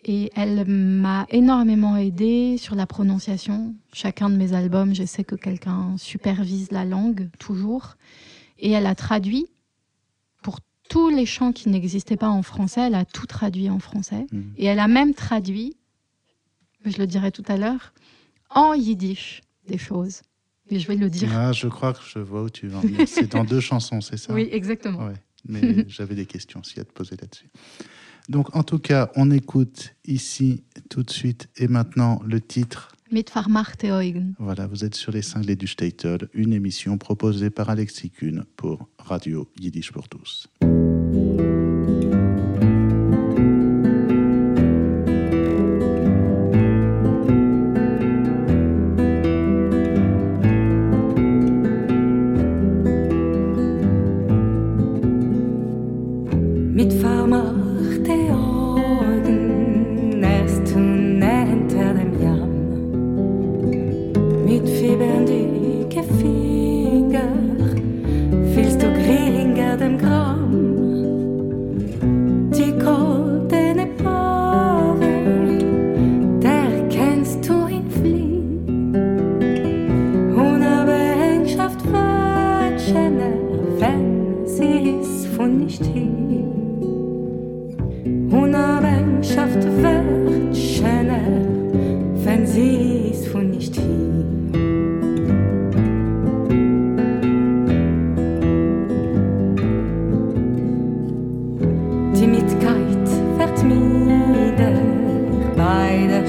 Et 0.04 0.32
elle 0.36 0.66
m'a 0.66 1.28
énormément 1.30 1.96
aidée 1.96 2.58
sur 2.58 2.76
la 2.76 2.88
prononciation. 2.88 3.76
Chacun 3.94 4.30
de 4.30 4.36
mes 4.36 4.54
albums, 4.54 4.96
je 4.96 5.04
sais 5.04 5.24
que 5.24 5.36
quelqu'un 5.36 5.96
supervise 5.98 6.72
la 6.72 6.86
langue, 6.86 7.30
toujours. 7.38 7.98
Et 8.58 8.72
elle 8.72 8.88
a 8.88 8.96
traduit 8.96 9.48
tous 10.92 11.10
les 11.10 11.26
chants 11.26 11.54
qui 11.54 11.70
n'existaient 11.70 12.18
pas 12.18 12.28
en 12.28 12.44
français, 12.44 12.82
elle 12.88 12.96
a 12.96 13.06
tout 13.06 13.26
traduit 13.26 13.70
en 13.70 13.80
français. 13.80 14.28
Mhm. 14.34 14.54
Et 14.58 14.66
elle 14.66 14.80
a 14.80 14.90
même 14.90 15.14
traduit, 15.14 15.78
je 16.84 16.98
le 16.98 17.08
dirai 17.08 17.32
tout 17.32 17.46
à 17.48 17.56
l'heure, 17.56 17.94
en 18.50 18.74
yiddish 18.74 19.42
des 19.68 19.78
choses. 19.78 20.22
Et 20.70 20.80
je 20.80 20.88
vais 20.90 20.98
le 20.98 21.10
dire. 21.10 21.30
Ah, 21.34 21.54
je 21.54 21.68
crois 21.68 21.94
que 21.94 22.02
je 22.06 22.20
vois 22.20 22.44
où 22.44 22.50
tu 22.50 22.68
vas 22.68 22.82
C'est 23.08 23.32
dans 23.32 23.46
deux 23.46 23.62
chansons, 23.62 24.02
c'est 24.02 24.18
ça? 24.18 24.34
Oui, 24.34 24.50
exactement. 24.52 25.10
Mais 25.46 25.62
j'avais 25.88 26.16
des 26.16 26.26
questions 26.26 26.60
aussi 26.60 26.78
à 26.82 26.84
te 26.84 26.92
poser 26.92 27.16
là-dessus. 27.16 27.50
Donc, 28.30 28.56
en 28.56 28.64
tout 28.64 28.80
cas, 28.80 29.12
on 29.16 29.32
écoute 29.32 29.96
ici 30.06 30.64
tout 30.90 31.04
de 31.04 31.12
suite 31.12 31.50
et 31.58 31.68
maintenant 31.68 32.22
le 32.26 32.40
titre. 32.42 32.96
Voilà, 34.40 34.68
vous 34.68 34.86
êtes 34.86 34.96
sur 34.96 35.12
les 35.12 35.22
cinglés 35.22 35.58
du 35.58 35.68
Statel, 35.68 36.30
une 36.34 36.54
émission 36.54 36.98
proposée 36.98 37.50
par 37.50 37.70
Alexis 37.70 38.10
Kuhn 38.10 38.46
pour 38.56 38.88
Radio 39.00 39.50
Yiddish 39.60 39.92
pour 39.92 40.08
tous. 40.08 40.48
bei 105.92 106.08
der 106.08 106.26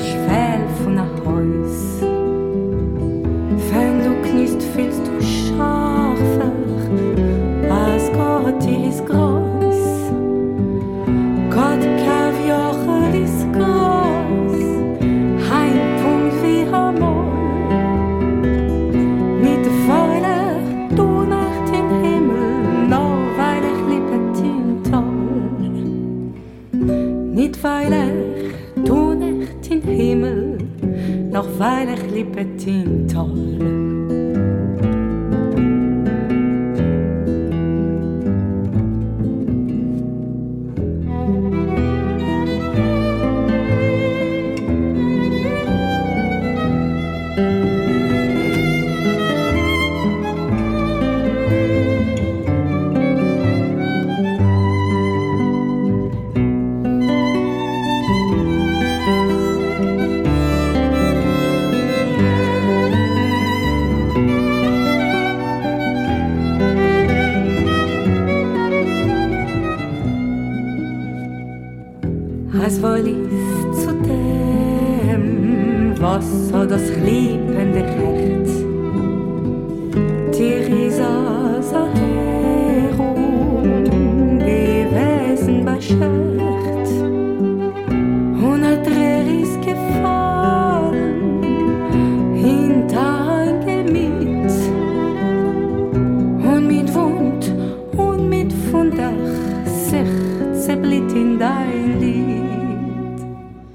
zerblitt 100.63 101.13
in 101.13 101.39
dein 101.41 101.99
Lied. 102.01 103.21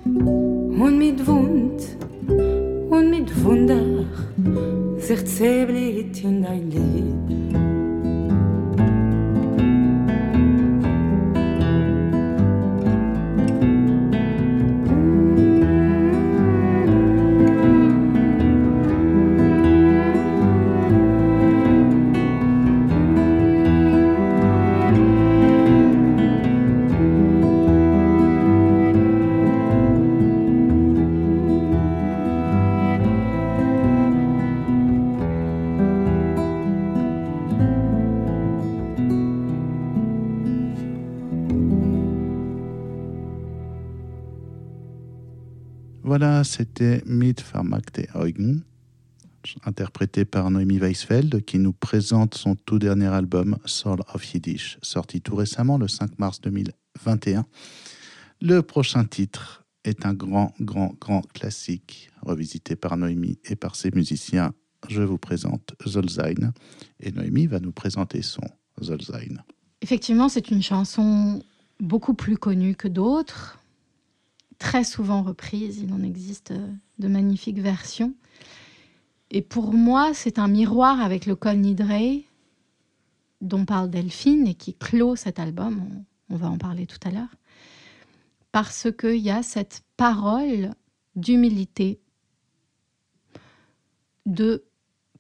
Und 0.05 0.97
mit 0.97 1.27
Wund 1.27 1.81
und 2.89 3.09
mit 3.09 3.43
Wunder 3.43 4.05
sich 4.97 5.25
zerblitt 5.25 6.23
in 6.23 6.43
dein 6.43 6.71
Lied. 6.71 7.16
C'était 46.47 47.03
Mit 47.05 47.35
Vermagte 47.53 48.07
Eugen, 48.15 48.61
interprété 49.65 50.23
par 50.23 50.49
Noémie 50.49 50.79
Weisfeld, 50.79 51.43
qui 51.43 51.59
nous 51.59 51.73
présente 51.73 52.35
son 52.35 52.55
tout 52.55 52.79
dernier 52.79 53.07
album, 53.07 53.57
Soul 53.65 53.99
of 54.13 54.33
Yiddish, 54.33 54.77
sorti 54.81 55.21
tout 55.21 55.35
récemment 55.35 55.77
le 55.77 55.89
5 55.89 56.17
mars 56.17 56.39
2021. 56.41 57.45
Le 58.41 58.61
prochain 58.61 59.03
titre 59.03 59.65
est 59.83 60.05
un 60.05 60.13
grand, 60.13 60.53
grand, 60.61 60.95
grand 60.99 61.21
classique, 61.33 62.09
revisité 62.21 62.75
par 62.75 62.95
Noémie 62.95 63.39
et 63.43 63.57
par 63.57 63.75
ses 63.75 63.91
musiciens. 63.91 64.53
Je 64.87 65.01
vous 65.01 65.17
présente 65.17 65.75
Zolzain, 65.85 66.53
et 67.01 67.11
Noémie 67.11 67.47
va 67.47 67.59
nous 67.59 67.73
présenter 67.73 68.21
son 68.21 68.47
Zolzain. 68.81 69.43
Effectivement, 69.81 70.29
c'est 70.29 70.49
une 70.49 70.63
chanson 70.63 71.43
beaucoup 71.81 72.13
plus 72.13 72.37
connue 72.37 72.75
que 72.75 72.87
d'autres 72.87 73.59
très 74.57 74.83
souvent 74.83 75.23
reprise. 75.23 75.79
Il 75.79 75.93
en 75.93 76.03
existe 76.03 76.51
euh, 76.51 76.71
de 76.99 77.07
magnifiques 77.07 77.59
versions. 77.59 78.13
Et 79.29 79.41
pour 79.41 79.73
moi, 79.73 80.13
c'est 80.13 80.39
un 80.39 80.47
miroir 80.47 81.01
avec 81.01 81.25
le 81.25 81.35
Col 81.35 81.57
Nidre, 81.57 82.23
dont 83.41 83.65
parle 83.65 83.89
Delphine 83.89 84.47
et 84.47 84.53
qui 84.53 84.73
clôt 84.73 85.15
cet 85.15 85.39
album. 85.39 86.05
On, 86.29 86.35
va 86.35 86.49
en 86.49 86.57
parler 86.57 86.87
tout 86.87 86.99
à 87.05 87.11
l'heure. 87.11 87.35
Parce 88.51 88.87
qu'il 88.97 89.17
y 89.17 89.29
a 89.29 89.43
cette 89.43 89.83
parole 89.97 90.71
d'humilité, 91.15 91.99
de 94.25 94.63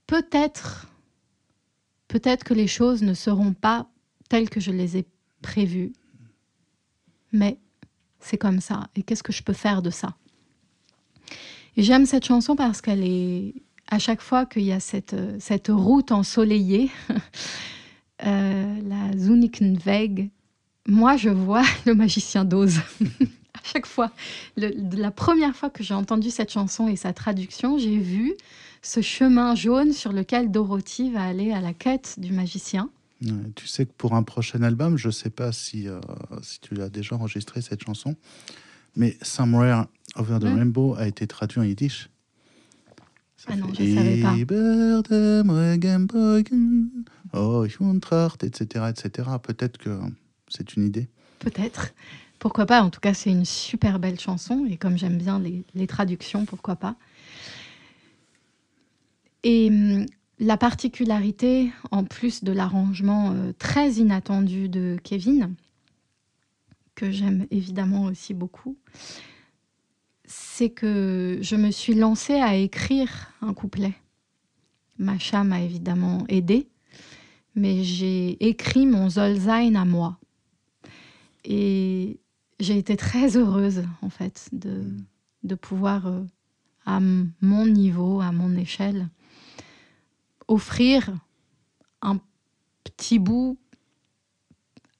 peut-être, 0.05 0.87
peut-être 2.07 2.43
que 2.43 2.53
les 2.53 2.67
choses 2.67 3.03
ne 3.03 3.13
seront 3.13 3.53
pas 3.53 3.89
telles 4.29 4.49
que 4.49 4.59
je 4.59 4.71
les 4.71 4.97
ai 4.97 5.05
prévues, 5.41 5.93
mais 7.31 7.59
c'est 8.19 8.37
comme 8.37 8.59
ça. 8.59 8.87
Et 8.95 9.03
qu'est-ce 9.03 9.23
que 9.23 9.33
je 9.33 9.43
peux 9.43 9.53
faire 9.53 9.81
de 9.81 9.89
ça? 9.89 10.15
Et 11.75 11.83
j'aime 11.83 12.05
cette 12.05 12.25
chanson 12.25 12.55
parce 12.55 12.81
qu'elle 12.81 13.03
est, 13.03 13.53
à 13.87 13.99
chaque 13.99 14.21
fois 14.21 14.45
qu'il 14.45 14.63
y 14.63 14.71
a 14.71 14.79
cette, 14.79 15.15
cette 15.39 15.69
route 15.69 16.11
ensoleillée, 16.11 16.89
euh, 18.25 18.79
la 18.83 19.17
Zunikenweg, 19.17 20.29
moi 20.87 21.17
je 21.17 21.29
vois 21.29 21.63
le 21.85 21.93
magicien 21.93 22.45
d'Oz. 22.45 22.79
à 23.53 23.59
chaque 23.63 23.85
fois, 23.85 24.11
la 24.55 25.11
première 25.11 25.55
fois 25.55 25.69
que 25.69 25.83
j'ai 25.83 25.93
entendu 25.93 26.31
cette 26.31 26.51
chanson 26.51 26.87
et 26.87 26.95
sa 26.95 27.13
traduction, 27.13 27.77
j'ai 27.77 27.97
vu 27.97 28.33
ce 28.81 29.01
chemin 29.01 29.55
jaune 29.55 29.93
sur 29.93 30.13
lequel 30.13 30.49
Dorothy 30.51 31.11
va 31.11 31.23
aller 31.23 31.51
à 31.51 31.61
la 31.61 31.73
quête 31.73 32.15
du 32.17 32.31
magicien. 32.31 32.89
Tu 33.55 33.67
sais 33.67 33.85
que 33.85 33.91
pour 33.97 34.13
un 34.13 34.23
prochain 34.23 34.61
album, 34.61 34.97
je 34.97 35.07
ne 35.07 35.11
sais 35.11 35.29
pas 35.29 35.51
si, 35.51 35.87
euh, 35.87 35.99
si 36.43 36.59
tu 36.59 36.79
as 36.81 36.89
déjà 36.89 37.15
enregistré 37.15 37.61
cette 37.61 37.83
chanson, 37.83 38.15
mais 38.95 39.17
Somewhere 39.21 39.85
Over 40.15 40.39
the 40.39 40.43
Rainbow 40.43 40.95
a 40.95 41.07
été 41.07 41.25
traduit 41.27 41.59
en 41.59 41.63
yiddish. 41.63 42.09
ah 43.47 43.55
non, 43.55 43.73
je 43.73 43.83
ne 43.83 43.95
savais 43.95 44.21
pas. 44.21 44.35
Oh, 47.33 47.65
etc., 47.65 48.85
etc. 48.89 49.29
Peut-être 49.41 49.77
que 49.77 49.99
c'est 50.47 50.75
une 50.75 50.85
idée. 50.85 51.09
Peut-être. 51.39 51.93
Pourquoi 52.39 52.65
pas? 52.65 52.81
En 52.83 52.89
tout 52.89 52.99
cas, 52.99 53.13
c'est 53.13 53.31
une 53.31 53.45
super 53.45 53.99
belle 53.99 54.19
chanson. 54.19 54.65
Et 54.69 54.77
comme 54.77 54.97
j'aime 54.97 55.17
bien 55.17 55.39
les, 55.39 55.63
les, 55.73 55.87
traductions, 55.87 56.45
pourquoi 56.45 56.75
pas? 56.75 56.95
Et 59.43 59.69
hum, 59.69 60.05
la 60.39 60.57
particularité, 60.57 61.71
en 61.91 62.03
plus 62.03 62.43
de 62.43 62.51
l'arrangement 62.51 63.31
euh, 63.31 63.53
très 63.57 63.93
inattendu 63.93 64.69
de 64.69 64.97
Kevin, 65.03 65.55
que 66.95 67.11
j'aime 67.11 67.47
évidemment 67.51 68.03
aussi 68.05 68.33
beaucoup, 68.33 68.77
c'est 70.25 70.69
que 70.69 71.39
je 71.41 71.55
me 71.55 71.71
suis 71.71 71.93
lancée 71.93 72.35
à 72.35 72.55
écrire 72.55 73.33
un 73.41 73.53
couplet. 73.53 73.93
Macha 74.99 75.43
m'a 75.43 75.61
évidemment 75.61 76.25
aidé, 76.27 76.67
mais 77.55 77.83
j'ai 77.83 78.43
écrit 78.45 78.85
mon 78.85 79.09
Zolzain 79.09 79.75
à 79.75 79.85
moi. 79.85 80.19
Et 81.45 82.19
j'ai 82.59 82.77
été 82.77 82.97
très 82.97 83.37
heureuse, 83.37 83.83
en 84.01 84.09
fait, 84.09 84.49
de, 84.51 84.83
de 85.43 85.55
pouvoir, 85.55 86.07
euh, 86.07 86.23
à 86.85 86.99
mon 86.99 87.65
niveau, 87.67 88.21
à 88.21 88.31
mon 88.31 88.55
échelle, 88.55 89.09
offrir 90.47 91.13
un 92.01 92.19
petit 92.83 93.19
bout 93.19 93.57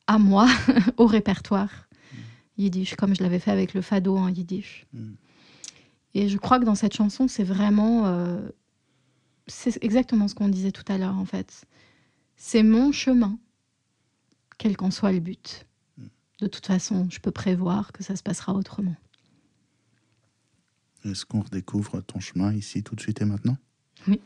à 0.07 0.17
moi 0.17 0.47
au 0.97 1.05
répertoire 1.05 1.69
mm. 1.69 2.17
yiddish, 2.57 2.95
comme 2.95 3.15
je 3.15 3.23
l'avais 3.23 3.39
fait 3.39 3.51
avec 3.51 3.73
le 3.73 3.81
fado 3.81 4.17
en 4.17 4.29
yiddish. 4.29 4.85
Mm. 4.93 5.13
Et 6.13 6.29
je 6.29 6.37
crois 6.37 6.59
que 6.59 6.65
dans 6.65 6.75
cette 6.75 6.93
chanson, 6.95 7.27
c'est 7.27 7.43
vraiment... 7.43 8.07
Euh, 8.07 8.49
c'est 9.47 9.81
exactement 9.83 10.27
ce 10.27 10.35
qu'on 10.35 10.49
disait 10.49 10.71
tout 10.71 10.83
à 10.87 10.97
l'heure, 10.97 11.17
en 11.17 11.25
fait. 11.25 11.65
C'est 12.35 12.63
mon 12.63 12.91
chemin, 12.91 13.37
quel 14.57 14.75
qu'en 14.75 14.91
soit 14.91 15.11
le 15.11 15.19
but. 15.19 15.65
Mm. 15.97 16.05
De 16.41 16.47
toute 16.47 16.65
façon, 16.65 17.07
je 17.09 17.19
peux 17.19 17.31
prévoir 17.31 17.91
que 17.91 18.03
ça 18.03 18.15
se 18.15 18.23
passera 18.23 18.53
autrement. 18.53 18.95
Est-ce 21.05 21.25
qu'on 21.25 21.41
redécouvre 21.41 22.01
ton 22.03 22.19
chemin 22.19 22.53
ici 22.53 22.83
tout 22.83 22.95
de 22.95 23.01
suite 23.01 23.21
et 23.21 23.25
maintenant? 23.25 23.57
Oui. 24.07 24.19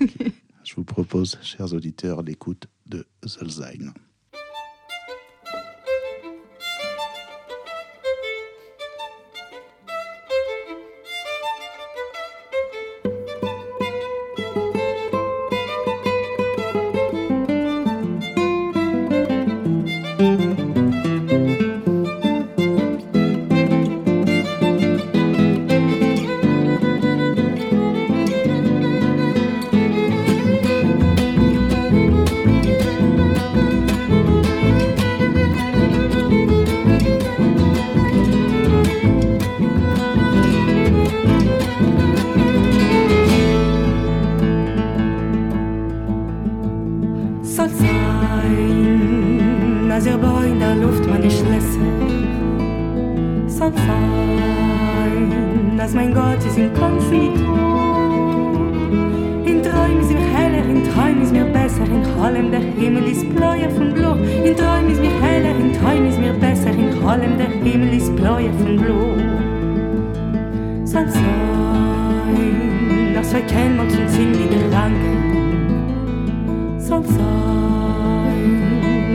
Je 0.66 0.74
vous 0.74 0.84
propose, 0.84 1.38
chers 1.42 1.72
auditeurs, 1.74 2.22
l'écoute 2.22 2.66
de 2.86 3.06
Himmel 67.66 67.94
ist 67.94 68.14
bläu 68.14 68.48
auf 68.48 68.64
dem 68.64 68.76
Blut. 68.76 69.18
Sein 70.84 71.10
Sein, 71.10 71.24
das 73.12 73.34
wir 73.34 73.40
kennen 73.40 73.80
und 73.80 73.90
sind 73.90 74.36
in 74.36 74.50
den 74.50 74.50
Gedanken. 74.50 75.16
Sein 76.78 77.02
Sein, 77.02 78.36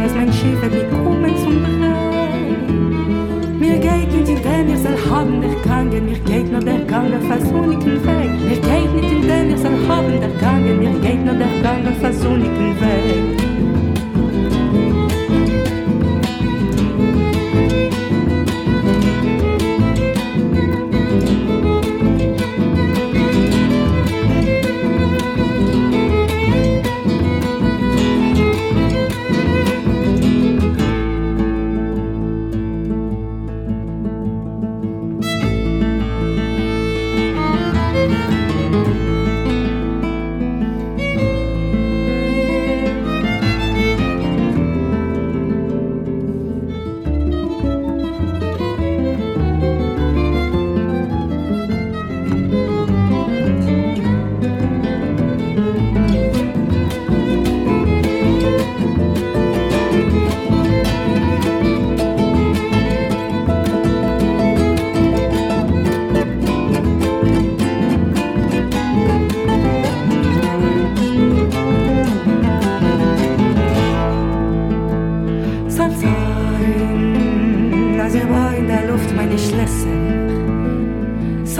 dass 0.03 0.13
mein 0.13 0.33
Schiff 0.33 0.61
wird 0.61 0.73
nicht 0.73 0.91
kommen 0.91 1.33
zum 1.37 1.63
Brei. 1.63 2.57
Mir 3.57 3.77
geht 3.79 4.11
nicht 4.13 4.27
in 4.27 4.41
den, 4.43 4.67
ihr 4.69 4.77
soll 4.77 4.97
haben 5.09 5.41
der 5.41 5.55
Gange, 5.63 6.01
mir 6.01 6.19
geht 6.19 6.51
nur 6.51 6.59
der 6.59 6.79
Gange, 6.79 7.21
falls 7.29 7.49
du 7.49 7.57
nicht 7.57 7.87
im 7.87 8.03
Weg. 8.03 8.31
Mir 8.49 8.59
geht 8.59 8.93
nicht 8.93 9.11
in 9.13 9.21
den, 9.21 9.51
ihr 9.51 9.57
soll 9.57 9.87
haben 9.87 10.19
der 10.19 10.33
Gange, 10.41 10.73
mir 10.73 10.91
geht 10.99 11.23
nur 11.23 11.35
der 11.35 11.61
Gange, 11.63 11.95
falls 12.01 12.19
du 12.19 12.31
nicht 12.31 12.51
im 12.51 12.75
Weg. 12.81 13.50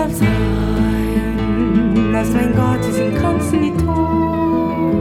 soll 0.02 0.10
sein, 0.16 2.14
dass 2.14 2.32
mein 2.34 2.56
Gott 2.56 2.80
ist 2.90 2.98
im 3.00 3.14
Ganzen 3.22 3.62
nicht 3.62 3.78
tot. 3.80 4.96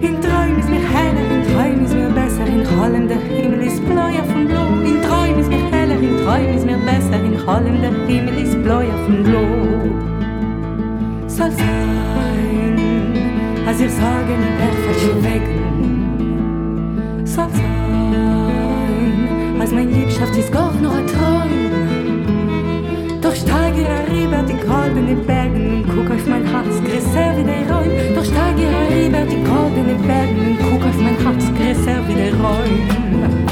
In 0.00 0.20
Träumen 0.20 0.58
ist 0.58 0.68
mir 0.68 0.80
heller, 0.80 1.30
in 1.30 1.44
Träumen 1.52 1.84
ist 1.84 1.94
mir 1.94 2.10
besser, 2.10 2.44
in 2.46 2.66
Hallen 2.80 3.06
der 3.08 3.18
Himmel 3.18 3.62
ist 3.62 3.84
bläuer 3.84 4.24
von 4.24 4.48
Blau. 4.48 4.66
In 4.84 5.00
Träumen 5.02 5.38
ist 5.38 5.50
mir 5.50 5.70
heller, 5.70 6.00
in 6.00 6.16
Träumen 6.24 6.56
ist 6.56 6.66
mir 6.66 6.78
besser, 6.78 7.22
in 7.22 7.46
Hallen 7.46 7.80
der 7.80 7.92
Himmel 8.06 8.38
ist 8.42 8.60
bläuer 8.62 8.98
von 9.06 9.22
Blau. 9.22 9.46
Soll 11.28 11.52
sein, 11.52 12.78
als 13.66 13.80
ihr 13.80 13.90
Sorgen 13.90 14.42
im 14.48 14.56
Perfekt 14.58 15.00
schwecken. 15.00 15.64
Soll 17.24 17.50
sein, 17.52 19.60
als 19.60 19.72
meine 19.72 19.90
Liebschaft 19.90 20.36
ist 20.36 20.52
gar 20.52 20.74
nur 20.74 20.92
ein 20.92 21.06
Traum 21.06 21.87
steige 23.78 23.88
herüber 23.88 24.42
die 24.42 24.66
goldenen 24.66 25.26
Bergen 25.26 25.84
und 25.84 25.88
guck 25.88 26.10
auf 26.10 26.26
mein 26.26 26.44
Herz, 26.46 26.80
größer 26.84 27.36
wie 27.36 27.44
der 27.44 27.70
Räum. 27.70 28.14
Doch 28.14 28.24
steige 28.24 28.62
herüber 28.62 29.24
die 29.24 29.42
goldenen 29.44 30.02
Bergen 30.02 30.48
und 30.50 30.58
guck 30.58 30.88
auf 30.88 30.98
mein 31.00 31.16
Herz, 31.18 31.44
größer 31.56 32.08
wie 32.08 32.14
der 32.14 32.34
Räum. 32.34 33.47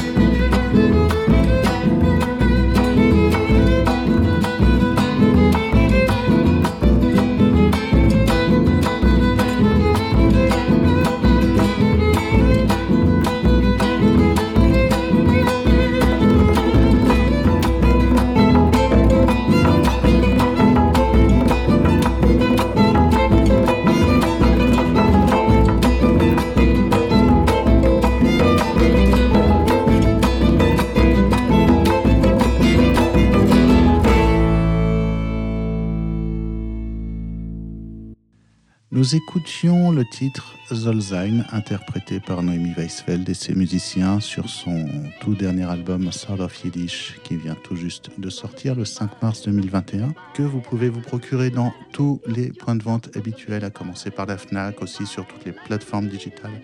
Nous 39.07 39.15
écoutions 39.15 39.91
le 39.91 40.03
titre 40.03 40.57
Zolzheim, 40.69 41.45
interprété 41.53 42.19
par 42.19 42.43
Noémie 42.43 42.73
Weisfeld 42.73 43.29
et 43.29 43.33
ses 43.33 43.55
musiciens 43.55 44.19
sur 44.19 44.49
son 44.49 44.85
tout 45.21 45.33
dernier 45.33 45.63
album 45.63 46.11
Soul 46.11 46.41
of 46.41 46.61
Yiddish, 46.61 47.15
qui 47.23 47.37
vient 47.37 47.55
tout 47.55 47.77
juste 47.77 48.09
de 48.17 48.29
sortir 48.29 48.75
le 48.75 48.83
5 48.83 49.21
mars 49.21 49.43
2021, 49.43 50.13
que 50.33 50.43
vous 50.43 50.59
pouvez 50.59 50.89
vous 50.89 50.99
procurer 50.99 51.51
dans 51.51 51.73
tous 51.93 52.19
les 52.27 52.51
points 52.51 52.75
de 52.75 52.83
vente 52.83 53.15
habituels, 53.15 53.63
à 53.63 53.69
commencer 53.69 54.11
par 54.11 54.25
la 54.25 54.37
FNAC, 54.37 54.81
aussi 54.81 55.05
sur 55.05 55.25
toutes 55.25 55.45
les 55.45 55.53
plateformes 55.53 56.09
digitales. 56.09 56.61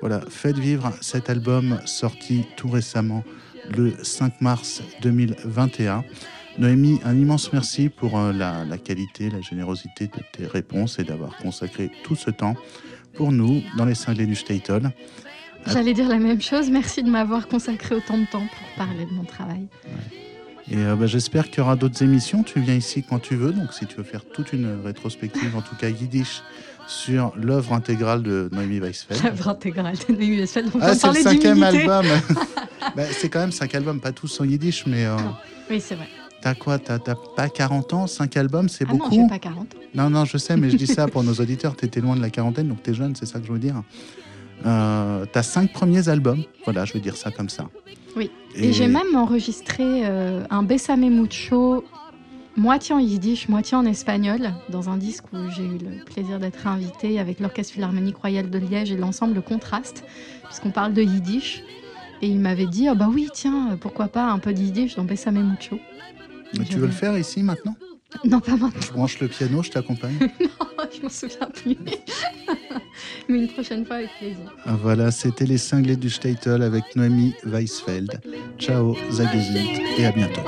Voilà, 0.00 0.22
faites 0.30 0.58
vivre 0.58 0.94
cet 1.02 1.28
album 1.28 1.78
sorti 1.84 2.46
tout 2.56 2.70
récemment 2.70 3.22
le 3.76 3.92
5 4.02 4.40
mars 4.40 4.82
2021. 5.02 6.04
Noémie, 6.58 7.00
un 7.04 7.16
immense 7.16 7.52
merci 7.52 7.88
pour 7.88 8.18
euh, 8.18 8.32
la, 8.32 8.78
qualité, 8.78 9.30
la 9.30 9.40
générosité 9.40 10.06
de 10.06 10.22
tes 10.32 10.46
réponses 10.46 10.98
et 10.98 11.04
d'avoir 11.04 11.36
consacré 11.38 11.90
tout 12.04 12.14
ce 12.14 12.30
temps 12.30 12.54
pour 13.14 13.32
nous 13.32 13.62
dans 13.76 13.84
les 13.84 13.94
cinglés 13.94 14.26
du 14.26 14.34
Statel. 14.34 14.92
J'allais 15.66 15.94
dire 15.94 16.08
la 16.08 16.18
même 16.18 16.40
chose. 16.40 16.70
Merci 16.70 17.02
de 17.02 17.10
m'avoir 17.10 17.48
consacré 17.48 17.94
autant 17.94 18.18
de 18.18 18.26
temps 18.26 18.46
pour 18.46 18.84
parler 18.84 19.06
de 19.06 19.12
mon 19.12 19.24
travail. 19.24 19.68
Et 20.70 20.76
euh, 20.76 20.96
bah, 20.96 21.06
j'espère 21.06 21.48
qu'il 21.48 21.58
y 21.58 21.60
aura 21.60 21.76
d'autres 21.76 22.02
émissions. 22.02 22.42
Tu 22.42 22.60
viens 22.60 22.74
ici 22.74 23.02
quand 23.08 23.18
tu 23.18 23.36
veux. 23.36 23.52
Donc, 23.52 23.72
si 23.72 23.86
tu 23.86 23.96
veux 23.96 24.02
faire 24.02 24.24
toute 24.24 24.52
une 24.52 24.80
rétrospective, 24.84 25.56
en 25.56 25.62
tout 25.62 25.74
cas 25.76 25.88
yiddish, 25.88 26.42
sur 26.86 27.32
l'œuvre 27.36 27.72
intégrale 27.72 28.22
de 28.22 28.48
Noémie 28.52 28.80
Weisfeld. 28.80 29.22
L'œuvre 29.22 29.48
intégrale 29.48 29.94
de 30.08 30.14
Noémie 30.14 30.38
Weisfeld. 30.40 30.70
Ah, 30.80 30.94
c'est 30.94 31.08
le 31.08 31.14
cinquième 31.14 31.62
album. 31.62 32.06
Bah, 32.96 33.04
c'est 33.10 33.28
quand 33.28 33.38
même 33.38 33.52
cinq 33.52 33.76
albums, 33.76 34.00
pas 34.00 34.10
tous 34.10 34.40
en 34.40 34.44
yiddish, 34.44 34.86
mais. 34.86 35.06
Euh, 35.06 35.16
oui, 35.70 35.80
c'est 35.80 35.94
vrai. 35.94 36.08
T'as 36.42 36.54
quoi 36.54 36.80
T'as 36.80 36.98
pas 36.98 37.48
40 37.48 37.94
ans 37.94 38.06
5 38.08 38.36
albums, 38.36 38.68
c'est 38.68 38.84
ah 38.88 38.90
beaucoup 38.90 39.14
Non, 39.14 39.22
j'ai 39.22 39.28
pas 39.28 39.38
40 39.38 39.76
Non, 39.94 40.10
non, 40.10 40.24
je 40.24 40.36
sais, 40.38 40.56
mais 40.56 40.70
je 40.70 40.76
dis 40.76 40.88
ça 40.88 41.06
pour 41.06 41.22
nos 41.24 41.34
auditeurs. 41.34 41.76
T'étais 41.76 42.00
loin 42.00 42.16
de 42.16 42.20
la 42.20 42.30
quarantaine, 42.30 42.68
donc 42.68 42.82
t'es 42.82 42.94
jeune, 42.94 43.14
c'est 43.14 43.26
ça 43.26 43.38
que 43.38 43.46
je 43.46 43.52
veux 43.52 43.60
dire. 43.60 43.80
Euh, 44.66 45.24
T'as 45.32 45.42
5 45.42 45.72
premiers 45.72 46.08
albums, 46.08 46.42
voilà, 46.64 46.84
je 46.84 46.94
veux 46.94 47.00
dire 47.00 47.16
ça 47.16 47.30
comme 47.30 47.48
ça. 47.48 47.68
Oui. 48.16 48.30
Et, 48.56 48.72
j'ai 48.72 48.88
même 48.88 49.14
enregistré 49.14 49.84
euh, 50.04 50.42
un 50.50 50.64
Besame 50.64 51.08
Mucho, 51.08 51.84
moitié 52.56 52.94
en 52.94 52.98
yiddish, 52.98 53.48
moitié 53.48 53.76
en 53.76 53.86
espagnol, 53.86 54.52
dans 54.68 54.90
un 54.90 54.96
disque 54.96 55.24
où 55.32 55.38
j'ai 55.54 55.64
eu 55.64 55.78
le 55.78 56.04
plaisir 56.04 56.40
d'être 56.40 56.66
invité 56.66 57.20
avec 57.20 57.38
l'Orchestre 57.38 57.74
Philharmonique 57.74 58.16
Royal 58.16 58.50
de 58.50 58.58
Liège 58.58 58.90
et 58.90 58.96
l'ensemble 58.96 59.40
Contraste, 59.42 60.04
puisqu'on 60.44 60.70
parle 60.70 60.92
de 60.92 61.02
yiddish. 61.02 61.62
Et 62.20 62.26
il 62.28 62.38
m'avait 62.38 62.66
dit, 62.66 62.88
ah 62.88 62.94
bah 62.94 63.08
oui, 63.12 63.28
tiens, 63.32 63.76
pourquoi 63.80 64.08
pas 64.08 64.30
un 64.30 64.38
peu 64.38 64.52
de 64.52 64.58
yiddish 64.58 64.96
dans 64.96 65.04
Besame 65.04 65.42
Mucho. 65.42 65.78
Mais 66.58 66.64
tu 66.64 66.78
veux 66.78 66.86
le 66.86 66.92
faire 66.92 67.16
ici 67.16 67.42
maintenant 67.42 67.76
Non, 68.24 68.40
pas 68.40 68.52
maintenant. 68.52 68.80
Je 68.80 68.92
branche 68.92 69.20
le 69.20 69.28
piano, 69.28 69.62
je 69.62 69.70
t'accompagne. 69.70 70.18
non, 70.40 70.84
je 70.94 71.02
m'en 71.02 71.08
souviens 71.08 71.48
plus. 71.52 71.76
Mais 73.28 73.38
une 73.38 73.48
prochaine 73.48 73.86
fois 73.86 73.96
avec 73.96 74.10
plaisir. 74.18 74.52
Ah, 74.66 74.76
voilà, 74.80 75.10
c'était 75.10 75.46
les 75.46 75.58
cinglés 75.58 75.96
du 75.96 76.10
Statel 76.10 76.62
avec 76.62 76.84
Noémie 76.94 77.34
Weisfeld. 77.44 78.20
Ciao, 78.58 78.96
Zagezit 79.10 79.80
et 79.98 80.06
à 80.06 80.12
bientôt. 80.12 80.42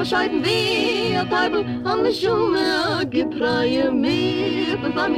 Bescheiden 0.00 0.42
wie 0.42 1.14
a 1.14 1.24
Teibel 1.28 1.62
an 1.84 2.02
de 2.02 2.12
Schume 2.12 3.04
getreie 3.10 3.90
mir 3.92 4.78
Das 4.82 4.94
war 4.94 5.08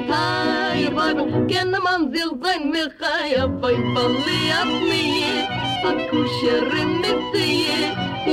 geboyb 0.93 1.49
kenne 1.51 1.79
man 1.85 2.01
zil 2.13 2.31
zayn 2.43 2.63
mir 2.73 2.89
khay 3.01 3.33
bay 3.61 3.77
bali 3.95 4.41
at 4.61 4.73
mi 4.89 5.05
a 5.89 5.91
kusher 6.11 6.65
mit 7.03 7.19
zeye 7.33 7.81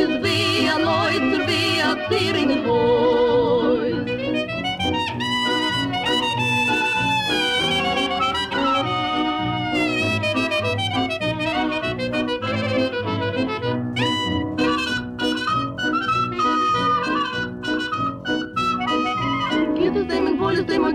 iz 0.02 0.12
bi 0.24 0.36
a 0.74 0.76
noy 0.86 1.16
tur 1.30 1.42
bi 1.48 1.62
a 1.88 1.92
tirin 2.10 2.52
hol 2.66 3.59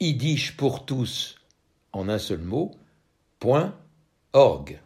www.yiddishpourtous 0.00 1.36
en 1.92 2.08
un 2.08 2.18
seul 2.18 2.40
mot, 2.40 2.72
.org. 4.32 4.80